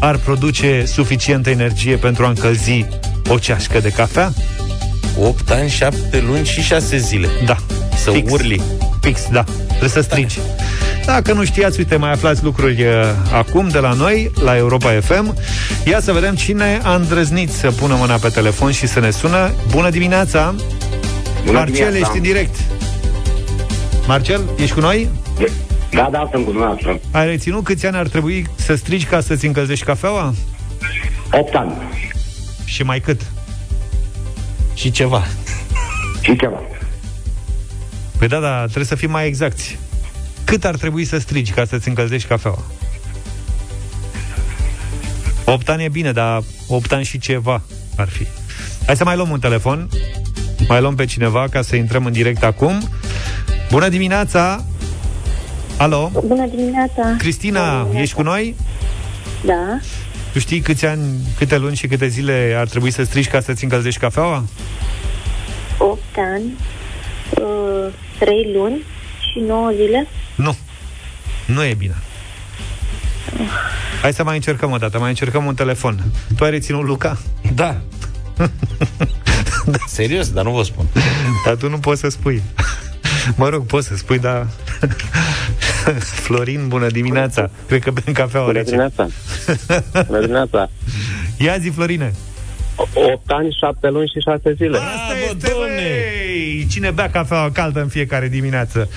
ar 0.00 0.16
produce 0.16 0.84
suficientă 0.86 1.50
energie 1.50 1.96
pentru 1.96 2.24
a 2.24 2.28
încălzi 2.28 2.86
o 3.28 3.38
ceașcă 3.38 3.78
de 3.78 3.88
cafea? 3.88 4.32
8 5.20 5.50
ani, 5.50 5.68
7 5.68 6.24
luni 6.26 6.46
și 6.46 6.60
6 6.60 6.96
zile. 6.96 7.28
Da. 7.44 7.56
Să 7.96 8.10
Fix. 8.10 8.32
urli. 8.32 8.62
Fix, 9.00 9.20
da. 9.32 9.44
Trebuie 9.66 9.88
să 9.88 10.00
strigi. 10.00 10.38
Dacă 11.04 11.32
nu 11.32 11.44
știați, 11.44 11.78
uite, 11.78 11.96
mai 11.96 12.12
aflați 12.12 12.44
lucruri 12.44 12.82
uh, 12.82 12.92
acum 13.32 13.68
de 13.68 13.78
la 13.78 13.92
noi, 13.92 14.30
la 14.42 14.56
Europa 14.56 14.90
FM. 15.00 15.36
Ia 15.84 16.00
să 16.00 16.12
vedem 16.12 16.34
cine 16.34 16.80
a 16.82 16.94
îndrăznit 16.94 17.50
să 17.50 17.70
pună 17.70 17.94
mâna 17.98 18.14
pe 18.14 18.28
telefon 18.28 18.70
și 18.70 18.86
să 18.86 19.00
ne 19.00 19.10
sună. 19.10 19.52
Bună 19.70 19.90
dimineața! 19.90 20.54
Bună 21.44 21.58
Marcel, 21.58 21.74
dimineața. 21.74 21.98
ești 21.98 22.16
în 22.16 22.22
direct. 22.22 22.56
Marcel, 24.06 24.48
ești 24.58 24.74
cu 24.74 24.80
noi? 24.80 25.08
Da, 25.90 26.08
da, 26.12 26.28
sunt 26.32 26.44
cu 26.44 26.50
dumneavoastră. 26.50 27.00
Ai 27.10 27.26
reținut 27.26 27.64
câți 27.64 27.86
ani 27.86 27.96
ar 27.96 28.08
trebui 28.08 28.46
să 28.54 28.74
strigi 28.74 29.04
ca 29.04 29.20
să-ți 29.20 29.46
încălzești 29.46 29.84
cafeaua? 29.84 30.34
8 31.32 31.54
ani. 31.54 31.72
Și 32.64 32.82
mai 32.82 33.00
cât? 33.00 33.20
Și 34.74 34.90
ceva. 34.90 35.24
Și 36.20 36.36
ceva. 36.36 36.60
Păi 38.18 38.28
da, 38.28 38.38
da, 38.38 38.62
trebuie 38.64 38.84
să 38.84 38.94
fim 38.94 39.10
mai 39.10 39.26
exacti. 39.26 39.78
Cât 40.44 40.64
ar 40.64 40.76
trebui 40.76 41.04
să 41.04 41.18
strigi 41.18 41.52
ca 41.52 41.64
să-ți 41.64 41.88
încălzești 41.88 42.28
cafeaua? 42.28 42.62
8 45.44 45.68
ani 45.68 45.84
e 45.84 45.88
bine, 45.88 46.12
dar 46.12 46.42
8 46.66 46.92
ani 46.92 47.04
și 47.04 47.18
ceva 47.18 47.62
ar 47.96 48.08
fi. 48.08 48.26
Hai 48.86 48.96
să 48.96 49.04
mai 49.04 49.16
luăm 49.16 49.30
un 49.30 49.40
telefon. 49.40 49.88
Mai 50.68 50.80
luăm 50.80 50.94
pe 50.94 51.04
cineva 51.04 51.46
ca 51.50 51.62
să 51.62 51.76
intrăm 51.76 52.04
în 52.04 52.12
direct 52.12 52.42
acum. 52.42 52.88
Bună 53.70 53.88
dimineața! 53.88 54.64
Alo? 55.76 56.10
Bună 56.26 56.46
dimineața! 56.46 57.14
Cristina, 57.18 57.88
ești 57.94 58.14
cu 58.14 58.22
noi? 58.22 58.56
Da. 59.44 59.78
Tu 60.32 60.38
știi 60.38 60.60
câți 60.60 60.86
ani, 60.86 61.02
câte 61.38 61.58
luni 61.58 61.76
și 61.76 61.86
câte 61.86 62.06
zile 62.06 62.54
ar 62.58 62.68
trebui 62.68 62.90
să 62.90 63.02
strigi 63.02 63.28
ca 63.28 63.40
să-ți 63.40 63.64
încălzești 63.64 64.00
cafeaua? 64.00 64.44
8 65.78 66.00
ani, 66.34 66.56
uh, 67.30 67.92
3 68.18 68.52
luni 68.54 68.82
și 69.32 69.38
9 69.46 69.70
zile. 69.74 70.06
Nu. 70.34 70.56
Nu 71.46 71.64
e 71.64 71.74
bine. 71.74 71.94
Hai 74.02 74.12
să 74.12 74.24
mai 74.24 74.34
încercăm 74.34 74.70
o 74.70 74.76
dată, 74.76 74.98
mai 74.98 75.08
încercăm 75.08 75.44
un 75.44 75.54
telefon. 75.54 76.02
Tu 76.36 76.44
ai 76.44 76.50
reținut 76.50 76.84
Luca? 76.84 77.18
Da. 77.54 77.80
da. 79.76 79.78
Serios, 79.86 80.30
dar 80.32 80.44
nu 80.44 80.50
vă 80.50 80.62
spun. 80.62 80.86
Dar 81.44 81.54
tu 81.54 81.68
nu 81.68 81.78
poți 81.78 82.00
să 82.00 82.08
spui. 82.08 82.42
Mă 83.36 83.48
rog, 83.48 83.66
poți 83.66 83.86
să 83.86 83.96
spui, 83.96 84.18
dar... 84.18 84.46
Florin, 86.24 86.68
bună 86.68 86.86
dimineața. 86.86 87.50
Cred 87.66 87.82
că 87.82 87.90
bem 87.90 88.14
cafea 88.14 88.40
Bună 88.40 88.52
rece. 88.52 88.64
dimineața. 88.64 89.06
Bună 90.06 90.20
dimineața. 90.20 90.70
Ia 91.38 91.58
zi, 91.58 91.68
Florine. 91.68 92.12
8 92.94 93.30
ani, 93.30 93.56
7 93.60 93.88
luni 93.88 94.08
și 94.14 94.20
6 94.20 94.52
zile. 94.56 94.76
Asta 94.76 95.12
este, 95.22 95.36
băi! 96.60 96.66
Cine 96.70 96.90
bea 96.90 97.10
cafea 97.10 97.50
caldă 97.52 97.80
în 97.80 97.88
fiecare 97.88 98.28
dimineață? 98.28 98.88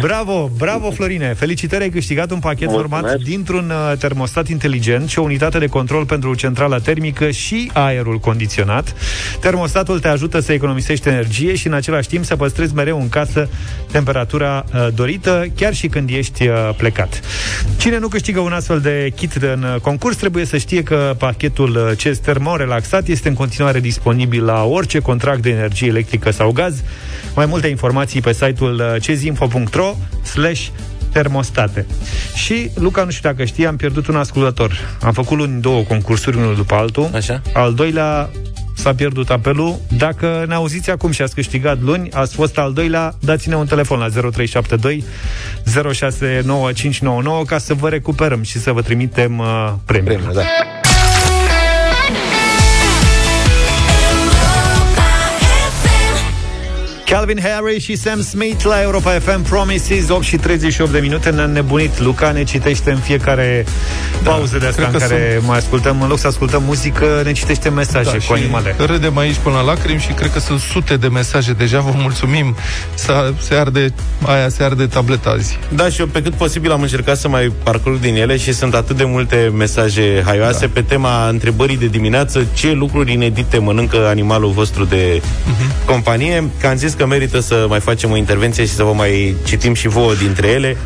Bravo, 0.00 0.50
bravo, 0.58 0.90
Florine! 0.90 1.34
Felicitări, 1.34 1.82
ai 1.82 1.90
câștigat 1.90 2.30
un 2.30 2.38
pachet 2.38 2.68
Mulțumesc. 2.68 3.02
format 3.02 3.20
dintr-un 3.20 3.70
uh, 3.70 3.98
termostat 3.98 4.48
inteligent 4.48 5.08
și 5.08 5.18
o 5.18 5.22
unitate 5.22 5.58
de 5.58 5.66
control 5.66 6.04
pentru 6.04 6.34
centrala 6.34 6.78
termică 6.78 7.30
și 7.30 7.70
aerul 7.72 8.18
condiționat. 8.18 8.94
Termostatul 9.40 10.00
te 10.00 10.08
ajută 10.08 10.40
să 10.40 10.52
economisești 10.52 11.08
energie 11.08 11.54
și 11.54 11.66
în 11.66 11.72
același 11.72 12.08
timp 12.08 12.24
să 12.24 12.36
păstrezi 12.36 12.74
mereu 12.74 13.00
în 13.00 13.08
casă 13.08 13.48
temperatura 13.90 14.64
uh, 14.74 14.88
dorită, 14.94 15.46
chiar 15.56 15.74
și 15.74 15.86
când 15.88 16.10
ești 16.10 16.46
uh, 16.46 16.54
plecat. 16.76 17.20
Cine 17.76 17.98
nu 17.98 18.08
câștigă 18.08 18.40
un 18.40 18.52
astfel 18.52 18.80
de 18.80 19.12
kit 19.16 19.32
în 19.34 19.62
uh, 19.62 19.80
concurs 19.80 20.16
trebuie 20.16 20.44
să 20.44 20.56
știe 20.56 20.82
că 20.82 21.14
pachetul 21.18 21.76
uh, 21.76 21.98
CES 21.98 22.18
Termo 22.18 22.56
Relaxat 22.56 23.06
este 23.06 23.28
în 23.28 23.34
continuare 23.34 23.80
disponibil 23.80 24.44
la 24.44 24.64
orice 24.64 24.98
contract 24.98 25.42
de 25.42 25.50
energie 25.50 25.88
electrică 25.88 26.30
sau 26.30 26.52
gaz. 26.52 26.82
Mai 27.34 27.46
multe 27.46 27.66
informații 27.66 28.20
pe 28.20 28.32
site-ul 28.32 28.74
uh, 28.74 29.02
cezinfo.ro 29.02 29.94
slash 30.24 30.66
termostate. 31.12 31.86
Și, 32.34 32.70
Luca, 32.74 33.04
nu 33.04 33.10
știu 33.10 33.30
dacă 33.30 33.44
știi, 33.44 33.66
am 33.66 33.76
pierdut 33.76 34.06
un 34.06 34.16
ascultător. 34.16 34.96
Am 35.02 35.12
făcut 35.12 35.36
luni 35.38 35.60
două 35.60 35.82
concursuri, 35.82 36.36
unul 36.36 36.54
după 36.54 36.74
altul. 36.74 37.10
Așa? 37.14 37.42
Al 37.52 37.74
doilea 37.74 38.30
s-a 38.74 38.94
pierdut 38.94 39.30
apelul. 39.30 39.78
Dacă 39.88 40.44
ne 40.48 40.54
auziți 40.54 40.90
acum 40.90 41.10
și 41.10 41.22
ați 41.22 41.34
câștigat 41.34 41.80
luni, 41.80 42.10
ați 42.10 42.34
fost 42.34 42.58
al 42.58 42.72
doilea, 42.72 43.14
dați-ne 43.20 43.56
un 43.56 43.66
telefon 43.66 43.98
la 43.98 44.08
0372 44.08 45.04
069599 45.64 47.44
ca 47.44 47.58
să 47.58 47.74
vă 47.74 47.88
recuperăm 47.88 48.42
și 48.42 48.58
să 48.58 48.72
vă 48.72 48.82
trimitem 48.82 49.38
uh, 49.38 49.72
premiul. 49.84 50.14
Premiul, 50.14 50.34
da. 50.34 50.42
Calvin 57.12 57.40
Harris 57.42 57.82
și 57.82 57.96
Sam 57.96 58.20
Smith 58.22 58.64
la 58.64 58.82
Europa 58.82 59.10
FM 59.10 59.42
Promises 59.42 60.08
8 60.08 60.24
și 60.24 60.36
38 60.36 60.92
de 60.92 60.98
minute 60.98 61.30
Ne-a 61.30 61.46
nebunit 61.46 61.98
Luca 61.98 62.30
ne 62.30 62.44
citește 62.44 62.90
în 62.90 62.98
fiecare 62.98 63.64
pauză 64.22 64.58
de 64.58 64.66
asta 64.66 64.82
cred 64.82 64.94
în 64.94 64.98
că 65.00 65.06
care 65.06 65.30
sunt- 65.32 65.46
mai 65.46 65.58
ascultăm 65.58 66.02
În 66.02 66.08
loc 66.08 66.18
să 66.18 66.26
ascultăm 66.26 66.62
muzică, 66.62 67.20
ne 67.24 67.32
citește 67.32 67.68
mesaje 67.68 68.04
Da, 68.04 68.12
cu 68.12 68.18
și 68.18 68.32
animale 68.32 68.74
Râdem 68.78 69.18
aici 69.18 69.36
până 69.42 69.54
la 69.54 69.62
lacrimi 69.62 70.00
și 70.00 70.12
cred 70.12 70.32
că 70.32 70.38
sunt 70.38 70.60
sute 70.60 70.96
de 70.96 71.08
mesaje 71.08 71.52
deja. 71.52 71.80
Vă 71.80 71.92
mulțumim. 71.96 72.56
S-a, 72.94 73.34
se 73.40 73.54
arde, 73.54 73.92
aia 74.26 74.48
se 74.48 74.62
arde 74.62 74.86
tableta 74.86 75.30
azi. 75.30 75.58
Da, 75.68 75.88
și 75.88 76.00
eu 76.00 76.06
pe 76.06 76.22
cât 76.22 76.34
posibil 76.34 76.72
am 76.72 76.82
încercat 76.82 77.16
să 77.16 77.28
mai 77.28 77.52
parcurg 77.62 78.00
din 78.00 78.16
ele 78.16 78.36
și 78.36 78.52
sunt 78.52 78.74
atât 78.74 78.96
de 78.96 79.04
multe 79.04 79.52
mesaje 79.56 80.22
haioase 80.24 80.66
da. 80.66 80.72
pe 80.74 80.82
tema 80.82 81.28
întrebării 81.28 81.76
de 81.76 81.86
dimineață, 81.86 82.46
ce 82.54 82.72
lucruri 82.72 83.12
inedite 83.12 83.58
mănâncă 83.58 84.06
animalul 84.08 84.50
vostru 84.50 84.84
de 84.84 85.20
uh-huh. 85.20 85.84
companie, 85.86 86.50
că 86.60 86.66
am 86.66 86.76
zis 86.76 86.92
că 86.92 87.01
merită 87.06 87.40
să 87.40 87.66
mai 87.68 87.80
facem 87.80 88.10
o 88.10 88.16
intervenție 88.16 88.64
și 88.64 88.72
să 88.72 88.82
vă 88.82 88.92
mai 88.92 89.34
citim 89.44 89.74
și 89.74 89.88
vouă 89.88 90.14
dintre 90.14 90.46
ele. 90.48 90.76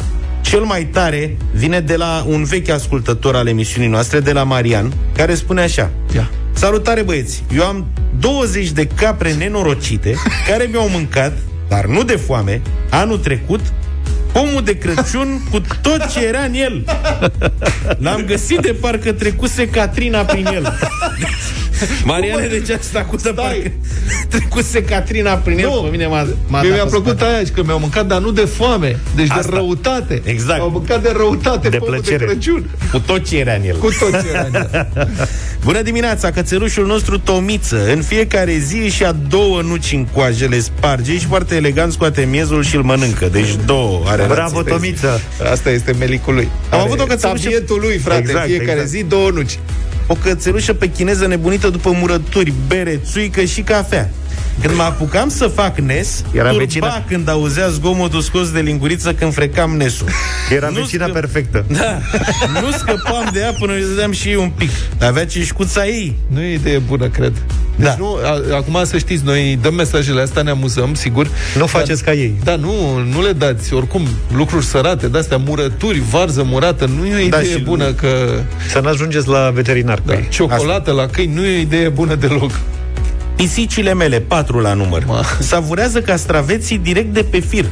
Cel 0.40 0.60
mai 0.60 0.84
tare 0.84 1.36
vine 1.52 1.80
de 1.80 1.96
la 1.96 2.24
un 2.28 2.44
vechi 2.44 2.68
ascultător 2.68 3.36
al 3.36 3.46
emisiunii 3.46 3.88
noastre, 3.88 4.20
de 4.20 4.32
la 4.32 4.42
Marian, 4.42 4.92
care 5.16 5.34
spune 5.34 5.60
așa. 5.60 5.90
Ia. 6.14 6.30
Salutare 6.52 7.02
băieți! 7.02 7.44
Eu 7.54 7.64
am 7.64 7.86
20 8.18 8.70
de 8.70 8.86
capre 8.86 9.32
nenorocite 9.32 10.14
care 10.48 10.68
mi-au 10.70 10.88
mâncat, 10.88 11.32
dar 11.68 11.84
nu 11.84 12.02
de 12.02 12.16
foame, 12.16 12.62
anul 12.90 13.18
trecut, 13.18 13.60
pomul 14.36 14.62
de 14.64 14.78
Crăciun 14.78 15.40
cu 15.50 15.60
tot 15.82 16.06
ce 16.12 16.24
era 16.26 16.40
în 16.40 16.54
el. 16.54 16.84
L-am 17.98 18.24
găsit 18.26 18.58
de 18.58 18.76
parcă 18.80 19.12
trecuse 19.12 19.68
Catrina 19.68 20.20
prin 20.22 20.46
el. 20.46 20.78
Mariane 22.04 22.46
de 22.46 22.60
ce 22.66 22.74
asta 22.74 23.04
cu 23.04 23.18
să 23.18 23.32
parcă 23.32 23.70
trecuse 24.28 24.82
Catrina 24.84 25.34
prin 25.34 25.58
el, 25.58 25.66
Nu. 25.68 25.80
pe 25.82 25.90
mine 25.90 26.06
m-a, 26.06 26.26
m-a 26.46 26.60
Mie 26.60 26.68
dat 26.70 26.78
mi-a 26.78 26.84
pe 26.84 26.90
plăcut 26.90 27.18
spate. 27.18 27.34
aia, 27.34 27.42
că 27.54 27.62
mi-au 27.64 27.78
mâncat, 27.78 28.06
dar 28.06 28.20
nu 28.20 28.30
de 28.30 28.40
foame, 28.44 28.98
deci 29.14 29.30
Asta. 29.30 29.42
de 29.42 29.56
răutate. 29.56 30.22
Exact. 30.24 30.60
Au 30.60 30.70
mâncat 30.70 31.02
de 31.02 31.12
răutate 31.16 31.68
De 31.68 31.76
pomul 31.76 31.94
plăcere. 31.94 32.16
de 32.16 32.24
Crăciun. 32.24 32.64
Cu 32.92 32.98
tot 32.98 33.28
ce 33.28 33.38
era 33.38 33.52
în 33.52 33.62
el. 33.64 33.76
Cu 33.76 33.88
tot 34.00 34.10
ce 34.10 34.28
era 34.32 34.46
în 34.52 34.54
el. 34.54 34.88
Bună 35.64 35.82
dimineața, 35.82 36.30
cățelușul 36.30 36.86
nostru 36.86 37.18
Tomiță 37.18 37.92
În 37.92 38.02
fiecare 38.02 38.56
zi 38.58 38.76
își 38.76 39.02
ia 39.02 39.16
două 39.28 39.60
nuci 39.62 39.92
în 39.92 40.04
coajă 40.12 40.46
Le 40.50 40.60
sparge 40.60 41.18
și 41.18 41.26
foarte 41.26 41.54
elegant 41.54 41.92
scoate 41.92 42.26
miezul 42.30 42.62
și 42.64 42.76
îl 42.76 42.82
mănâncă 42.82 43.28
Deci 43.32 43.56
două 43.64 44.02
are 44.06 44.25
Bravo, 44.34 44.56
rație. 44.56 44.72
Tomiță! 44.72 45.20
Asta 45.52 45.70
este 45.70 45.92
melicul 45.98 46.34
lui. 46.34 46.48
Am 46.70 46.78
Are 46.78 46.82
avut 46.82 47.00
o 47.00 47.04
cățelușă- 47.04 47.42
Tabietul 47.42 47.78
lui, 47.80 47.98
frate, 47.98 48.20
Exact, 48.20 48.38
în 48.44 48.48
fiecare 48.48 48.70
exact. 48.80 48.88
zi 48.88 49.02
două 49.02 49.30
nuci. 49.30 49.58
O 50.06 50.14
cățelușă 50.14 50.72
pe 50.74 50.90
chineză 50.90 51.26
nebunită 51.26 51.68
după 51.68 51.90
murături, 51.90 52.52
bere, 52.66 53.00
țuică 53.10 53.44
și 53.44 53.60
cafea. 53.60 54.10
Când 54.60 54.74
mă 54.76 54.82
apucam 54.82 55.28
să 55.28 55.46
fac 55.46 55.78
nes, 55.78 56.24
Era 56.32 56.44
turba 56.48 56.58
vecina. 56.64 57.04
când 57.08 57.28
auzea 57.28 57.68
zgomotul 57.68 58.20
scos 58.20 58.50
de 58.50 58.60
linguriță 58.60 59.12
când 59.14 59.32
frecam 59.34 59.76
nesul. 59.76 60.06
Era 60.50 60.68
Nu 60.68 60.74
vecina 60.80 61.06
scăp- 61.08 61.12
perfectă. 61.12 61.64
Da, 61.68 61.98
nu 62.60 62.70
scăpam 62.70 63.28
de 63.32 63.38
ea 63.40 63.52
până 63.58 63.72
îi 63.72 63.84
dădeam 63.88 64.12
și 64.12 64.28
ei 64.28 64.34
un 64.34 64.50
pic. 64.50 64.70
Avea 65.00 65.26
cișcuța 65.26 65.86
ei. 65.86 66.16
Nu 66.28 66.40
e 66.40 66.52
idee 66.54 66.78
bună, 66.78 67.08
cred. 67.08 67.32
Deci 67.76 67.86
Da. 67.86 67.94
nu, 67.98 68.18
a, 68.24 68.56
acum 68.56 68.80
să 68.84 68.98
știți, 68.98 69.24
noi 69.24 69.58
dăm 69.62 69.74
mesajele 69.74 70.20
astea, 70.20 70.42
ne 70.42 70.50
amuzăm, 70.50 70.94
sigur. 70.94 71.28
Nu 71.58 71.66
faceți 71.66 72.04
ca 72.04 72.12
ei. 72.12 72.34
Da, 72.44 72.56
nu, 72.56 72.98
nu 73.12 73.22
le 73.22 73.32
dați, 73.32 73.74
oricum, 73.74 74.06
lucruri 74.36 74.64
sărate, 74.64 75.08
de-astea, 75.08 75.36
murături, 75.36 76.02
varză 76.10 76.42
murată, 76.42 76.90
nu 76.98 77.06
e 77.06 77.14
o 77.14 77.18
idee 77.18 77.28
Da, 77.28 77.36
da, 77.36 77.42
și- 77.42 77.60
bună 77.60 77.92
că... 77.92 78.40
Să 78.70 78.80
n-ajungeți 78.80 79.28
la 79.28 79.50
veterinar 79.54 79.96
cu 79.98 80.02
Da, 80.06 80.12
ei. 80.14 80.28
ciocolată 80.30 80.90
la 80.92 81.06
câini 81.06 81.34
nu 81.34 81.44
e 81.46 81.56
o 81.56 81.60
idee 81.60 81.88
bună 81.88 82.14
deloc. 82.14 82.50
Pisicile 83.36 83.94
mele, 83.94 84.20
patru 84.20 84.58
la 84.58 84.72
număr, 84.72 85.04
Ma. 85.06 85.24
savurează 85.38 86.00
castraveții 86.00 86.78
direct 86.78 87.14
de 87.14 87.22
pe 87.22 87.38
fir. 87.38 87.64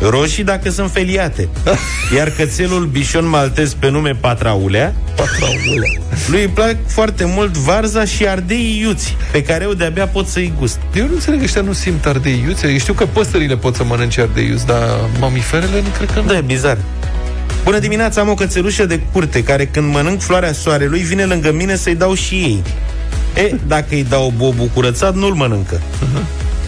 Roșii 0.00 0.44
dacă 0.44 0.70
sunt 0.70 0.90
feliate. 0.90 1.48
Iar 2.16 2.30
cățelul 2.30 2.84
bișon 2.84 3.28
maltez 3.28 3.74
pe 3.74 3.90
nume 3.90 4.10
Patraulea, 4.20 4.94
Patraulea. 5.16 5.90
lui 6.30 6.40
îi 6.40 6.48
plac 6.48 6.76
foarte 6.86 7.24
mult 7.24 7.56
varza 7.56 8.04
și 8.04 8.26
ardeii 8.26 8.80
iuți, 8.80 9.16
pe 9.32 9.42
care 9.42 9.64
eu 9.64 9.72
de-abia 9.72 10.06
pot 10.06 10.26
să-i 10.26 10.52
gust. 10.58 10.78
Eu 10.94 11.06
nu 11.06 11.12
înțeleg, 11.12 11.42
ăștia 11.42 11.60
nu 11.60 11.72
simt 11.72 12.06
ardei 12.06 12.44
iuți. 12.46 12.66
Eu 12.66 12.78
știu 12.78 12.92
că 12.92 13.06
păsările 13.06 13.56
pot 13.56 13.74
să 13.74 13.84
mănânce 13.84 14.20
ardei 14.20 14.46
iuți, 14.46 14.66
dar 14.66 14.88
mamiferele 15.20 15.80
nu 15.82 15.88
cred 15.96 16.10
că 16.10 16.20
nu. 16.20 16.26
Da, 16.26 16.36
e 16.36 16.40
bizar. 16.40 16.78
Bună 17.64 17.78
dimineața, 17.78 18.20
am 18.20 18.28
o 18.28 18.34
cățelușă 18.34 18.86
de 18.86 19.00
curte 19.12 19.42
care 19.42 19.66
când 19.66 19.92
mănânc 19.92 20.20
floarea 20.20 20.52
soarelui 20.52 21.00
vine 21.00 21.24
lângă 21.24 21.52
mine 21.52 21.76
să-i 21.76 21.94
dau 21.94 22.14
și 22.14 22.34
ei. 22.34 22.62
E, 23.34 23.54
dacă 23.66 23.86
îi 23.90 24.04
dau 24.04 24.32
bobul 24.36 24.66
curățat, 24.74 25.14
nu-l 25.14 25.34
mănâncă. 25.34 25.80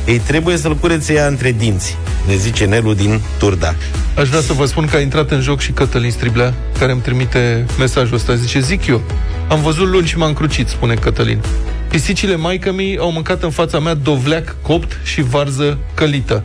Ei 0.06 0.18
trebuie 0.18 0.56
să-l 0.56 0.76
curețe 0.76 1.12
ea 1.12 1.26
între 1.26 1.52
dinți, 1.52 1.96
ne 2.26 2.36
zice 2.36 2.64
Nelu 2.64 2.94
din 2.94 3.20
Turda. 3.38 3.74
Aș 4.16 4.28
vrea 4.28 4.40
să 4.40 4.52
vă 4.52 4.64
spun 4.64 4.86
că 4.86 4.96
a 4.96 5.00
intrat 5.00 5.30
în 5.30 5.40
joc 5.40 5.60
și 5.60 5.72
Cătălin 5.72 6.10
Striblea, 6.10 6.54
care 6.78 6.92
îmi 6.92 7.00
trimite 7.00 7.66
mesajul 7.78 8.14
ăsta. 8.14 8.34
Zice, 8.34 8.60
zic 8.60 8.86
eu, 8.86 9.02
am 9.48 9.60
văzut 9.60 9.88
luni 9.88 10.06
și 10.06 10.16
m-am 10.16 10.32
crucit, 10.32 10.68
spune 10.68 10.94
Cătălin. 10.94 11.40
Pisicile 11.88 12.36
maică 12.36 12.72
mi 12.72 12.96
au 12.98 13.12
mâncat 13.12 13.42
în 13.42 13.50
fața 13.50 13.78
mea 13.78 13.94
dovleac 13.94 14.56
copt 14.62 14.98
și 15.04 15.22
varză 15.22 15.78
călită, 15.94 16.42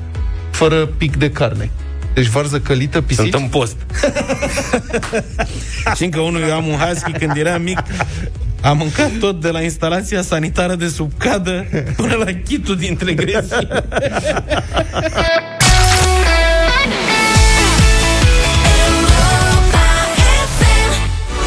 fără 0.51 0.86
pic 0.86 1.15
de 1.15 1.32
carne. 1.32 1.70
Deci 2.13 2.28
varză 2.28 2.59
călită, 2.59 3.01
pisici? 3.01 3.30
Sunt 3.30 3.41
în 3.41 3.47
post. 3.47 3.76
și 5.95 6.03
încă 6.03 6.20
unul, 6.20 6.41
eu 6.41 6.55
am 6.55 6.67
un 6.67 6.76
husky 6.76 7.11
când 7.11 7.36
eram 7.36 7.61
mic, 7.61 7.80
am 8.62 8.78
mâncat 8.78 9.12
tot 9.20 9.41
de 9.41 9.49
la 9.49 9.62
instalația 9.62 10.22
sanitară 10.22 10.76
de 10.76 10.88
sub 10.88 11.12
cadă 11.18 11.66
până 11.95 12.16
la 12.16 12.32
chitul 12.45 12.76
dintre 12.76 13.14
grezii. 13.14 13.68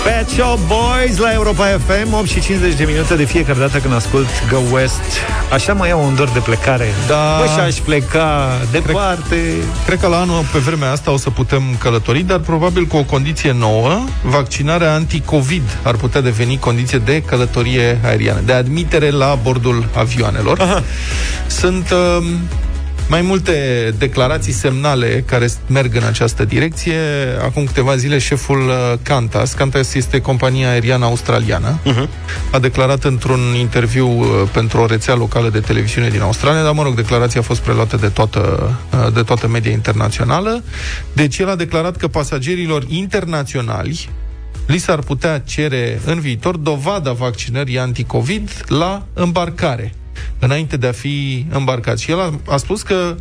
Pet 0.05 0.29
Shop 0.29 0.59
Boys 0.67 1.17
la 1.17 1.33
Europa 1.33 1.65
FM 1.65 2.13
8 2.13 2.27
și 2.27 2.41
50 2.41 2.75
de 2.75 2.85
minute 2.85 3.15
de 3.15 3.25
fiecare 3.25 3.59
dată 3.59 3.79
când 3.79 3.95
ascult 3.95 4.27
Go 4.51 4.59
West 4.73 5.01
Așa 5.53 5.73
mai 5.73 5.89
iau 5.89 6.05
un 6.07 6.15
dor 6.15 6.29
de 6.29 6.39
plecare 6.39 6.87
Da. 7.09 7.37
Bă, 7.39 7.45
și 7.53 7.61
aș 7.61 7.75
pleca 7.75 8.49
departe 8.71 9.37
Cred 9.87 10.01
că 10.01 10.07
la 10.07 10.21
anul, 10.21 10.45
pe 10.53 10.59
vremea 10.59 10.91
asta, 10.91 11.11
o 11.11 11.17
să 11.17 11.31
putem 11.31 11.63
călători, 11.79 12.23
dar 12.23 12.39
probabil 12.39 12.85
cu 12.85 12.97
o 12.97 13.03
condiție 13.03 13.53
nouă, 13.53 14.05
vaccinarea 14.23 14.95
anti-COVID 14.95 15.79
ar 15.83 15.95
putea 15.95 16.21
deveni 16.21 16.59
condiție 16.59 16.99
de 16.99 17.23
călătorie 17.23 18.01
aeriană, 18.05 18.41
de 18.45 18.53
admitere 18.53 19.11
la 19.11 19.39
bordul 19.43 19.89
avioanelor. 19.97 20.61
Aha. 20.61 20.83
Sunt 21.47 21.91
uh, 21.91 22.25
mai 23.13 23.21
multe 23.21 23.95
declarații 23.99 24.53
semnale 24.53 25.25
care 25.27 25.49
merg 25.67 25.95
în 25.97 26.03
această 26.03 26.45
direcție. 26.45 26.99
Acum 27.43 27.65
câteva 27.65 27.97
zile, 27.97 28.19
șeful 28.19 28.59
uh, 28.69 28.93
Qantas, 29.03 29.53
Qantas 29.53 29.95
este 29.95 30.21
compania 30.21 30.71
aeriană 30.71 31.05
australiană, 31.05 31.79
uh-huh. 31.79 32.09
a 32.51 32.59
declarat 32.59 33.05
într-un 33.05 33.41
interviu 33.59 34.09
uh, 34.09 34.27
pentru 34.53 34.81
o 34.81 34.87
rețea 34.87 35.15
locală 35.15 35.49
de 35.51 35.61
televiziune 35.61 36.09
din 36.09 36.21
Australia, 36.21 36.63
dar 36.63 36.73
mă 36.73 36.83
rog, 36.83 36.95
declarația 36.95 37.41
a 37.41 37.43
fost 37.43 37.61
preluată 37.61 37.97
de 37.97 38.09
toată, 38.09 38.73
uh, 38.93 39.13
de 39.15 39.23
toată 39.23 39.49
media 39.49 39.73
internațională. 39.73 40.63
Deci 41.13 41.39
el 41.39 41.49
a 41.49 41.57
declarat 41.57 41.97
că 41.97 42.09
pasagerilor 42.09 42.85
internaționali 42.89 44.09
li 44.67 44.79
s-ar 44.79 44.99
putea 44.99 45.39
cere 45.39 46.01
în 46.05 46.21
viitor 46.21 46.57
dovada 46.57 47.13
vaccinării 47.13 47.79
anticovid 47.79 48.65
la 48.69 49.07
îmbarcare 49.15 49.93
înainte 50.39 50.77
de 50.77 50.87
a 50.87 50.93
fi 50.93 51.47
îmbarcat. 51.51 51.99
Și 51.99 52.11
el 52.11 52.21
a, 52.21 52.41
a 52.49 52.57
spus 52.57 52.83
că 52.83 53.15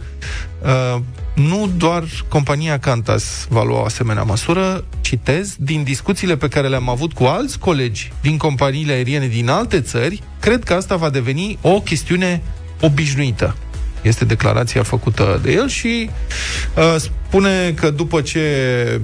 uh, 0.63 1.01
nu 1.35 1.69
doar 1.77 2.03
compania 2.27 2.79
Qantas 2.79 3.47
va 3.49 3.63
lua 3.63 3.79
o 3.79 3.85
asemenea 3.85 4.23
măsură, 4.23 4.85
citez, 5.01 5.55
din 5.59 5.83
discuțiile 5.83 6.37
pe 6.37 6.47
care 6.47 6.67
le-am 6.67 6.89
avut 6.89 7.13
cu 7.13 7.23
alți 7.23 7.59
colegi 7.59 8.11
din 8.21 8.37
companiile 8.37 8.91
aeriene 8.91 9.27
din 9.27 9.49
alte 9.49 9.81
țări, 9.81 10.21
cred 10.39 10.63
că 10.63 10.73
asta 10.73 10.95
va 10.95 11.09
deveni 11.09 11.57
o 11.61 11.79
chestiune 11.79 12.41
obișnuită. 12.81 13.55
Este 14.01 14.25
declarația 14.25 14.83
făcută 14.83 15.39
de 15.43 15.51
el 15.51 15.67
și 15.67 16.09
uh, 16.75 16.95
spune 16.97 17.71
că 17.71 17.89
după 17.89 18.21
ce 18.21 18.41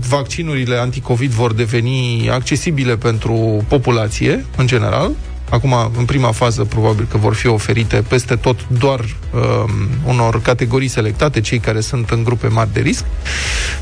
vaccinurile 0.07 0.75
anticovid 0.75 1.31
vor 1.31 1.53
deveni 1.53 2.29
accesibile 2.29 2.97
pentru 2.97 3.65
populație, 3.67 4.45
în 4.57 4.67
general, 4.67 5.11
Acum, 5.49 5.91
în 5.97 6.05
prima 6.05 6.31
fază, 6.31 6.63
probabil 6.63 7.07
că 7.09 7.17
vor 7.17 7.33
fi 7.33 7.47
oferite 7.47 8.03
peste 8.07 8.35
tot 8.35 8.67
doar 8.67 8.99
um, 8.99 9.71
unor 10.05 10.41
categorii 10.41 10.87
selectate, 10.87 11.41
cei 11.41 11.59
care 11.59 11.79
sunt 11.79 12.09
în 12.09 12.23
grupe 12.23 12.47
mari 12.47 12.73
de 12.73 12.79
risc. 12.79 13.05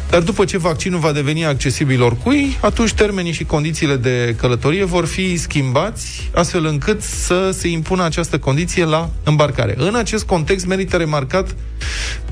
Dar 0.09 0.21
după 0.21 0.45
ce 0.45 0.57
vaccinul 0.57 0.99
va 0.99 1.11
deveni 1.11 1.45
accesibil 1.45 2.01
oricui, 2.01 2.57
atunci 2.61 2.93
termenii 2.93 3.31
și 3.31 3.43
condițiile 3.43 3.95
de 3.95 4.35
călătorie 4.37 4.83
vor 4.83 5.05
fi 5.05 5.37
schimbați 5.37 6.29
astfel 6.33 6.65
încât 6.65 7.01
să 7.01 7.49
se 7.53 7.67
impună 7.67 8.03
această 8.03 8.37
condiție 8.37 8.85
la 8.85 9.09
îmbarcare. 9.23 9.73
În 9.77 9.95
acest 9.95 10.23
context 10.23 10.65
merită 10.65 10.97
remarcat 10.97 11.55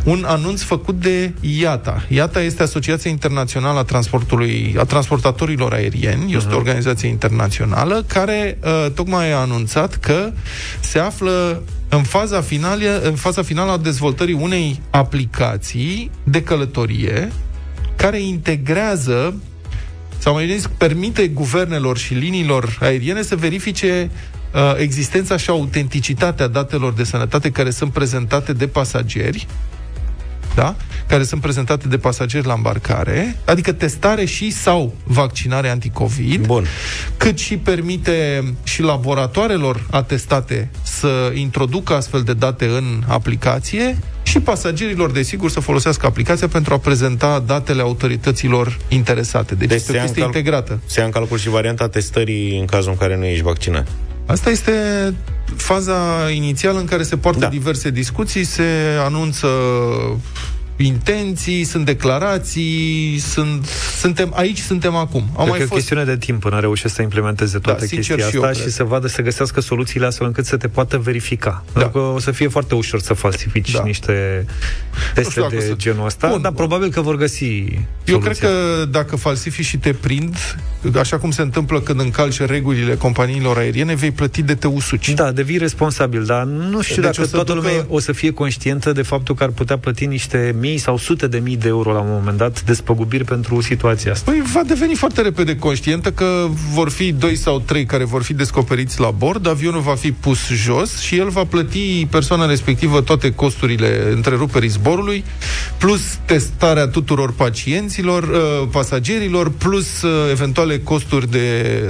un 0.03 0.23
anunț 0.27 0.61
făcut 0.61 0.99
de 0.99 1.33
IATA. 1.39 2.05
IATA 2.07 2.41
este 2.41 2.63
Asociația 2.63 3.11
Internațională 3.11 3.79
a 3.79 3.83
Transportului, 3.83 4.75
a 4.77 4.83
Transportatorilor 4.83 5.73
Aerieni, 5.73 6.33
este 6.35 6.53
o 6.53 6.57
organizație 6.57 7.09
internațională 7.09 8.03
care 8.07 8.57
uh, 8.63 8.91
tocmai 8.93 9.22
a 9.31 9.37
anunțat 9.37 9.95
că 9.95 10.31
se 10.79 10.99
află 10.99 11.63
în 11.89 12.03
faza 12.03 12.41
finală, 12.41 13.01
în 13.03 13.15
faza 13.15 13.41
finală 13.41 13.71
a 13.71 13.77
dezvoltării 13.77 14.33
unei 14.33 14.81
aplicații 14.89 16.11
de 16.23 16.43
călătorie 16.43 17.31
care 17.95 18.21
integrează 18.21 19.35
sau 20.17 20.33
mai 20.33 20.47
zis, 20.47 20.69
permite 20.77 21.27
guvernelor 21.27 21.97
și 21.97 22.13
liniilor 22.13 22.77
aeriene 22.81 23.21
să 23.21 23.35
verifice 23.35 24.09
uh, 24.53 24.73
existența 24.77 25.37
și 25.37 25.49
autenticitatea 25.49 26.47
datelor 26.47 26.93
de 26.93 27.03
sănătate 27.03 27.51
care 27.51 27.69
sunt 27.69 27.91
prezentate 27.91 28.53
de 28.53 28.67
pasageri 28.67 29.47
da? 30.55 30.75
care 31.07 31.23
sunt 31.23 31.41
prezentate 31.41 31.87
de 31.87 31.97
pasageri 31.97 32.45
la 32.47 32.53
îmbarcare, 32.53 33.37
adică 33.45 33.71
testare 33.71 34.25
și 34.25 34.51
sau 34.51 34.93
vaccinare 35.03 35.69
anticovid, 35.69 36.45
Bun. 36.45 36.65
cât 37.17 37.37
și 37.39 37.57
permite 37.57 38.43
și 38.63 38.81
laboratoarelor 38.81 39.85
atestate 39.91 40.69
să 40.81 41.31
introducă 41.33 41.93
astfel 41.93 42.21
de 42.21 42.33
date 42.33 42.65
în 42.65 43.03
aplicație 43.07 43.97
și 44.23 44.39
pasagerilor, 44.39 45.11
desigur, 45.11 45.49
să 45.49 45.59
folosească 45.59 46.05
aplicația 46.05 46.47
pentru 46.47 46.73
a 46.73 46.77
prezenta 46.77 47.39
datele 47.45 47.81
autorităților 47.81 48.77
interesate. 48.87 49.55
Deci, 49.55 49.67
Deci 49.67 49.77
este 49.77 49.91
se 49.91 49.93
o 49.93 49.95
ia 49.95 50.01
în 50.01 50.05
chestie 50.07 50.23
calcul- 50.23 50.39
integrată. 50.39 50.79
Se 50.85 50.99
ia 50.99 51.05
în 51.05 51.11
calcul 51.11 51.37
și 51.37 51.49
varianta 51.49 51.87
testării 51.89 52.59
în 52.59 52.65
cazul 52.65 52.91
în 52.91 52.97
care 52.97 53.17
nu 53.17 53.25
ești 53.25 53.43
vaccinat. 53.43 53.87
Asta 54.25 54.49
este 54.49 54.71
faza 55.55 56.29
inițială 56.29 56.79
în 56.79 56.85
care 56.85 57.03
se 57.03 57.17
poartă 57.17 57.39
da. 57.39 57.45
Da. 57.45 57.51
diverse 57.51 57.89
discuții, 57.89 58.43
se 58.43 58.97
anunță 58.99 59.47
intenții, 60.85 61.63
sunt 61.63 61.85
declarații, 61.85 63.17
sunt, 63.19 63.65
Suntem 63.99 64.31
aici, 64.35 64.59
suntem 64.59 64.95
acum. 64.95 65.21
Au 65.21 65.35
Cred 65.35 65.47
mai 65.47 65.57
că 65.57 65.63
e 65.63 65.65
fost 65.65 65.73
chestiune 65.79 66.03
de 66.03 66.17
timp 66.17 66.39
până 66.41 66.59
reușește 66.59 66.87
să 66.89 67.01
implementeze 67.01 67.59
toată 67.59 67.79
Da, 67.79 67.85
sincer 67.85 68.15
chestia 68.15 68.29
și 68.31 68.35
eu 68.35 68.41
asta 68.43 68.53
cred. 68.59 68.69
și 68.69 68.75
să 68.75 68.83
vadă, 68.83 69.07
să 69.07 69.21
găsească 69.21 69.61
soluțiile 69.61 70.05
astfel 70.05 70.27
încât 70.27 70.45
să 70.45 70.57
te 70.57 70.67
poată 70.67 70.97
verifica. 70.97 71.63
Da. 71.73 71.79
Pentru 71.79 71.99
că 71.99 72.05
o 72.07 72.19
să 72.19 72.31
fie 72.31 72.47
foarte 72.47 72.75
ușor 72.75 72.99
să 73.01 73.13
falsifici 73.13 73.71
Da. 73.71 73.83
niște 73.83 74.45
teste 75.13 75.39
dacă 75.39 75.55
de 75.55 75.61
să- 75.61 75.73
genul 75.77 76.05
ăsta, 76.05 76.27
Bun. 76.27 76.41
dar 76.41 76.51
probabil 76.51 76.89
că 76.89 77.01
vor 77.01 77.15
găsi 77.15 77.45
Eu 77.45 77.65
soluția. 78.05 78.31
cred 78.31 78.37
că 78.49 78.85
dacă 78.85 79.15
falsifici 79.15 79.65
și 79.65 79.77
te 79.77 79.93
prind, 79.93 80.35
așa 80.95 81.17
cum 81.17 81.31
se 81.31 81.41
întâmplă 81.41 81.79
când 81.81 81.99
încalci 81.99 82.39
regulile 82.39 82.95
companiilor 82.95 83.57
aeriene, 83.57 83.95
vei 83.95 84.11
plăti 84.11 84.41
de 84.41 84.55
te 84.55 84.67
usuci. 84.67 85.09
Da, 85.09 85.31
devii 85.31 85.57
responsabil, 85.57 86.23
dar 86.25 86.43
nu 86.43 86.81
știu 86.81 86.95
Deci 87.01 87.03
dacă 87.11 87.21
o 87.21 87.25
să 87.25 87.31
toată 87.35 87.53
ducă- 87.53 87.67
lumea 87.67 87.85
o 87.89 87.99
să 87.99 88.11
fie 88.11 88.31
conștientă 88.31 88.91
de 88.91 89.01
faptul 89.01 89.35
că 89.35 89.43
ar 89.43 89.49
putea 89.49 89.77
plăti 89.77 90.05
niște 90.05 90.55
mii 90.59 90.72
sau 90.77 90.97
sute 90.97 91.27
de 91.27 91.37
mii 91.37 91.57
de 91.57 91.67
euro 91.67 91.91
la 91.91 91.99
un 91.99 92.11
moment 92.11 92.37
dat 92.37 92.63
despăgubiri 92.63 93.23
pentru 93.23 93.61
situația 93.61 94.11
asta. 94.11 94.31
Păi 94.31 94.41
va 94.53 94.61
deveni 94.63 94.95
foarte 94.95 95.21
repede 95.21 95.55
conștientă 95.55 96.11
că 96.11 96.47
vor 96.73 96.89
fi 96.89 97.11
doi 97.11 97.35
sau 97.35 97.59
trei 97.59 97.85
care 97.85 98.03
vor 98.03 98.23
fi 98.23 98.33
descoperiți 98.33 98.99
la 98.99 99.11
bord, 99.11 99.47
avionul 99.47 99.81
va 99.81 99.95
fi 99.95 100.11
pus 100.11 100.47
jos 100.47 100.99
și 100.99 101.17
el 101.17 101.29
va 101.29 101.43
plăti 101.43 102.07
persoana 102.09 102.45
respectivă 102.45 103.01
toate 103.01 103.31
costurile 103.33 104.11
întreruperii 104.11 104.69
zborului, 104.69 105.23
plus 105.77 106.01
testarea 106.25 106.87
tuturor 106.87 107.33
pacienților, 107.33 108.23
uh, 108.23 108.67
pasagerilor, 108.71 109.51
plus 109.51 110.01
uh, 110.01 110.11
eventuale 110.31 110.79
costuri 110.79 111.31
de 111.31 111.47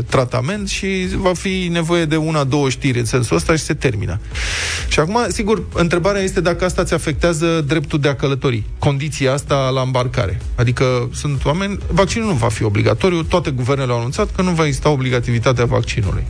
tratament 0.09 0.69
și 0.69 1.07
va 1.15 1.33
fi 1.33 1.69
nevoie 1.71 2.05
de 2.05 2.15
una, 2.15 2.43
două 2.43 2.69
știri 2.69 2.99
în 2.99 3.05
sensul 3.05 3.35
ăsta 3.35 3.55
și 3.55 3.63
se 3.63 3.73
termină. 3.73 4.19
Și 4.87 4.99
acum, 4.99 5.25
sigur, 5.27 5.63
întrebarea 5.73 6.21
este 6.21 6.41
dacă 6.41 6.65
asta 6.65 6.81
îți 6.81 6.93
afectează 6.93 7.63
dreptul 7.67 7.99
de 7.99 8.07
a 8.07 8.15
călători, 8.15 8.62
condiția 8.79 9.33
asta 9.33 9.69
la 9.69 9.81
îmbarcare. 9.81 10.41
Adică 10.55 11.09
sunt 11.13 11.45
oameni, 11.45 11.77
vaccinul 11.91 12.27
nu 12.27 12.33
va 12.33 12.47
fi 12.47 12.63
obligatoriu, 12.63 13.23
toate 13.23 13.51
guvernele 13.51 13.91
au 13.91 13.97
anunțat 13.97 14.35
că 14.35 14.41
nu 14.41 14.51
va 14.51 14.65
exista 14.65 14.89
obligativitatea 14.89 15.65
vaccinului. 15.65 16.23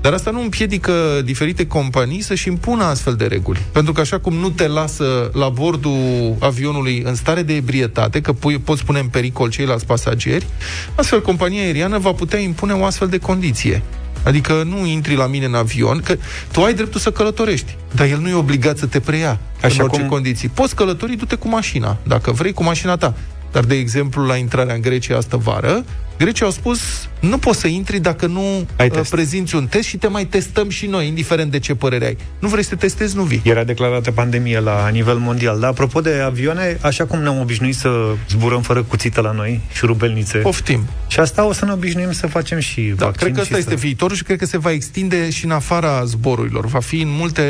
Dar 0.00 0.12
asta 0.12 0.30
nu 0.30 0.40
împiedică 0.40 1.22
diferite 1.24 1.66
companii 1.66 2.20
să-și 2.20 2.48
impună 2.48 2.84
astfel 2.84 3.14
de 3.14 3.26
reguli. 3.26 3.62
Pentru 3.72 3.92
că 3.92 4.00
așa 4.00 4.18
cum 4.18 4.34
nu 4.34 4.50
te 4.50 4.66
lasă 4.66 5.30
la 5.32 5.48
bordul 5.48 6.36
avionului 6.38 7.02
în 7.04 7.14
stare 7.14 7.42
de 7.42 7.54
ebrietate, 7.54 8.20
că 8.20 8.32
pui, 8.32 8.58
poți 8.58 8.84
pune 8.84 8.98
în 8.98 9.08
pericol 9.08 9.50
ceilalți 9.50 9.86
pasageri, 9.86 10.46
astfel 10.94 11.22
compania 11.22 11.62
aeriană 11.62 11.98
va 11.98 12.12
putea 12.12 12.38
impune 12.38 12.72
o 12.72 12.84
astfel 12.84 13.08
de 13.08 13.18
condiție. 13.18 13.82
Adică 14.24 14.62
nu 14.62 14.86
intri 14.86 15.14
la 15.14 15.26
mine 15.26 15.44
în 15.44 15.54
avion, 15.54 16.00
că 16.04 16.16
tu 16.52 16.62
ai 16.62 16.74
dreptul 16.74 17.00
să 17.00 17.10
călătorești, 17.10 17.76
dar 17.94 18.06
el 18.06 18.18
nu 18.18 18.28
e 18.28 18.34
obligat 18.34 18.76
să 18.78 18.86
te 18.86 19.00
preia 19.00 19.38
Așa 19.62 19.74
în 19.74 19.80
orice 19.80 19.98
cum- 20.00 20.08
condiții. 20.08 20.48
Poți 20.48 20.74
călători, 20.74 21.16
du-te 21.16 21.34
cu 21.34 21.48
mașina, 21.48 21.96
dacă 22.02 22.30
vrei, 22.32 22.52
cu 22.52 22.62
mașina 22.62 22.96
ta. 22.96 23.14
Dar, 23.52 23.64
de 23.64 23.74
exemplu, 23.74 24.26
la 24.26 24.36
intrarea 24.36 24.74
în 24.74 24.80
Grecia 24.80 25.16
astă 25.16 25.36
vară, 25.36 25.84
Grecia 26.18 26.44
au 26.44 26.50
spus, 26.50 26.80
nu 27.20 27.38
poți 27.38 27.60
să 27.60 27.66
intri 27.66 28.00
dacă 28.00 28.26
nu 28.26 28.66
Ai 28.76 28.86
uh, 28.86 28.92
test. 28.92 29.10
prezinți 29.10 29.54
un 29.54 29.66
test 29.66 29.88
și 29.88 29.96
te 29.96 30.08
mai 30.08 30.24
testăm 30.24 30.68
și 30.68 30.86
noi, 30.86 31.06
indiferent 31.06 31.50
de 31.50 31.58
ce 31.58 31.74
părere 31.74 32.06
ai. 32.06 32.16
Nu 32.38 32.48
vrei 32.48 32.62
să 32.62 32.68
te 32.68 32.76
testezi, 32.76 33.16
nu 33.16 33.22
vii. 33.22 33.40
Era 33.44 33.64
declarată 33.64 34.10
pandemie 34.10 34.60
la 34.60 34.88
nivel 34.88 35.16
mondial. 35.16 35.60
Dar 35.60 35.70
apropo 35.70 36.00
de 36.00 36.20
avioane, 36.24 36.78
așa 36.80 37.04
cum 37.04 37.20
ne-am 37.22 37.40
obișnuit 37.40 37.74
să 37.74 37.90
zburăm 38.28 38.62
fără 38.62 38.82
cuțită 38.82 39.20
la 39.20 39.32
noi, 39.32 39.60
șurubelnițe. 39.72 40.38
Poftim. 40.38 40.86
Și 41.08 41.20
asta 41.20 41.44
o 41.44 41.52
să 41.52 41.64
ne 41.64 41.72
obișnuim 41.72 42.12
să 42.12 42.26
facem 42.26 42.58
și 42.58 42.80
Da, 42.80 43.04
vaccin 43.04 43.20
cred 43.20 43.32
că 43.32 43.36
și 43.36 43.42
ăsta 43.42 43.56
este 43.56 43.70
să... 43.70 43.76
viitorul 43.76 44.16
și 44.16 44.22
cred 44.22 44.38
că 44.38 44.46
se 44.46 44.58
va 44.58 44.70
extinde 44.70 45.30
și 45.30 45.44
în 45.44 45.50
afara 45.50 46.04
zborurilor. 46.04 46.66
Va 46.66 46.80
fi 46.80 47.00
în 47.00 47.08
multe, 47.10 47.44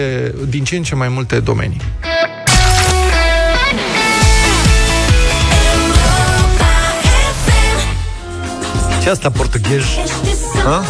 din 0.49 0.65
ce 0.65 0.77
în 0.77 0.83
ce 0.83 0.95
mai 0.95 1.09
multe 1.09 1.41
domenii. 1.41 1.81
Ce 9.07 9.13
asta 9.13 9.31
portughez? 9.31 9.83
Ha? 10.65 10.85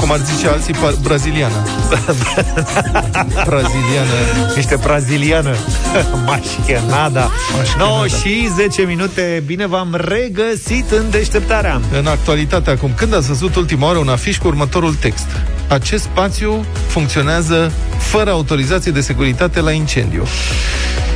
Cum 0.00 0.12
ar 0.12 0.20
zice 0.34 0.48
alții, 0.48 0.74
pa- 0.74 1.02
braziliană. 1.02 1.54
braziliană. 3.50 4.10
Niște 4.56 4.76
braziliană. 4.82 5.54
Mașchenada. 6.26 7.30
9 7.78 8.06
și 8.06 8.48
10 8.56 8.82
minute. 8.82 9.42
Bine 9.46 9.66
v-am 9.66 9.96
regăsit 10.04 10.90
în 10.90 11.10
deșteptarea. 11.10 11.80
În 11.98 12.06
actualitate 12.06 12.70
acum, 12.70 12.92
când 12.96 13.14
ați 13.14 13.26
văzut 13.26 13.56
ultima 13.56 13.86
oară 13.86 13.98
un 13.98 14.08
afiș 14.08 14.38
cu 14.38 14.46
următorul 14.46 14.94
text? 14.94 15.26
Acest 15.68 16.02
spațiu 16.02 16.64
funcționează 16.86 17.72
fără 17.98 18.30
autorizație 18.30 18.92
de 18.92 19.00
securitate 19.00 19.60
la 19.60 19.70
incendiu. 19.70 20.26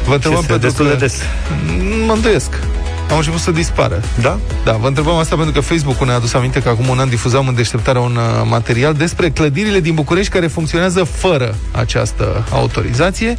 Vă 0.07 0.15
întrebam 0.15 0.39
Este 0.41 0.51
pentru 0.53 0.69
destul 0.69 0.87
că... 0.87 0.91
de 0.93 0.99
des. 0.99 1.15
Mă 2.07 2.13
îndoiesc. 2.13 2.59
Au 3.11 3.17
început 3.17 3.41
să 3.41 3.51
dispară. 3.51 4.03
Da? 4.21 4.39
Da, 4.65 4.73
vă 4.73 4.87
întrebam 4.87 5.17
asta 5.17 5.37
pentru 5.37 5.55
că 5.55 5.61
Facebook-ul 5.61 6.07
ne-a 6.07 6.17
adus 6.17 6.35
aminte 6.35 6.63
că 6.63 6.69
acum 6.69 6.89
un 6.89 6.99
an 6.99 7.09
difuzam 7.09 7.49
în 7.49 7.55
deșteptarea 7.55 8.01
un 8.01 8.17
uh, 8.17 8.47
material 8.49 8.95
despre 8.95 9.31
clădirile 9.31 9.81
din 9.81 9.95
București 9.95 10.33
care 10.33 10.47
funcționează 10.47 11.05
fără 11.05 11.55
această 11.73 12.45
autorizație. 12.51 13.37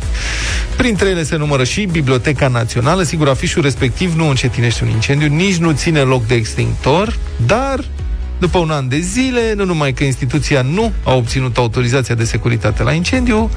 Printre 0.78 1.10
ele 1.10 1.24
se 1.24 1.36
numără 1.36 1.64
și 1.64 1.86
Biblioteca 1.86 2.48
Națională. 2.48 3.04
Sigur, 3.04 3.28
afișul 3.30 3.62
respectiv 3.62 4.14
nu 4.16 4.28
încetinește 4.28 4.84
un 4.84 4.90
incendiu, 4.90 5.28
nici 5.28 5.56
nu 5.56 5.72
ține 5.72 6.00
loc 6.00 6.26
de 6.26 6.36
extintor, 6.36 7.18
dar 7.46 7.84
după 8.40 8.58
un 8.58 8.70
an 8.70 8.88
de 8.88 9.00
zile, 9.00 9.54
nu 9.56 9.66
numai 9.66 9.94
că 9.94 10.04
instituția 10.04 10.62
nu 10.62 10.92
a 11.04 11.14
obținut 11.14 11.58
autorizația 11.58 12.16
de 12.16 12.24
securitate 12.24 12.84
la 12.84 12.92
incendiu, 12.92 13.50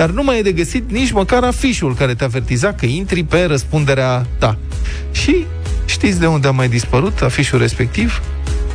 dar 0.00 0.10
nu 0.10 0.22
mai 0.22 0.38
e 0.38 0.42
de 0.42 0.52
găsit 0.52 0.90
nici 0.90 1.10
măcar 1.12 1.42
afișul 1.42 1.94
care 1.94 2.14
te 2.14 2.24
avertiza 2.24 2.72
că 2.72 2.86
intri 2.86 3.22
pe 3.22 3.44
răspunderea 3.44 4.26
ta. 4.38 4.58
Și 5.10 5.46
știți 5.84 6.20
de 6.20 6.26
unde 6.26 6.48
a 6.48 6.50
mai 6.50 6.68
dispărut 6.68 7.22
afișul 7.22 7.58
respectiv, 7.58 8.22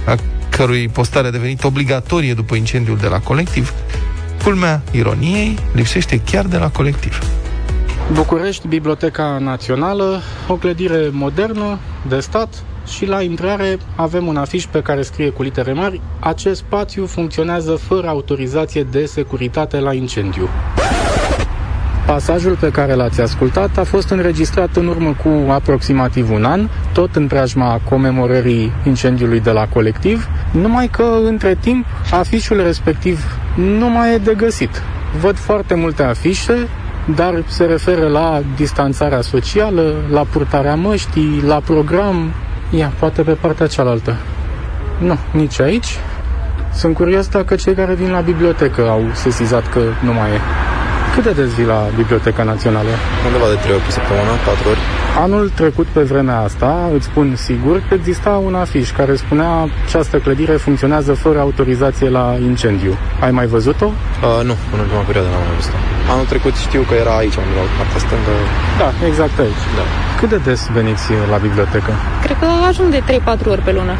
a 0.07 0.15
cărui 0.49 0.87
postare 0.87 1.27
a 1.27 1.31
devenit 1.31 1.63
obligatorie 1.63 2.33
după 2.33 2.55
incendiul 2.55 2.97
de 2.97 3.07
la 3.07 3.19
colectiv? 3.19 3.73
Culmea 4.43 4.81
ironiei 4.91 5.57
lipsește 5.73 6.21
chiar 6.25 6.45
de 6.45 6.57
la 6.57 6.69
colectiv. 6.69 7.19
București, 8.13 8.67
Biblioteca 8.67 9.37
Națională, 9.41 10.21
o 10.47 10.53
clădire 10.55 11.09
modernă, 11.11 11.79
de 12.07 12.19
stat, 12.19 12.63
și 12.87 13.05
la 13.05 13.21
intrare 13.21 13.77
avem 13.95 14.27
un 14.27 14.37
afiș 14.37 14.65
pe 14.65 14.81
care 14.81 15.01
scrie 15.01 15.29
cu 15.29 15.43
litere 15.43 15.73
mari 15.73 16.01
Acest 16.19 16.59
spațiu 16.59 17.05
funcționează 17.05 17.75
fără 17.75 18.07
autorizație 18.07 18.83
de 18.83 19.05
securitate 19.05 19.79
la 19.79 19.93
incendiu. 19.93 20.49
Pasajul 22.05 22.57
pe 22.59 22.69
care 22.69 22.93
l-ați 22.93 23.21
ascultat 23.21 23.77
a 23.77 23.83
fost 23.83 24.09
înregistrat 24.09 24.75
în 24.75 24.87
urmă 24.87 25.15
cu 25.23 25.51
aproximativ 25.51 26.31
un 26.31 26.43
an, 26.43 26.67
tot 26.93 27.15
în 27.15 27.27
preajma 27.27 27.79
comemorării 27.89 28.71
incendiului 28.83 29.39
de 29.39 29.51
la 29.51 29.67
colectiv, 29.67 30.27
numai 30.51 30.87
că 30.87 31.05
între 31.23 31.57
timp 31.59 31.85
afișul 32.11 32.61
respectiv 32.63 33.37
nu 33.55 33.89
mai 33.89 34.13
e 34.13 34.17
de 34.17 34.33
găsit. 34.33 34.81
Văd 35.21 35.37
foarte 35.37 35.75
multe 35.75 36.03
afișe, 36.03 36.67
dar 37.15 37.43
se 37.47 37.63
referă 37.63 38.07
la 38.07 38.41
distanțarea 38.55 39.21
socială, 39.21 39.93
la 40.11 40.25
purtarea 40.31 40.75
măștii, 40.75 41.41
la 41.45 41.61
program. 41.65 42.31
Ia, 42.69 42.91
poate 42.99 43.21
pe 43.21 43.31
partea 43.31 43.67
cealaltă. 43.67 44.15
Nu, 44.97 45.17
nici 45.31 45.59
aici. 45.59 45.97
Sunt 46.73 46.95
curios 46.95 47.27
dacă 47.27 47.55
cei 47.55 47.73
care 47.73 47.93
vin 47.93 48.11
la 48.11 48.19
bibliotecă 48.19 48.89
au 48.89 49.01
sesizat 49.13 49.69
că 49.69 49.79
nu 50.03 50.13
mai 50.13 50.29
e. 50.29 50.74
Cât 51.15 51.23
de 51.23 51.31
des 51.41 51.51
vii 51.57 51.65
la 51.75 51.81
Biblioteca 51.95 52.43
Națională? 52.43 52.91
Undeva 53.27 53.47
de 53.53 53.57
3 53.63 53.75
ori 53.75 53.85
pe 53.87 53.91
săptămână, 53.97 54.31
4 54.45 54.69
ori. 54.73 54.81
Anul 55.25 55.45
trecut, 55.61 55.87
pe 55.97 56.03
vremea 56.11 56.39
asta, 56.47 56.71
îți 56.95 57.05
spun 57.05 57.27
sigur 57.47 57.75
că 57.87 57.93
exista 57.99 58.31
un 58.47 58.55
afiș 58.63 58.87
care 58.99 59.13
spunea 59.15 59.51
această 59.85 60.15
clădire 60.17 60.55
funcționează 60.65 61.13
fără 61.13 61.39
autorizație 61.39 62.09
la 62.09 62.25
incendiu. 62.49 62.93
Ai 63.25 63.31
mai 63.31 63.47
văzut-o? 63.55 63.85
Uh, 63.85 64.45
nu, 64.49 64.55
în 64.73 64.79
ultima 64.83 65.03
perioadă 65.09 65.29
n-am 65.29 65.43
mai 65.47 65.55
văzut 65.59 65.73
Anul 66.11 66.25
trecut 66.31 66.55
știu 66.65 66.81
că 66.89 66.93
era 67.03 67.13
aici, 67.21 67.35
undeva, 67.43 67.63
pe 67.69 67.75
partea 67.79 67.99
stângă. 68.05 68.33
Da, 68.81 68.89
exact 69.09 69.35
aici. 69.45 69.63
Da. 69.77 69.85
Cât 70.19 70.29
de 70.33 70.39
des 70.47 70.61
veniți 70.77 71.05
la 71.33 71.37
bibliotecă? 71.45 71.91
Cred 72.25 72.37
că 72.41 72.47
ajung 72.69 72.89
de 72.97 73.01
3-4 73.09 73.53
ori 73.53 73.63
pe 73.67 73.71
lună. 73.79 73.95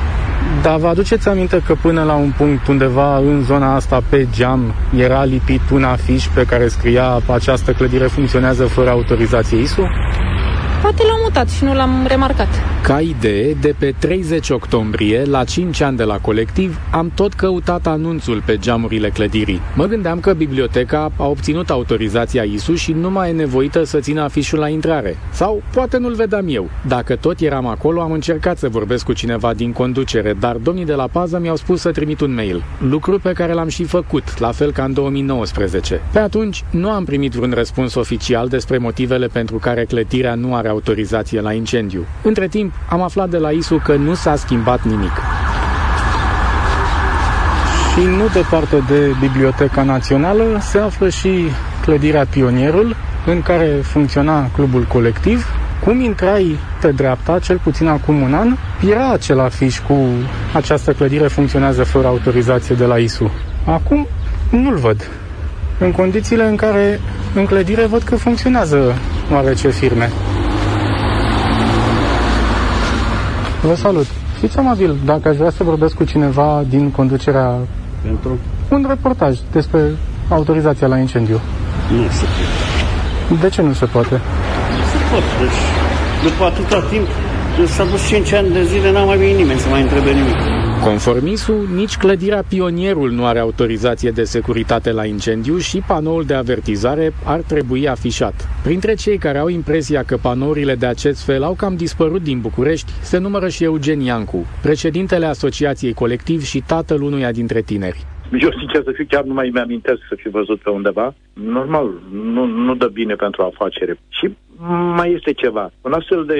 Dar 0.61 0.77
vă 0.77 0.87
aduceți 0.87 1.29
aminte 1.29 1.61
că 1.65 1.75
până 1.81 2.03
la 2.03 2.13
un 2.13 2.33
punct 2.37 2.67
undeva 2.67 3.17
în 3.17 3.43
zona 3.43 3.75
asta 3.75 4.01
pe 4.09 4.27
geam 4.31 4.73
era 4.97 5.23
lipit 5.23 5.61
un 5.73 5.83
afiș 5.83 6.25
pe 6.25 6.43
care 6.45 6.67
scria 6.67 7.21
această 7.31 7.71
clădire 7.71 8.05
funcționează 8.05 8.65
fără 8.65 8.89
autorizație 8.89 9.57
ISU? 9.61 9.87
Poate 10.86 11.03
l-am 11.03 11.19
mutat 11.23 11.49
și 11.49 11.63
nu 11.63 11.73
l-am 11.73 12.05
remarcat. 12.07 12.47
Ca 12.83 12.99
idee, 12.99 13.53
de 13.53 13.75
pe 13.79 13.95
30 13.99 14.49
octombrie, 14.49 15.23
la 15.23 15.43
5 15.43 15.81
ani 15.81 15.97
de 15.97 16.03
la 16.03 16.17
colectiv, 16.17 16.79
am 16.91 17.11
tot 17.15 17.33
căutat 17.33 17.88
anunțul 17.88 18.41
pe 18.45 18.57
geamurile 18.57 19.09
clădirii. 19.09 19.61
Mă 19.75 19.86
gândeam 19.86 20.19
că 20.19 20.33
biblioteca 20.33 21.11
a 21.15 21.25
obținut 21.25 21.69
autorizația 21.69 22.43
ISU 22.43 22.75
și 22.75 22.91
nu 22.91 23.11
mai 23.11 23.29
e 23.29 23.33
nevoită 23.33 23.83
să 23.83 23.99
țină 23.99 24.21
afișul 24.21 24.59
la 24.59 24.67
intrare. 24.67 25.17
Sau 25.31 25.63
poate 25.73 25.97
nu-l 25.97 26.13
vedeam 26.13 26.45
eu. 26.49 26.69
Dacă 26.88 27.15
tot 27.15 27.39
eram 27.39 27.67
acolo, 27.67 28.01
am 28.01 28.11
încercat 28.11 28.57
să 28.57 28.69
vorbesc 28.69 29.05
cu 29.05 29.13
cineva 29.13 29.53
din 29.53 29.71
conducere, 29.71 30.36
dar 30.39 30.55
domnii 30.55 30.86
de 30.86 30.93
la 30.93 31.07
pază 31.11 31.39
mi-au 31.39 31.55
spus 31.55 31.79
să 31.81 31.91
trimit 31.91 32.19
un 32.19 32.33
mail. 32.33 32.63
Lucru 32.89 33.19
pe 33.19 33.31
care 33.31 33.53
l-am 33.53 33.67
și 33.67 33.83
făcut, 33.83 34.39
la 34.39 34.51
fel 34.51 34.71
ca 34.71 34.83
în 34.83 34.93
2019. 34.93 36.01
Pe 36.11 36.19
atunci, 36.19 36.63
nu 36.69 36.89
am 36.89 37.05
primit 37.05 37.31
vreun 37.31 37.51
răspuns 37.51 37.95
oficial 37.95 38.47
despre 38.47 38.77
motivele 38.77 39.27
pentru 39.27 39.57
care 39.57 39.86
clădirea 39.86 40.36
nu 40.36 40.55
are 40.55 40.73
autorizație 40.76 41.41
la 41.41 41.53
incendiu. 41.53 42.05
Între 42.21 42.47
timp, 42.47 42.73
am 42.89 43.01
aflat 43.01 43.30
de 43.30 43.38
la 43.38 43.49
ISU 43.49 43.82
că 43.84 43.95
nu 43.95 44.13
s-a 44.13 44.36
schimbat 44.36 44.84
nimic. 44.84 45.15
Și 47.93 48.01
nu 48.05 48.28
departe 48.34 48.84
de 48.88 49.15
Biblioteca 49.19 49.84
Națională 49.84 50.43
se 50.61 50.78
află 50.78 51.09
și 51.09 51.30
clădirea 51.82 52.26
Pionierul, 52.26 52.95
în 53.26 53.41
care 53.41 53.80
funcționa 53.84 54.49
clubul 54.53 54.84
colectiv. 54.84 55.45
Cum 55.84 55.99
intrai 55.99 56.57
pe 56.82 56.91
dreapta, 56.91 57.39
cel 57.39 57.59
puțin 57.63 57.88
acum 57.88 58.21
un 58.21 58.34
an, 58.34 58.55
era 58.89 59.11
acel 59.11 59.39
afiș 59.39 59.80
cu 59.80 60.07
această 60.53 60.91
clădire 60.91 61.28
funcționează 61.28 61.84
fără 61.84 62.07
autorizație 62.07 62.76
de 62.76 62.86
la 62.86 62.97
ISU. 62.97 63.32
Acum 63.65 64.07
nu-l 64.49 64.76
văd. 64.76 65.09
În 65.80 65.91
condițiile 65.91 66.47
în 66.47 66.55
care 66.55 66.99
în 67.36 67.45
clădire 67.45 67.86
văd 67.86 68.01
că 68.01 68.15
funcționează 68.15 68.95
oarece 69.32 69.69
firme. 69.69 70.09
Vă 73.68 73.76
salut. 73.76 74.05
Fiți 74.39 74.57
amabil, 74.57 74.95
dacă 75.05 75.28
aș 75.30 75.36
vrea 75.36 75.49
să 75.49 75.63
vorbesc 75.63 75.93
cu 75.95 76.03
cineva 76.03 76.63
din 76.70 76.91
conducerea... 76.91 77.57
Pentru? 78.01 78.38
Un 78.70 78.86
reportaj 78.88 79.38
despre 79.51 79.80
autorizația 80.30 80.88
la 80.88 80.97
incendiu. 80.97 81.39
Nu 81.91 82.01
se 82.20 82.26
poate. 83.30 83.41
De 83.41 83.49
ce 83.49 83.61
nu 83.61 83.74
se 83.74 83.86
poate? 83.86 84.16
Nu 84.78 84.84
se 84.91 84.97
poate. 85.09 85.26
Deci, 85.41 85.61
după 86.24 86.43
atâta 86.43 86.80
timp, 86.89 87.07
s-a 87.63 87.85
dus 87.85 88.07
5 88.07 88.33
ani 88.33 88.53
de 88.53 88.63
zile, 88.63 88.91
n-a 88.91 89.05
mai 89.05 89.17
venit 89.17 89.37
nimeni 89.37 89.59
să 89.59 89.69
mai 89.69 89.81
întrebe 89.81 90.11
nimic. 90.11 90.35
Conform 90.83 91.27
ISU, 91.27 91.53
nici 91.75 91.97
clădirea 91.97 92.43
Pionierul 92.49 93.11
nu 93.11 93.25
are 93.25 93.39
autorizație 93.39 94.11
de 94.11 94.23
securitate 94.23 94.91
la 94.91 95.05
incendiu 95.05 95.57
și 95.57 95.83
panoul 95.87 96.23
de 96.23 96.33
avertizare 96.33 97.13
ar 97.25 97.39
trebui 97.39 97.87
afișat. 97.87 98.33
Printre 98.63 98.93
cei 98.93 99.17
care 99.17 99.37
au 99.37 99.47
impresia 99.47 100.03
că 100.03 100.17
panourile 100.17 100.75
de 100.75 100.85
acest 100.85 101.25
fel 101.25 101.43
au 101.43 101.53
cam 101.53 101.75
dispărut 101.75 102.21
din 102.21 102.39
București, 102.39 102.91
se 103.01 103.17
numără 103.17 103.47
și 103.47 103.63
Eugen 103.63 103.99
Iancu, 103.99 104.45
președintele 104.61 105.25
Asociației 105.25 105.93
Colectiv 105.93 106.41
și 106.43 106.63
tatăl 106.67 107.01
unuia 107.01 107.31
dintre 107.31 107.61
tineri. 107.61 108.05
Eu, 108.31 108.51
sincer 108.57 108.83
să 108.83 108.91
fiu, 108.93 109.05
chiar 109.09 109.23
nu 109.23 109.33
mai 109.33 109.49
mi-amintesc 109.53 109.99
să 110.09 110.15
fi 110.17 110.29
văzut 110.29 110.59
pe 110.59 110.69
undeva. 110.69 111.13
Normal, 111.33 111.91
nu, 112.11 112.45
nu 112.45 112.75
dă 112.75 112.87
bine 112.87 113.13
pentru 113.13 113.41
afacere. 113.41 113.97
Și 114.09 114.35
mai 114.95 115.13
este 115.13 115.33
ceva. 115.33 115.71
Un 115.81 115.93
astfel 115.93 116.25
de 116.25 116.39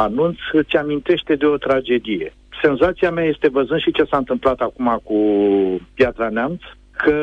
anunț 0.00 0.38
îți 0.52 0.76
amintește 0.76 1.34
de 1.34 1.46
o 1.46 1.56
tragedie. 1.56 2.32
Senzația 2.62 3.10
mea 3.10 3.24
este, 3.24 3.48
văzând 3.48 3.80
și 3.80 3.92
ce 3.92 4.04
s-a 4.04 4.16
întâmplat 4.16 4.60
acum 4.60 5.00
cu 5.04 5.16
Piatra 5.94 6.28
Neamț, 6.28 6.62
că 6.90 7.14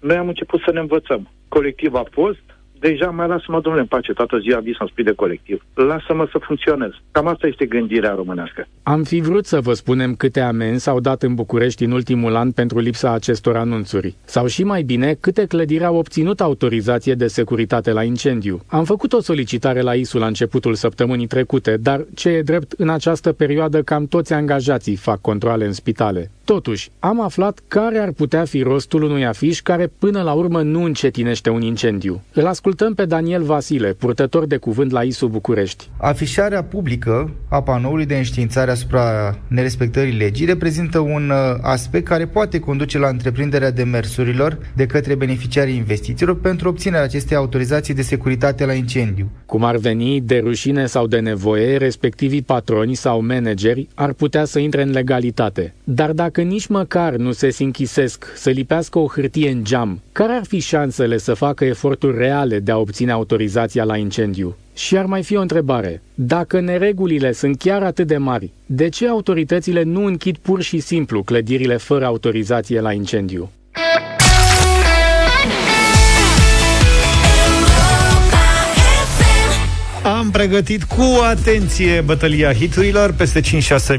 noi 0.00 0.16
am 0.16 0.28
început 0.28 0.60
să 0.60 0.72
ne 0.72 0.80
învățăm. 0.80 1.28
Colectiv 1.48 1.94
a 1.94 2.04
fost, 2.10 2.42
deja 2.80 3.10
mai 3.10 3.28
lasă-mă, 3.28 3.60
domnule, 3.60 3.80
în 3.80 3.86
pace, 3.86 4.12
toată 4.12 4.38
ziua 4.38 4.60
vis 4.60 4.76
să 4.76 5.02
de 5.02 5.12
colectiv. 5.12 5.64
Lasă-mă 5.74 6.28
să 6.32 6.38
funcționez. 6.38 6.90
Cam 7.10 7.26
asta 7.26 7.46
este 7.46 7.66
gândirea 7.66 8.14
românească. 8.14 8.68
Am 8.82 9.02
fi 9.02 9.20
vrut 9.20 9.46
să 9.46 9.60
vă 9.60 9.72
spunem 9.72 10.14
câte 10.14 10.40
amenzi 10.40 10.82
s-au 10.82 11.00
dat 11.00 11.22
în 11.22 11.34
București 11.34 11.84
în 11.84 11.90
ultimul 11.90 12.36
an 12.36 12.50
pentru 12.50 12.78
lipsa 12.78 13.12
acestor 13.12 13.56
anunțuri. 13.56 14.14
Sau 14.24 14.46
și 14.46 14.64
mai 14.64 14.82
bine, 14.82 15.16
câte 15.20 15.46
clădiri 15.46 15.84
au 15.84 15.96
obținut 15.96 16.40
autorizație 16.40 17.14
de 17.14 17.26
securitate 17.26 17.92
la 17.92 18.02
incendiu. 18.02 18.60
Am 18.66 18.84
făcut 18.84 19.12
o 19.12 19.20
solicitare 19.20 19.80
la 19.80 19.94
ISU 19.94 20.18
la 20.18 20.26
începutul 20.26 20.74
săptămânii 20.74 21.26
trecute, 21.26 21.76
dar 21.76 22.04
ce 22.14 22.28
e 22.28 22.42
drept, 22.42 22.72
în 22.72 22.88
această 22.88 23.32
perioadă 23.32 23.82
cam 23.82 24.06
toți 24.06 24.32
angajații 24.32 24.96
fac 24.96 25.20
controle 25.20 25.64
în 25.64 25.72
spitale. 25.72 26.30
Totuși, 26.44 26.90
am 26.98 27.20
aflat 27.20 27.60
care 27.68 27.98
ar 27.98 28.12
putea 28.12 28.44
fi 28.44 28.62
rostul 28.62 29.02
unui 29.02 29.26
afiș 29.26 29.60
care 29.60 29.92
până 29.98 30.22
la 30.22 30.32
urmă 30.32 30.62
nu 30.62 30.82
încetinește 30.82 31.50
un 31.50 31.62
incendiu. 31.62 32.22
Îl 32.32 32.46
ascultăm 32.66 32.94
pe 32.94 33.04
Daniel 33.04 33.42
Vasile, 33.42 33.92
purtător 33.92 34.46
de 34.46 34.56
cuvânt 34.56 34.90
la 34.90 35.02
ISU 35.02 35.26
București. 35.26 35.88
Afișarea 35.96 36.62
publică 36.64 37.30
a 37.48 37.62
panoului 37.62 38.06
de 38.06 38.16
înștiințare 38.16 38.70
asupra 38.70 39.38
nerespectării 39.48 40.12
legii 40.16 40.46
reprezintă 40.46 40.98
un 40.98 41.30
uh, 41.30 41.58
aspect 41.60 42.06
care 42.06 42.26
poate 42.26 42.58
conduce 42.58 42.98
la 42.98 43.08
întreprinderea 43.08 43.70
demersurilor 43.70 44.58
de 44.74 44.86
către 44.86 45.14
beneficiarii 45.14 45.76
investițiilor 45.76 46.40
pentru 46.40 46.68
obținerea 46.68 47.04
acestei 47.04 47.36
autorizații 47.36 47.94
de 47.94 48.02
securitate 48.02 48.64
la 48.64 48.72
incendiu. 48.72 49.30
Cum 49.46 49.64
ar 49.64 49.76
veni, 49.76 50.20
de 50.20 50.38
rușine 50.44 50.86
sau 50.86 51.06
de 51.06 51.18
nevoie, 51.18 51.76
respectivii 51.76 52.42
patroni 52.42 52.94
sau 52.94 53.24
manageri 53.24 53.88
ar 53.94 54.12
putea 54.12 54.44
să 54.44 54.58
intre 54.58 54.82
în 54.82 54.90
legalitate. 54.90 55.74
Dar 55.84 56.12
dacă 56.12 56.40
nici 56.40 56.66
măcar 56.66 57.14
nu 57.14 57.32
se 57.32 57.54
închisesc 57.58 58.32
să 58.34 58.50
lipească 58.50 58.98
o 58.98 59.06
hârtie 59.06 59.50
în 59.50 59.64
geam, 59.64 60.00
care 60.12 60.32
ar 60.32 60.44
fi 60.44 60.58
șansele 60.58 61.16
să 61.16 61.34
facă 61.34 61.64
eforturi 61.64 62.18
reale 62.18 62.54
de 62.58 62.72
a 62.72 62.78
obține 62.78 63.12
autorizația 63.12 63.84
la 63.84 63.96
incendiu? 63.96 64.56
Și 64.74 64.96
ar 64.96 65.04
mai 65.04 65.22
fi 65.22 65.36
o 65.36 65.40
întrebare. 65.40 66.02
Dacă 66.14 66.60
neregulile 66.60 67.32
sunt 67.32 67.58
chiar 67.58 67.82
atât 67.82 68.06
de 68.06 68.16
mari, 68.16 68.52
de 68.66 68.88
ce 68.88 69.08
autoritățile 69.08 69.82
nu 69.82 70.04
închid 70.04 70.36
pur 70.36 70.62
și 70.62 70.80
simplu 70.80 71.22
clădirile 71.22 71.76
fără 71.76 72.04
autorizație 72.04 72.80
la 72.80 72.92
incendiu? 72.92 73.50
Am 80.06 80.30
pregătit 80.30 80.84
cu 80.84 81.20
atenție 81.30 82.00
bătălia 82.00 82.52
hiturilor. 82.52 83.12
Peste 83.12 83.40
5-6 83.40 83.44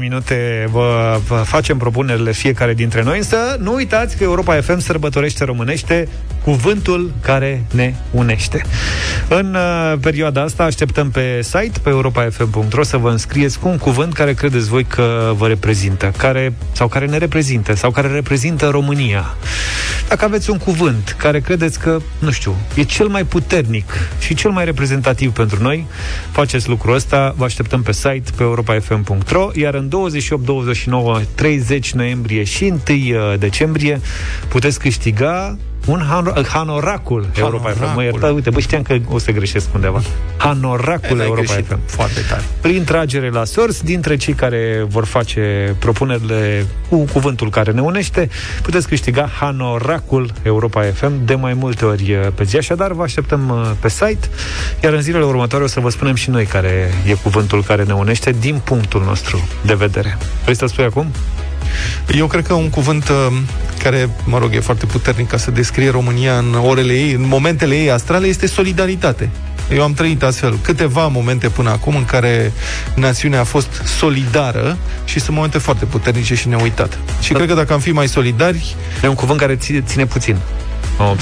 minute 0.00 0.68
vă, 0.70 1.18
vă 1.26 1.34
facem 1.34 1.76
propunerile 1.78 2.32
fiecare 2.32 2.74
dintre 2.74 3.02
noi, 3.02 3.16
însă 3.16 3.36
nu 3.60 3.74
uitați 3.74 4.16
că 4.16 4.22
Europa 4.22 4.60
FM 4.60 4.78
sărbătorește 4.78 5.44
românește 5.44 6.08
cuvântul 6.48 7.12
care 7.20 7.64
ne 7.74 7.94
unește. 8.10 8.62
În 9.28 9.54
uh, 9.54 9.98
perioada 10.00 10.42
asta 10.42 10.64
așteptăm 10.64 11.10
pe 11.10 11.42
site, 11.42 11.78
pe 11.82 11.88
europafm.ro, 11.88 12.82
să 12.82 12.96
vă 12.96 13.10
înscrieți 13.10 13.58
cu 13.58 13.68
un 13.68 13.78
cuvânt 13.78 14.12
care 14.12 14.34
credeți 14.34 14.68
voi 14.68 14.84
că 14.84 15.32
vă 15.36 15.46
reprezintă, 15.46 16.12
care, 16.16 16.54
sau 16.72 16.88
care 16.88 17.06
ne 17.06 17.18
reprezintă, 17.18 17.74
sau 17.74 17.90
care 17.90 18.08
reprezintă 18.08 18.66
România. 18.66 19.36
Dacă 20.08 20.24
aveți 20.24 20.50
un 20.50 20.58
cuvânt 20.58 21.16
care 21.18 21.40
credeți 21.40 21.78
că, 21.78 21.98
nu 22.18 22.30
știu, 22.30 22.54
e 22.74 22.82
cel 22.82 23.06
mai 23.06 23.24
puternic 23.24 23.92
și 24.18 24.34
cel 24.34 24.50
mai 24.50 24.64
reprezentativ 24.64 25.32
pentru 25.32 25.62
noi, 25.62 25.86
faceți 26.30 26.68
lucrul 26.68 26.94
ăsta, 26.94 27.34
vă 27.36 27.44
așteptăm 27.44 27.82
pe 27.82 27.92
site, 27.92 28.30
pe 28.36 28.42
europafm.ro, 28.42 29.50
iar 29.54 29.74
în 29.74 29.88
28, 29.88 30.44
29, 30.44 31.20
30 31.34 31.92
noiembrie 31.92 32.44
și 32.44 32.64
1 32.64 32.80
uh, 32.86 33.38
decembrie 33.38 34.00
puteți 34.48 34.78
câștiga 34.78 35.56
un 35.88 36.02
han- 36.10 36.46
hanoracul 36.46 37.26
Europa 37.34 37.70
FM. 37.70 37.94
Mă 37.94 38.02
ierta, 38.02 38.26
uite, 38.26 38.50
bă, 38.50 38.60
știam 38.60 38.82
că 38.82 38.96
o 39.08 39.18
să 39.18 39.30
greșesc 39.32 39.74
undeva. 39.74 40.00
Hanoracul 40.36 41.20
Europa 41.20 41.40
greșit. 41.42 41.66
FM. 41.66 41.78
Foarte 41.86 42.20
tare. 42.28 42.42
Prin 42.60 42.84
tragere 42.84 43.30
la 43.30 43.44
sorți, 43.44 43.84
dintre 43.84 44.16
cei 44.16 44.34
care 44.34 44.86
vor 44.88 45.04
face 45.04 45.74
propunerile 45.78 46.66
cu 46.88 46.96
cuvântul 47.12 47.50
care 47.50 47.72
ne 47.72 47.80
unește, 47.80 48.28
puteți 48.62 48.88
câștiga 48.88 49.30
hanoracul 49.40 50.30
Europa 50.42 50.82
FM 50.82 51.24
de 51.24 51.34
mai 51.34 51.54
multe 51.54 51.84
ori 51.84 52.12
uh, 52.14 52.26
pe 52.34 52.44
zi. 52.44 52.56
Așadar, 52.56 52.92
vă 52.92 53.02
așteptăm 53.02 53.48
uh, 53.48 53.70
pe 53.80 53.88
site, 53.88 54.28
iar 54.82 54.92
în 54.92 55.00
zilele 55.00 55.24
următoare 55.24 55.64
o 55.64 55.66
să 55.66 55.80
vă 55.80 55.90
spunem 55.90 56.14
și 56.14 56.30
noi 56.30 56.44
care 56.44 56.94
e 57.06 57.12
cuvântul 57.12 57.62
care 57.62 57.82
ne 57.84 57.92
unește 57.92 58.34
din 58.40 58.60
punctul 58.64 59.02
nostru 59.04 59.48
de 59.66 59.74
vedere. 59.74 60.18
Vrei 60.42 60.56
să 60.56 60.66
spui 60.66 60.84
acum? 60.84 61.06
Eu 62.14 62.26
cred 62.26 62.46
că 62.46 62.52
un 62.54 62.70
cuvânt 62.70 63.08
uh, 63.08 63.38
care, 63.82 64.08
mă 64.24 64.38
rog, 64.38 64.54
e 64.54 64.60
foarte 64.60 64.86
puternic 64.86 65.28
ca 65.28 65.36
să 65.36 65.50
descrie 65.50 65.90
România 65.90 66.38
în 66.38 66.54
orele 66.54 66.92
ei, 66.92 67.12
în 67.12 67.26
momentele 67.26 67.74
ei 67.74 67.90
astrale, 67.90 68.26
este 68.26 68.46
solidaritate. 68.46 69.30
Eu 69.72 69.82
am 69.82 69.92
trăit 69.92 70.22
astfel 70.22 70.58
câteva 70.62 71.06
momente 71.06 71.48
până 71.48 71.70
acum 71.70 71.96
în 71.96 72.04
care 72.04 72.52
națiunea 72.94 73.40
a 73.40 73.44
fost 73.44 73.82
solidară 73.98 74.76
și 75.04 75.20
sunt 75.20 75.36
momente 75.36 75.58
foarte 75.58 75.84
puternice 75.84 76.34
și 76.34 76.48
neuitate. 76.48 76.96
Și 77.20 77.32
cred 77.32 77.48
că 77.48 77.54
dacă 77.54 77.72
am 77.72 77.80
fi 77.80 77.90
mai 77.90 78.08
solidari... 78.08 78.76
E 79.02 79.08
un 79.08 79.14
cuvânt 79.14 79.38
care 79.38 79.56
ține, 79.56 79.80
ține 79.80 80.06
puțin. 80.06 80.36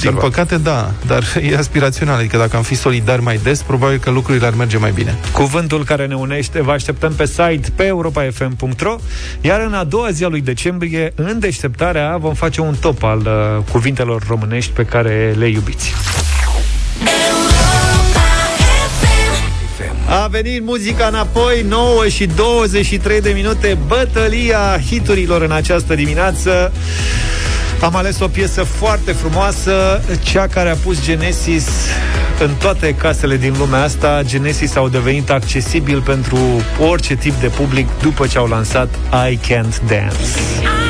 Din 0.00 0.14
păcate, 0.14 0.56
da, 0.56 0.90
dar 1.06 1.24
e 1.50 1.56
aspirațional. 1.56 2.18
Adică 2.18 2.36
dacă 2.36 2.56
am 2.56 2.62
fi 2.62 2.74
solidari 2.74 3.22
mai 3.22 3.40
des, 3.42 3.62
probabil 3.62 3.98
că 3.98 4.10
lucrurile 4.10 4.46
ar 4.46 4.54
merge 4.54 4.76
mai 4.76 4.90
bine. 4.90 5.18
Cuvântul 5.32 5.84
care 5.84 6.06
ne 6.06 6.14
unește 6.14 6.62
vă 6.62 6.70
așteptăm 6.70 7.12
pe 7.12 7.26
site 7.26 7.68
pe 7.74 7.84
europafm.ro 7.84 8.96
Iar 9.40 9.60
în 9.60 9.72
a 9.72 9.84
doua 9.84 10.10
zi 10.10 10.24
a 10.24 10.28
lui 10.28 10.40
decembrie, 10.40 11.12
în 11.14 11.38
deșteptarea, 11.38 12.16
vom 12.16 12.34
face 12.34 12.60
un 12.60 12.74
top 12.80 13.02
al 13.02 13.18
uh, 13.18 13.64
cuvintelor 13.72 14.22
românești 14.28 14.72
pe 14.72 14.84
care 14.84 15.34
le 15.38 15.48
iubiți. 15.48 15.92
A 20.08 20.26
venit 20.26 20.64
muzica 20.64 21.06
înapoi, 21.06 21.64
9 21.68 22.08
și 22.08 22.26
23 22.26 23.20
de 23.20 23.30
minute, 23.34 23.78
bătălia 23.86 24.80
hiturilor 24.88 25.42
în 25.42 25.50
această 25.50 25.94
dimineață. 25.94 26.72
Am 27.80 27.96
ales 27.96 28.20
o 28.20 28.28
piesă 28.28 28.62
foarte 28.62 29.12
frumoasă, 29.12 30.02
cea 30.22 30.46
care 30.46 30.70
a 30.70 30.74
pus 30.74 31.02
Genesis 31.02 31.68
în 32.40 32.50
toate 32.58 32.94
casele 32.94 33.36
din 33.36 33.54
lumea 33.58 33.82
asta. 33.82 34.22
Genesis 34.22 34.76
au 34.76 34.88
devenit 34.88 35.30
accesibil 35.30 36.00
pentru 36.00 36.38
orice 36.90 37.14
tip 37.14 37.40
de 37.40 37.46
public 37.48 37.88
după 38.02 38.26
ce 38.26 38.38
au 38.38 38.46
lansat 38.46 38.88
I 39.30 39.38
Can't 39.38 39.80
Dance. 39.88 39.88
dance. 39.88 40.85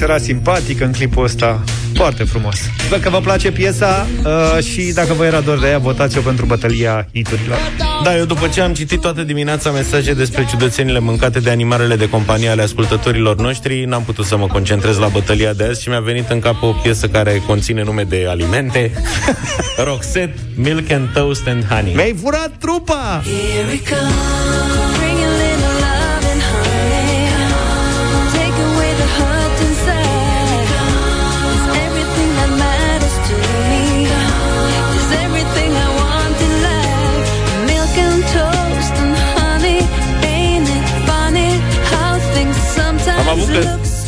Era 0.00 0.18
simpatic 0.18 0.80
în 0.80 0.92
clipul 0.92 1.24
ăsta. 1.24 1.64
Foarte 1.94 2.24
frumos. 2.24 2.56
Dacă 2.90 3.10
vă 3.10 3.20
place 3.20 3.50
piesa 3.52 4.06
uh, 4.24 4.64
și 4.64 4.92
dacă 4.94 5.12
vă 5.12 5.24
era 5.24 5.40
dor 5.40 5.58
de 5.58 5.68
ea, 5.68 5.78
votați-o 5.78 6.20
pentru 6.20 6.46
bătălia 6.46 7.08
hiturilor. 7.14 7.58
Da, 8.04 8.16
eu 8.16 8.24
după 8.24 8.48
ce 8.48 8.60
am 8.60 8.74
citit 8.74 9.00
toată 9.00 9.22
dimineața 9.22 9.70
mesaje 9.70 10.14
despre 10.14 10.46
ciudățenile 10.48 10.98
mâncate 10.98 11.38
de 11.38 11.50
animalele 11.50 11.96
de 11.96 12.08
companie 12.08 12.48
ale 12.48 12.62
ascultătorilor 12.62 13.36
noștri, 13.36 13.84
n-am 13.84 14.02
putut 14.02 14.24
să 14.24 14.36
mă 14.36 14.46
concentrez 14.46 14.98
la 14.98 15.08
bătălia 15.08 15.52
de 15.52 15.64
azi 15.64 15.82
și 15.82 15.88
mi-a 15.88 16.00
venit 16.00 16.30
în 16.30 16.40
cap 16.40 16.62
o 16.62 16.72
piesă 16.82 17.06
care 17.06 17.42
conține 17.46 17.82
nume 17.82 18.02
de 18.02 18.26
alimente. 18.28 18.92
Roxette, 19.84 20.38
Milk 20.54 20.90
and 20.90 21.08
Toast 21.12 21.46
and 21.46 21.64
Honey. 21.64 21.94
Mi-ai 21.94 22.16
furat 22.22 22.50
trupa! 22.58 23.22
Here 23.24 23.74
it 23.74 23.88
comes. 23.88 25.05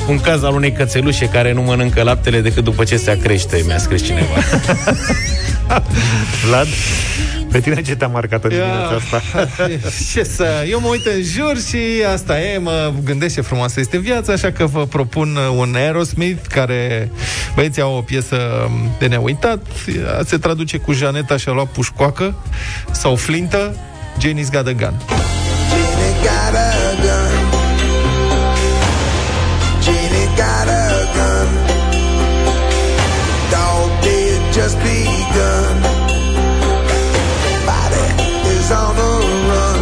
Un 0.09 0.21
caz 0.21 0.43
al 0.43 0.55
unei 0.55 0.73
cățelușe 0.73 1.29
care 1.29 1.53
nu 1.53 1.63
mănâncă 1.63 2.03
laptele 2.03 2.41
decât 2.41 2.65
după 2.65 2.85
ce 2.85 2.97
se 2.97 3.11
acrește, 3.11 3.63
mi-a 3.67 3.79
scris 3.79 4.05
cineva. 4.05 4.35
Vlad, 6.45 6.67
pe 7.51 7.61
tine 7.61 7.83
ce 7.83 7.97
te-a 7.97 8.07
marcat 8.07 8.45
în 8.45 8.49
dimineața 8.49 8.95
asta? 8.95 9.49
Ce 10.13 10.23
să... 10.23 10.65
Eu 10.69 10.81
mă 10.81 10.89
uit 10.89 11.07
în 11.07 11.23
jur 11.23 11.57
și 11.69 11.79
asta 12.13 12.41
e, 12.41 12.59
mă 12.59 12.93
gândesc 13.05 13.35
ce 13.35 13.41
frumoasă 13.41 13.81
este 13.81 13.99
viața, 13.99 14.33
așa 14.33 14.53
că 14.53 14.67
vă 14.67 14.87
propun 14.87 15.37
un 15.57 15.75
Aerosmith 15.77 16.47
care 16.49 17.11
băieții 17.55 17.83
au 17.83 17.97
o 17.97 18.01
piesă 18.01 18.71
de 18.99 19.07
neuitat, 19.07 19.67
Ea 19.97 20.23
se 20.27 20.39
traduce 20.39 20.77
cu 20.77 20.93
Janeta 20.93 21.37
și-a 21.37 21.53
luat 21.53 21.67
pușcoacă 21.67 22.35
sau 22.91 23.17
flintă, 23.17 23.77
Janie's 24.21 24.51
Got 24.53 24.67
a 24.67 24.73
Gun. 24.73 24.95
Jenny 25.99 26.15
got 26.23 26.55
a 26.55 26.95
gun. 27.03 27.28
Just 34.69 34.81
begun. 34.85 35.77
Body 37.69 38.07
is 38.53 38.71
on 38.71 38.93
the 39.01 39.11
run. 39.49 39.81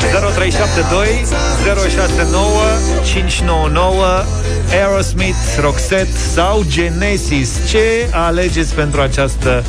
0372 0.00 1.24
069 1.64 3.02
599 3.04 4.24
Aerosmith, 4.70 5.36
Roxette 5.60 6.18
sau 6.34 6.64
Genesis. 6.68 7.50
Ce 7.70 8.08
alegeți 8.12 8.74
pentru 8.74 9.00
această 9.00 9.64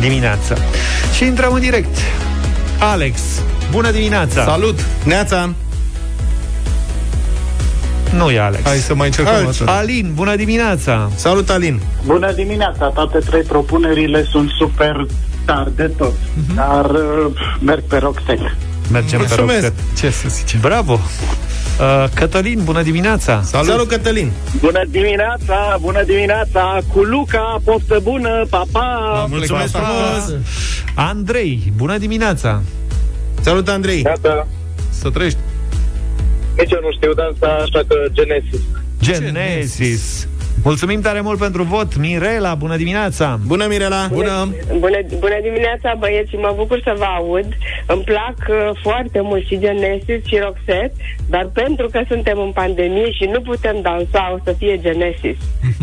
dimineață? 0.00 0.58
Și 1.16 1.24
intrăm 1.24 1.52
în 1.52 1.60
direct. 1.60 1.96
Alex, 2.78 3.20
bună 3.70 3.90
dimineața! 3.90 4.44
Salut! 4.44 4.78
Neața! 5.04 5.54
Nu 8.16 8.30
e 8.30 8.40
Alex. 8.40 8.62
Hai 8.64 8.76
să 8.76 8.94
mai 8.94 9.06
încercăm 9.06 9.34
Alți. 9.34 9.62
o 9.62 9.64
dată. 9.64 9.78
Alin, 9.78 10.10
bună 10.14 10.36
dimineața! 10.36 11.10
Salut, 11.14 11.50
Alin! 11.50 11.80
Bună 12.04 12.32
dimineața! 12.32 12.86
Toate 12.86 13.18
trei 13.18 13.42
propunerile 13.42 14.26
sunt 14.30 14.50
super 14.58 15.06
tari 15.44 15.76
de 15.76 15.90
tot, 15.98 16.12
Mhm. 16.46 16.54
dar 16.54 16.84
uh, 16.90 17.26
merg 17.60 17.82
pe 17.82 17.96
Roxette. 17.98 18.56
Mergem 18.92 19.18
pe 19.20 19.24
Mulțumesc! 19.28 19.62
Roxette. 19.62 19.82
Ce 19.98 20.10
să 20.10 20.28
zicem? 20.28 20.60
Bravo! 20.60 20.92
Uh, 20.92 22.04
Cătălin, 22.14 22.60
bună 22.64 22.82
dimineața! 22.82 23.40
Salut! 23.44 23.66
Salut, 23.68 23.88
Cătălin! 23.88 24.30
Bună 24.60 24.82
dimineața, 24.88 25.76
bună 25.80 26.02
dimineața, 26.02 26.78
cu 26.92 27.00
Luca, 27.00 27.60
poftă 27.64 27.98
bună, 28.02 28.46
pa, 28.50 28.62
pa! 28.72 29.26
Mulțumesc 29.28 29.72
frumos! 29.72 30.40
Andrei, 30.94 31.72
bună 31.76 31.98
dimineața! 31.98 32.62
Salut, 33.40 33.68
Andrei! 33.68 34.02
Iată, 34.02 34.46
Să 34.90 35.10
trăiești. 35.10 35.38
Nici 36.58 36.72
eu 36.72 36.80
nu 36.82 36.92
știu 36.92 37.12
dansa, 37.14 37.50
așa 37.64 37.80
că 37.88 37.96
Genesis. 38.12 38.60
Genesis. 39.00 40.28
Mulțumim 40.64 41.00
tare 41.00 41.20
mult 41.20 41.38
pentru 41.38 41.62
vot. 41.62 41.96
Mirela, 41.96 42.54
bună 42.54 42.76
dimineața! 42.76 43.40
Bună, 43.46 43.66
Mirela! 43.68 44.08
Bună! 44.12 44.54
Bună, 44.78 44.98
bună 45.18 45.38
dimineața, 45.42 45.94
băieți, 45.98 46.34
mă 46.34 46.52
bucur 46.56 46.80
să 46.84 46.94
vă 46.96 47.04
aud. 47.04 47.46
Îmi 47.86 48.02
plac 48.02 48.36
uh, 48.48 48.70
foarte 48.82 49.20
mult 49.20 49.46
și 49.46 49.58
Genesis 49.58 50.24
și 50.26 50.36
Roxette, 50.44 50.92
dar 51.28 51.50
pentru 51.52 51.88
că 51.88 52.00
suntem 52.08 52.38
în 52.38 52.50
pandemie 52.50 53.10
și 53.12 53.24
nu 53.32 53.40
putem 53.40 53.76
dansa, 53.82 54.32
o 54.34 54.38
să 54.44 54.54
fie 54.58 54.80
Genesis. 54.80 55.36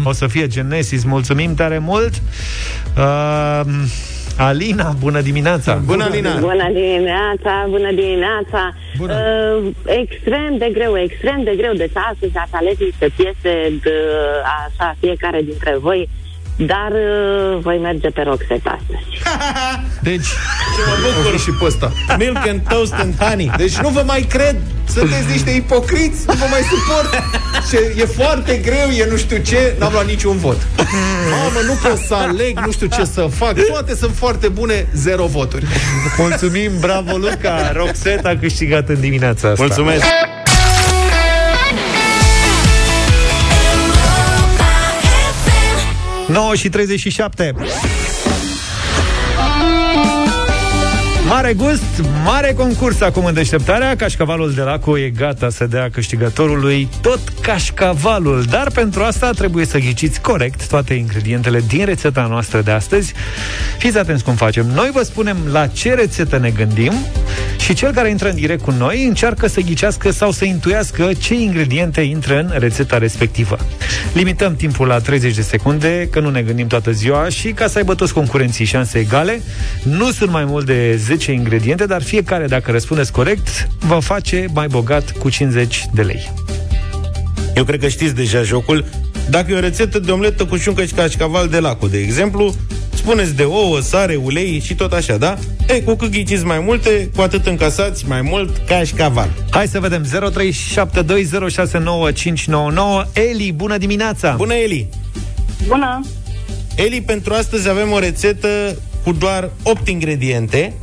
O 0.03 0.11
să 0.11 0.27
fie 0.27 0.47
Genesis. 0.47 1.03
Mulțumim 1.03 1.55
tare 1.55 1.77
mult! 1.77 2.13
Uh, 2.97 3.61
Alina, 4.39 4.93
bună 4.99 5.21
dimineața! 5.21 5.81
Bună, 5.85 6.03
Alina! 6.03 6.39
Bună 6.39 6.69
dimineața, 6.71 7.65
bună 7.69 7.91
dimineața. 7.91 8.73
Bună. 8.97 9.13
Uh, 9.13 9.71
extrem 9.85 10.57
de 10.57 10.69
greu, 10.73 10.97
extrem 10.97 11.43
de 11.43 11.53
greu. 11.57 11.73
Deci 11.73 11.91
astăzi 12.11 12.35
ați 12.35 12.53
ales 12.53 12.77
niște 12.79 13.09
piese 13.15 13.79
de 13.83 13.95
așa 14.59 14.95
fiecare 14.99 15.41
dintre 15.41 15.77
voi, 15.79 16.09
dar 16.65 16.91
uh, 16.91 17.59
voi 17.61 17.77
merge 17.77 18.09
pe 18.09 18.21
Roxette 18.21 18.69
astăzi. 18.77 19.05
Deci, 20.09 20.27
mă 20.87 20.95
bucur 21.05 21.39
și 21.39 21.51
pe 21.51 21.65
ăsta. 21.65 21.91
Milk 22.17 22.47
and 22.47 22.61
Toast 22.69 22.93
and 22.93 23.13
Honey. 23.19 23.51
Deci 23.57 23.75
nu 23.77 23.89
vă 23.89 24.03
mai 24.05 24.21
cred, 24.21 24.55
sunteți 24.87 25.31
niște 25.31 25.49
ipocriți, 25.49 26.25
nu 26.27 26.33
vă 26.33 26.45
mai 26.49 26.61
suport. 26.61 27.23
Ce, 27.69 28.01
e 28.01 28.05
foarte 28.05 28.57
greu, 28.57 28.89
e 28.89 29.07
nu 29.09 29.17
știu 29.17 29.37
ce, 29.37 29.75
n-am 29.79 29.91
luat 29.91 30.05
niciun 30.05 30.37
vot. 30.37 30.67
Mamă, 31.29 31.59
nu 31.65 31.89
pot 31.89 31.97
să 31.97 32.13
aleg, 32.13 32.59
nu 32.65 32.71
știu 32.71 32.87
ce 32.87 33.03
să 33.03 33.21
fac. 33.21 33.53
Toate 33.67 33.95
sunt 33.95 34.15
foarte 34.15 34.47
bune, 34.47 34.87
zero 34.95 35.25
voturi. 35.25 35.65
Mulțumim, 36.17 36.71
bravo 36.79 37.17
Luca! 37.17 37.71
Roxette 37.71 38.27
a 38.27 38.37
câștigat 38.37 38.89
în 38.89 38.99
dimineața 38.99 39.49
asta. 39.49 39.63
Mulțumesc! 39.63 40.03
9 46.29 46.55
și 46.55 46.69
37. 46.69 47.55
Mare 51.27 51.53
gust, 51.53 51.83
mare 52.23 52.53
concurs 52.53 53.01
acum 53.01 53.25
în 53.25 53.33
deșteptarea. 53.33 53.95
Cașcavalul 53.95 54.53
de 54.53 54.61
Laco 54.61 54.97
e 54.99 55.09
gata 55.09 55.49
să 55.49 55.65
dea 55.65 55.89
câștigătorului 55.89 56.89
tot 57.01 57.19
cașcavalul. 57.41 58.43
Dar 58.49 58.71
pentru 58.71 59.03
asta 59.03 59.31
trebuie 59.31 59.65
să 59.65 59.77
ghiciți 59.77 60.21
corect 60.21 60.67
toate 60.67 60.93
ingredientele 60.93 61.63
din 61.67 61.85
rețeta 61.85 62.27
noastră 62.29 62.61
de 62.61 62.71
astăzi. 62.71 63.13
Fiți 63.77 63.97
atenți 63.97 64.23
cum 64.23 64.35
facem. 64.35 64.65
Noi 64.73 64.89
vă 64.93 65.03
spunem 65.03 65.37
la 65.51 65.67
ce 65.67 65.93
rețetă 65.93 66.37
ne 66.37 66.49
gândim 66.49 66.93
Și 67.59 67.73
cel 67.73 67.91
care 67.91 68.09
intră 68.09 68.29
în 68.29 68.35
direct 68.35 68.61
cu 68.61 68.71
noi 68.71 69.05
încearcă 69.05 69.47
să 69.47 69.61
ghicească 69.61 70.11
sau 70.11 70.31
să 70.31 70.45
intuiască 70.45 71.09
ce 71.19 71.33
ingrediente 71.33 72.01
intră 72.01 72.39
în 72.39 72.51
rețeta 72.59 72.97
respectivă 72.97 73.57
Limităm 74.13 74.55
timpul 74.55 74.87
la 74.87 74.99
30 74.99 75.35
de 75.35 75.41
secunde, 75.41 76.07
că 76.11 76.19
nu 76.19 76.29
ne 76.29 76.41
gândim 76.41 76.67
toată 76.67 76.91
ziua 76.91 77.29
și 77.29 77.51
ca 77.51 77.67
să 77.67 77.77
aibă 77.77 77.95
toți 77.95 78.13
concurenții 78.13 78.65
șanse 78.65 78.99
egale, 78.99 79.41
nu 79.83 80.11
sunt 80.11 80.31
mai 80.31 80.45
mult 80.45 80.65
de 80.65 80.95
10 80.95 81.31
ingrediente, 81.31 81.85
dar 81.85 82.01
fiecare, 82.01 82.45
dacă 82.45 82.71
răspundeți 82.71 83.11
corect, 83.11 83.67
vă 83.79 83.99
face 83.99 84.45
mai 84.53 84.67
bogat 84.67 85.11
cu 85.11 85.29
50 85.29 85.85
de 85.93 86.01
lei. 86.01 86.31
Eu 87.55 87.63
cred 87.63 87.79
că 87.79 87.87
știți 87.87 88.15
deja 88.15 88.41
jocul. 88.41 88.85
Dacă 89.29 89.51
e 89.51 89.55
o 89.55 89.59
rețetă 89.59 89.99
de 89.99 90.11
omletă 90.11 90.45
cu 90.45 90.57
șuncă 90.57 90.85
și 90.85 90.93
cașcaval 90.93 91.47
de 91.47 91.59
lacu, 91.59 91.87
de 91.87 91.97
exemplu, 91.97 92.55
spuneți 92.93 93.35
de 93.35 93.43
ouă, 93.43 93.79
sare, 93.79 94.15
ulei 94.15 94.61
și 94.65 94.75
tot 94.75 94.93
așa, 94.93 95.17
da? 95.17 95.37
E, 95.69 95.81
cu 95.81 95.95
cât 95.95 96.11
ghiciți 96.11 96.45
mai 96.45 96.59
multe, 96.59 97.09
cu 97.15 97.21
atât 97.21 97.45
încasați 97.45 98.07
mai 98.07 98.21
mult 98.21 98.57
cașcaval. 98.67 99.29
Hai 99.49 99.67
să 99.67 99.79
vedem, 99.79 100.05
0372069599 100.05 100.09
Eli, 103.13 103.51
bună 103.51 103.77
dimineața! 103.77 104.33
Bună, 104.37 104.53
Eli! 104.53 104.87
Bună! 105.67 106.05
Eli, 106.75 107.01
pentru 107.01 107.33
astăzi 107.33 107.69
avem 107.69 107.91
o 107.91 107.99
rețetă 107.99 108.47
cu 109.03 109.11
doar 109.11 109.49
8 109.63 109.87
ingrediente 109.87 110.73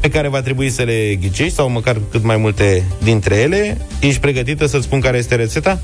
pe 0.00 0.08
care 0.08 0.28
va 0.28 0.40
trebui 0.40 0.70
să 0.70 0.82
le 0.82 1.14
ghicești 1.20 1.54
sau 1.54 1.68
măcar 1.68 1.96
cât 2.10 2.22
mai 2.22 2.36
multe 2.36 2.84
dintre 3.02 3.36
ele. 3.36 3.86
Ești 4.00 4.20
pregătită 4.20 4.66
să-ți 4.66 4.84
spun 4.84 5.00
care 5.00 5.18
este 5.18 5.34
rețeta? 5.34 5.78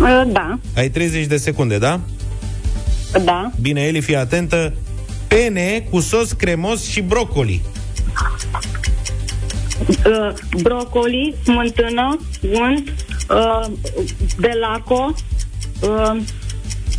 Uh, 0.00 0.22
Da, 0.32 0.58
Ai 0.76 0.88
30 0.88 1.26
de 1.26 1.36
secunde, 1.36 1.78
da? 1.78 2.00
da. 3.24 3.50
Bine, 3.60 3.80
Eli, 3.80 4.00
fii 4.00 4.16
atentă. 4.16 4.72
Pene 5.28 5.86
cu 5.90 6.00
sos 6.00 6.32
cremos 6.32 6.88
și 6.88 7.00
brocoli. 7.00 7.62
Uh, 9.88 10.32
brocoli, 10.62 11.34
smântână, 11.42 12.18
unt, 12.52 12.92
uh, 13.28 13.66
de 14.38 14.50
laco, 14.60 15.14
uh, 15.80 16.16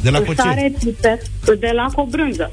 De 0.01 0.09
la 0.09 0.19
coce. 0.19 0.41
sare, 0.41 0.73
piper, 0.79 1.17
de 1.59 1.71
laco, 1.73 2.05
brânză. 2.05 2.51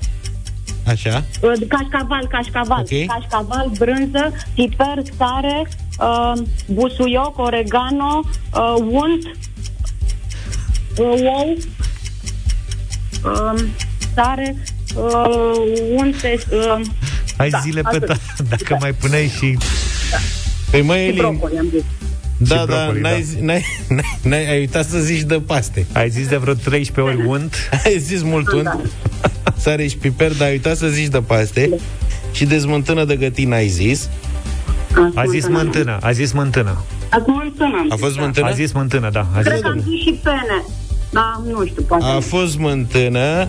Așa. 0.87 1.25
Uh, 1.43 1.53
Cașcaval, 1.68 2.27
cașcaval. 2.27 2.81
Ok. 2.91 3.07
Cașcaval, 3.07 3.70
brânză, 3.79 4.33
piper, 4.55 5.03
sare, 5.16 5.68
uh, 5.99 6.43
busuioc, 6.66 7.39
oregano, 7.39 8.20
uh, 8.55 8.75
unt, 8.91 9.25
uh, 10.99 11.07
ou, 11.22 11.57
um, 13.25 13.57
sare, 14.14 14.57
uh, 14.95 15.53
unte, 15.97 16.38
uh, 16.51 16.80
Hai 17.36 17.49
da, 17.49 17.59
zile 17.59 17.80
pe 17.80 17.97
atât. 17.97 18.07
ta, 18.07 18.16
dacă 18.51 18.76
mai 18.80 18.92
puneai 18.92 19.32
și... 19.38 19.59
Păi 20.70 20.82
mă, 20.82 20.95
și 20.95 21.01
Elin, 21.01 21.16
brocoli 21.16 21.59
am 21.59 21.66
zis. 21.70 21.82
da, 22.36 22.57
și 22.61 22.66
da, 22.66 22.74
brocoli, 22.74 23.01
n-ai, 23.01 23.12
da. 23.12 23.20
zi- 23.20 23.40
N-ai, 23.40 23.64
n-ai, 23.88 24.18
n-ai, 24.22 24.51
ai 24.51 24.59
uitat 24.59 24.86
să 24.86 24.99
zici 24.99 25.20
de 25.22 25.40
paste. 25.47 25.86
Ai 25.92 26.11
zis 26.11 26.28
de 26.28 26.36
vreo 26.36 26.55
13 26.55 27.14
ori 27.14 27.26
unt. 27.28 27.55
Ai 27.84 27.99
zis 27.99 28.22
mult 28.22 28.53
unt, 28.53 28.78
sare 29.57 29.86
și 29.86 29.97
piper, 29.97 30.32
dar 30.36 30.47
ai 30.47 30.53
uitat 30.53 30.76
să 30.76 30.86
zici 30.86 31.09
de 31.09 31.20
paste. 31.20 31.70
Și 32.32 32.45
de 32.45 32.59
smântână 32.59 33.05
de 33.05 33.16
gătit 33.16 33.47
n-ai 33.49 33.68
zis. 33.68 34.09
A 35.14 35.24
zis 35.30 35.49
mântână, 35.49 35.99
a 36.01 36.12
zis 36.12 36.32
mântână. 36.32 36.82
Acum 37.11 37.34
mântână. 37.34 37.86
A 37.88 37.95
fost 37.97 38.14
smântână? 38.14 38.47
A 38.47 38.53
zis 38.53 38.72
mântână, 38.72 39.11
da. 39.12 39.26
A 39.34 39.40
zis 39.40 39.49
Cred 39.51 39.61
că 39.61 39.66
am 39.68 39.80
zis 39.88 40.01
și 40.01 40.20
pene. 40.22 40.64
Da, 41.11 41.42
nu 41.51 41.66
știu, 41.66 41.82
poate. 41.82 42.05
A 42.05 42.20
fost 42.20 42.53
smântână, 42.53 43.49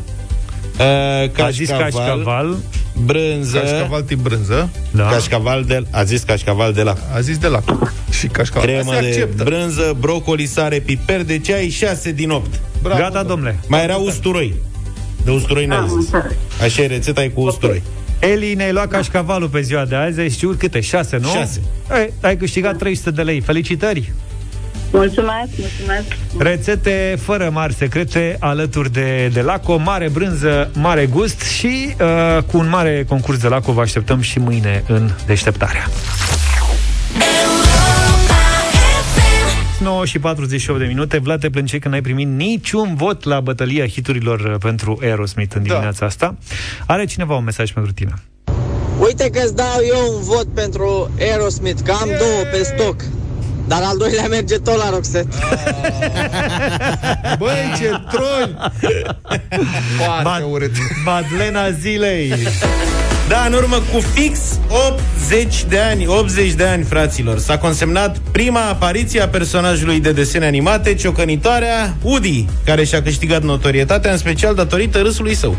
uh, 0.80 1.44
A 1.46 1.50
zis 1.50 1.70
cașcaval, 1.70 2.58
brânză, 3.06 3.58
Cașcaval 3.58 4.02
tip 4.02 4.20
brânză. 4.20 4.70
da. 4.92 5.04
cașcaval 5.10 5.64
de, 5.64 5.84
a 5.92 6.04
zis 6.04 6.22
cașcaval 6.24 6.74
de 6.74 6.82
la 6.82 6.96
A 7.16 7.20
zis 7.20 7.38
de 7.38 7.48
la 7.48 7.64
și 8.10 8.28
cașcaval. 8.28 8.68
cremă 8.70 8.94
Se 8.94 9.00
de 9.00 9.06
acceptă. 9.08 9.44
brânză, 9.44 9.96
brocoli, 10.00 10.46
sare, 10.46 10.80
piper, 10.80 11.24
deci 11.24 11.50
ai 11.50 11.70
6 11.70 12.12
din 12.12 12.30
8. 12.30 12.60
Bravo, 12.82 13.00
Gata, 13.00 13.24
domnule. 13.24 13.60
Mai 13.68 13.84
era 13.84 13.96
usturoi. 13.96 14.54
De 15.24 15.32
usturoi 15.32 15.66
n-ai 15.66 15.88
zis. 16.00 16.10
Așa 16.62 16.82
e 16.82 16.88
rețeta, 16.88 17.24
e 17.24 17.28
cu 17.28 17.42
usturoi. 17.42 17.84
Eli, 18.20 18.54
ne-ai 18.54 18.72
luat 18.72 18.88
cașcavalul 18.88 19.48
pe 19.50 19.62
ziua 19.62 19.86
de 19.86 19.96
azi, 19.96 20.20
ai 20.20 20.30
știut 20.30 20.58
câte? 20.60 20.80
Șase, 20.80 21.18
nu? 21.22 21.28
Șase. 21.28 21.62
Ei, 22.00 22.14
ai 22.22 22.38
câștigat 22.38 22.78
300 22.78 23.12
de 23.12 23.22
lei. 23.22 23.40
Felicitări! 23.40 24.12
Mulțumesc, 24.92 25.50
mulțumesc. 25.58 26.06
Rețete 26.38 27.18
fără 27.22 27.50
mari 27.54 27.74
secrete 27.74 28.38
alături 28.40 28.92
de, 28.92 29.30
de 29.34 29.42
Laco, 29.42 29.78
mare 29.78 30.10
brânză, 30.10 30.70
mare 30.74 31.06
gust 31.06 31.42
și 31.42 31.96
uh, 32.00 32.44
cu 32.44 32.58
un 32.58 32.70
mare 32.70 33.06
concurs 33.08 33.38
de 33.38 33.48
Laco 33.48 33.72
vă 33.72 33.82
așteptăm 33.82 34.22
și 34.22 34.40
mâine 34.40 34.84
în 34.88 35.10
deșteptarea. 35.26 35.90
9 39.80 40.06
și 40.06 40.20
48 40.20 40.80
de 40.80 40.86
minute 40.86 41.18
Vlad, 41.18 41.40
te 41.40 41.50
plângeai 41.50 41.80
că 41.80 41.90
n-ai 41.90 42.02
primit 42.02 42.28
niciun 42.28 42.96
vot 42.96 43.24
la 43.24 43.40
bătălia 43.40 43.88
hiturilor 43.88 44.40
uh, 44.40 44.56
pentru 44.60 44.98
Aerosmith 45.02 45.56
în 45.56 45.64
dimineața 45.64 46.06
asta. 46.06 46.36
Are 46.88 47.06
cineva 47.06 47.36
un 47.36 47.44
mesaj 47.44 47.72
pentru 47.72 47.92
tine? 47.92 48.14
Uite 49.00 49.30
că 49.30 49.40
îți 49.44 49.56
dau 49.56 49.80
eu 49.88 50.16
un 50.16 50.24
vot 50.24 50.48
pentru 50.54 51.12
Aerosmith, 51.20 51.82
că 51.84 51.92
am 51.92 52.08
două 52.08 52.42
pe 52.52 52.64
stoc. 52.64 52.96
Dar 53.68 53.82
al 53.84 53.97
doilea 53.97 54.28
merge 54.28 54.57
tot 54.57 54.78
la 54.78 54.89
Roxette. 54.89 55.36
Băi, 57.39 57.74
ce 57.78 58.01
troli! 58.11 58.55
Foarte 59.97 60.24
Bad- 60.24 60.51
urât. 60.51 60.72
Madlena 61.05 61.70
zilei! 61.72 62.34
Da, 63.28 63.43
în 63.47 63.53
urmă 63.53 63.76
cu 63.93 63.99
fix 63.99 64.39
80 65.28 65.63
de 65.63 65.80
ani, 65.80 66.07
80 66.07 66.51
de 66.51 66.63
ani, 66.63 66.84
fraților, 66.84 67.39
s-a 67.39 67.57
consemnat 67.57 68.18
prima 68.32 68.61
apariție 68.70 69.22
a 69.22 69.28
personajului 69.28 69.99
de 69.99 70.11
desene 70.11 70.45
animate, 70.45 70.93
ciocănitoarea 70.93 71.95
Woody, 72.01 72.45
care 72.66 72.84
și-a 72.84 73.01
câștigat 73.01 73.43
notorietatea, 73.43 74.11
în 74.11 74.18
special 74.18 74.55
datorită 74.55 75.01
râsului 75.01 75.36
său. 75.36 75.55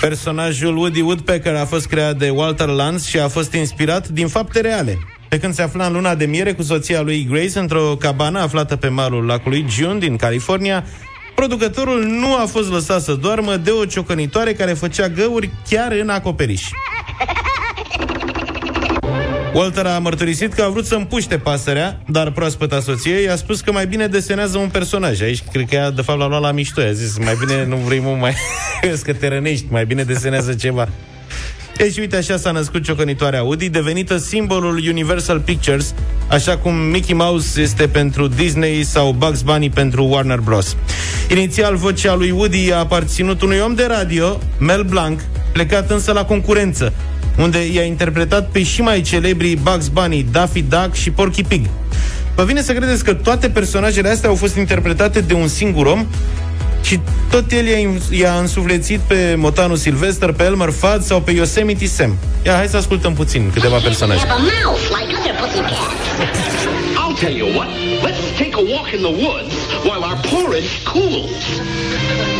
Personajul 0.00 0.76
Woody 0.76 1.00
Woodpecker 1.00 1.54
a 1.54 1.64
fost 1.64 1.86
creat 1.86 2.16
de 2.16 2.30
Walter 2.30 2.68
Lantz 2.68 3.06
și 3.06 3.18
a 3.18 3.28
fost 3.28 3.52
inspirat 3.52 4.08
din 4.08 4.28
fapte 4.28 4.60
reale. 4.60 4.98
Pe 5.28 5.38
când 5.38 5.54
se 5.54 5.62
afla 5.62 5.86
în 5.86 5.92
luna 5.92 6.14
de 6.14 6.24
miere 6.24 6.52
cu 6.52 6.62
soția 6.62 7.00
lui 7.00 7.26
Grace 7.30 7.58
într-o 7.58 7.96
cabană 7.98 8.40
aflată 8.40 8.76
pe 8.76 8.88
malul 8.88 9.24
lacului 9.24 9.66
June 9.68 9.98
din 9.98 10.16
California, 10.16 10.84
producătorul 11.34 12.04
nu 12.04 12.34
a 12.34 12.44
fost 12.46 12.70
lăsat 12.70 13.02
să 13.02 13.12
doarmă 13.12 13.56
de 13.56 13.70
o 13.70 13.84
ciocănitoare 13.84 14.52
care 14.52 14.72
făcea 14.72 15.08
găuri 15.08 15.50
chiar 15.68 15.92
în 15.92 16.08
acoperiș. 16.08 16.62
Walter 19.54 19.86
a 19.86 19.98
mărturisit 19.98 20.52
că 20.52 20.62
a 20.62 20.68
vrut 20.68 20.86
să 20.86 20.94
împuște 20.94 21.38
pasărea, 21.38 22.00
dar 22.06 22.30
proaspăta 22.30 22.80
soție 22.80 23.14
i-a 23.14 23.36
spus 23.36 23.60
că 23.60 23.72
mai 23.72 23.86
bine 23.86 24.06
desenează 24.06 24.58
un 24.58 24.68
personaj. 24.68 25.20
Aici 25.20 25.42
cred 25.52 25.68
că 25.68 25.74
ea, 25.74 25.90
de 25.90 26.02
fapt, 26.02 26.18
l-a 26.18 26.26
luat 26.26 26.40
la 26.40 26.52
mișto. 26.52 26.80
A 26.80 26.92
zis, 26.92 27.18
mai 27.18 27.36
bine 27.46 27.64
nu 27.64 27.76
vrei 27.76 28.00
mult 28.00 28.20
mai... 28.20 28.34
Vezi 28.82 29.04
că 29.04 29.12
te 29.12 29.28
rănești, 29.28 29.64
mai 29.70 29.84
bine 29.84 30.02
desenează 30.02 30.54
ceva. 30.54 30.88
Deci, 31.76 31.98
uite, 31.98 32.16
așa 32.16 32.36
s-a 32.36 32.50
născut 32.50 32.82
ciocănitoarea 32.84 33.38
Audi, 33.38 33.68
devenită 33.68 34.16
simbolul 34.16 34.82
Universal 34.88 35.40
Pictures, 35.40 35.94
așa 36.28 36.56
cum 36.56 36.74
Mickey 36.74 37.14
Mouse 37.14 37.60
este 37.60 37.88
pentru 37.88 38.28
Disney 38.28 38.82
sau 38.82 39.12
Bugs 39.12 39.42
Bunny 39.42 39.70
pentru 39.70 40.04
Warner 40.04 40.38
Bros. 40.38 40.76
Inițial, 41.30 41.76
vocea 41.76 42.14
lui 42.14 42.30
Woody 42.30 42.72
a 42.72 42.78
aparținut 42.78 43.42
unui 43.42 43.58
om 43.58 43.74
de 43.74 43.86
radio, 43.88 44.38
Mel 44.58 44.82
Blanc, 44.82 45.20
plecat 45.52 45.90
însă 45.90 46.12
la 46.12 46.24
concurență, 46.24 46.92
unde 47.38 47.66
i-a 47.66 47.82
interpretat 47.82 48.48
pe 48.48 48.62
și 48.62 48.80
mai 48.80 49.00
celebrii 49.00 49.56
Bugs 49.56 49.88
Bunny, 49.88 50.26
Daffy 50.30 50.62
Duck 50.62 50.94
și 50.94 51.10
Porky 51.10 51.42
Pig. 51.42 51.66
Vă 52.34 52.44
vine 52.44 52.62
să 52.62 52.72
credeți 52.72 53.04
că 53.04 53.14
toate 53.14 53.48
personajele 53.48 54.08
astea 54.08 54.28
au 54.28 54.34
fost 54.34 54.56
interpretate 54.56 55.20
de 55.20 55.34
un 55.34 55.48
singur 55.48 55.86
om 55.86 56.06
și 56.82 57.00
tot 57.30 57.52
el 57.52 57.66
i-a, 57.66 57.78
i-a 58.10 58.34
însuflețit 58.34 59.00
pe 59.00 59.34
Motanul 59.36 59.76
Sylvester, 59.76 60.32
pe 60.32 60.44
Elmer 60.44 60.70
Fudd 60.70 61.02
sau 61.02 61.20
pe 61.20 61.30
Yosemite 61.30 61.86
Sam. 61.86 62.16
Ia, 62.46 62.54
hai 62.54 62.68
să 62.68 62.76
ascultăm 62.76 63.14
puțin 63.14 63.50
câteva 63.52 63.76
personaje. 63.76 64.20
Have 67.12 67.20
a 67.20 67.20
mouth 67.20 67.20
like 67.20 67.20
other 67.20 67.20
pussycats. 67.20 67.20
I'll 67.20 67.20
tell 67.20 67.32
you 67.32 67.46
what. 67.56 67.68
Let's 68.02 68.38
take 68.38 68.56
a 68.56 68.64
walk 68.64 68.92
in 68.94 69.02
the 69.02 69.10
woods 69.10 69.54
while 69.84 70.04
our 70.04 70.16
porridge 70.22 70.84
cools. 70.84 71.58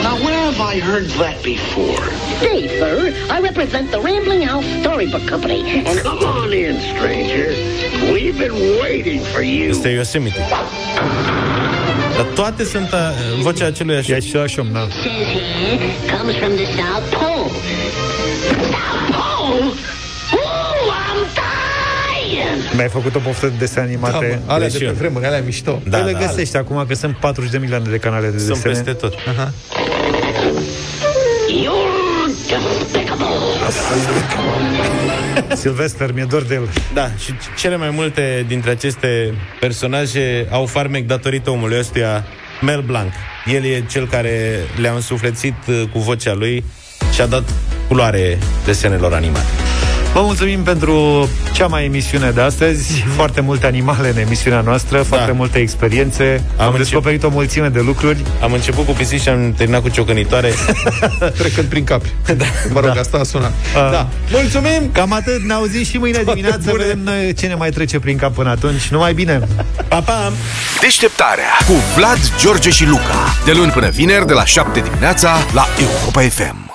Now, 0.02 0.16
where 0.16 0.52
have 0.52 0.60
I 0.60 0.78
heard 0.80 1.08
that 1.18 1.42
before? 1.42 2.04
Say, 2.40 2.68
sir, 2.78 3.12
I 3.30 3.40
represent 3.40 3.90
the 3.90 4.00
Rambling 4.00 4.42
House 4.42 4.64
Storybook 4.80 5.26
Company, 5.28 5.62
and 5.86 5.98
Come 6.00 6.18
on 6.18 6.52
in, 6.52 6.80
stranger. 6.80 7.50
We've 8.12 8.38
been 8.38 8.54
waiting 8.82 9.20
for 9.32 9.42
you. 9.42 9.70
Este 9.70 9.88
Yosemite. 9.88 10.38
Dar 12.16 12.26
toate 12.34 12.64
sunt 12.64 12.92
a, 12.92 13.12
vocea 13.42 13.66
acelui 13.66 13.96
așa. 13.96 14.12
E 14.12 14.16
același 14.16 14.58
om, 14.58 14.72
da. 14.72 14.80
says 14.80 15.26
here 15.28 16.16
comes 16.16 16.34
from 16.36 16.56
the 16.56 16.66
South 16.66 17.10
Pole. 17.10 17.50
South 18.70 19.10
Pole? 19.10 20.01
Ooh, 22.32 22.38
I'm 22.38 22.54
dying! 22.56 22.74
Mi-ai 22.74 22.88
făcut 22.88 23.14
o 23.14 23.18
poftă 23.18 23.46
de 23.46 23.52
desene 23.58 23.86
animate. 23.86 24.26
Da, 24.30 24.44
mă, 24.46 24.52
alea 24.52 24.68
Deci 24.68 24.78
de 24.78 24.84
pe 24.84 24.90
eu. 24.90 24.96
vremuri, 24.98 25.26
alea 25.26 25.40
mișto. 25.44 25.82
Da, 25.88 25.98
le 25.98 26.12
găsești 26.26 26.56
acum 26.56 26.84
că 26.88 26.94
sunt 26.94 27.16
40 27.16 27.50
de 27.50 27.58
milioane 27.58 27.90
de 27.90 27.96
canale 27.98 28.28
de 28.28 28.38
Sunt 28.38 28.48
desene. 28.48 28.72
peste 28.74 28.92
tot. 28.92 29.14
Aha. 29.28 29.52
You're 31.48 32.28
despicable! 32.48 33.26
Silvester, 35.56 36.12
mi-e 36.12 36.24
dor 36.24 36.42
de 36.42 36.54
el. 36.54 36.68
Da, 36.94 37.10
și 37.24 37.32
cele 37.58 37.76
mai 37.76 37.90
multe 37.90 38.44
dintre 38.48 38.70
aceste 38.70 39.34
personaje 39.60 40.46
au 40.50 40.66
farmec 40.66 41.06
datorită 41.06 41.50
omului 41.50 41.78
ăstuia, 41.78 42.24
Mel 42.60 42.80
Blanc. 42.80 43.12
El 43.46 43.64
e 43.64 43.84
cel 43.90 44.08
care 44.08 44.58
le-a 44.80 44.92
însuflețit 44.92 45.54
uh, 45.68 45.82
cu 45.92 45.98
vocea 45.98 46.32
lui 46.34 46.64
și 47.14 47.20
a 47.20 47.26
dat 47.26 47.44
culoare 47.88 48.38
desenelor 48.64 49.12
animate. 49.14 49.46
Vă 50.12 50.20
mulțumim 50.20 50.62
pentru 50.62 51.28
cea 51.52 51.66
mai 51.66 51.84
emisiune 51.84 52.30
de 52.30 52.40
astăzi. 52.40 53.04
Foarte 53.14 53.40
multe 53.40 53.66
animale 53.66 54.08
în 54.08 54.18
emisiunea 54.18 54.60
noastră, 54.60 55.02
foarte 55.02 55.32
multe 55.32 55.58
experiențe. 55.58 56.44
Am, 56.56 56.66
încep- 56.66 56.76
descoperit 56.78 57.22
o 57.22 57.28
mulțime 57.28 57.68
de 57.68 57.80
lucruri. 57.80 58.24
Am 58.42 58.52
început 58.52 58.86
cu 58.86 58.92
pisici 58.92 59.20
și 59.20 59.28
am 59.28 59.52
terminat 59.56 59.82
cu 59.82 59.88
ciocănitoare. 59.88 60.52
Trecând 61.38 61.66
prin 61.68 61.84
cap. 61.84 62.02
Da. 62.36 62.44
Mă 62.72 62.80
rog, 62.80 62.96
asta 62.98 63.18
a 63.18 63.22
sunat. 63.22 63.52
Da. 63.74 64.08
Mulțumim! 64.30 64.90
Cam 64.92 65.12
atât, 65.12 65.42
ne 65.42 65.52
auzim 65.52 65.84
și 65.84 65.98
mâine 65.98 66.22
dimineață. 66.22 66.72
Vedem 66.76 66.98
noi 67.04 67.34
ce 67.34 67.46
ne 67.46 67.54
mai 67.54 67.70
trece 67.70 67.98
prin 67.98 68.16
cap 68.16 68.34
până 68.34 68.50
atunci. 68.50 68.88
Numai 68.88 69.14
bine! 69.14 69.40
Pa, 69.88 70.00
pa! 70.00 70.32
Deșteptarea 70.80 71.50
cu 71.66 71.72
Vlad, 71.96 72.18
George 72.40 72.70
și 72.70 72.86
Luca. 72.86 73.34
De 73.44 73.52
luni 73.52 73.70
până 73.70 73.88
vineri, 73.88 74.26
de 74.26 74.32
la 74.32 74.44
7 74.44 74.80
dimineața, 74.80 75.36
la 75.52 75.66
Europa 75.80 76.20
FM. 76.20 76.70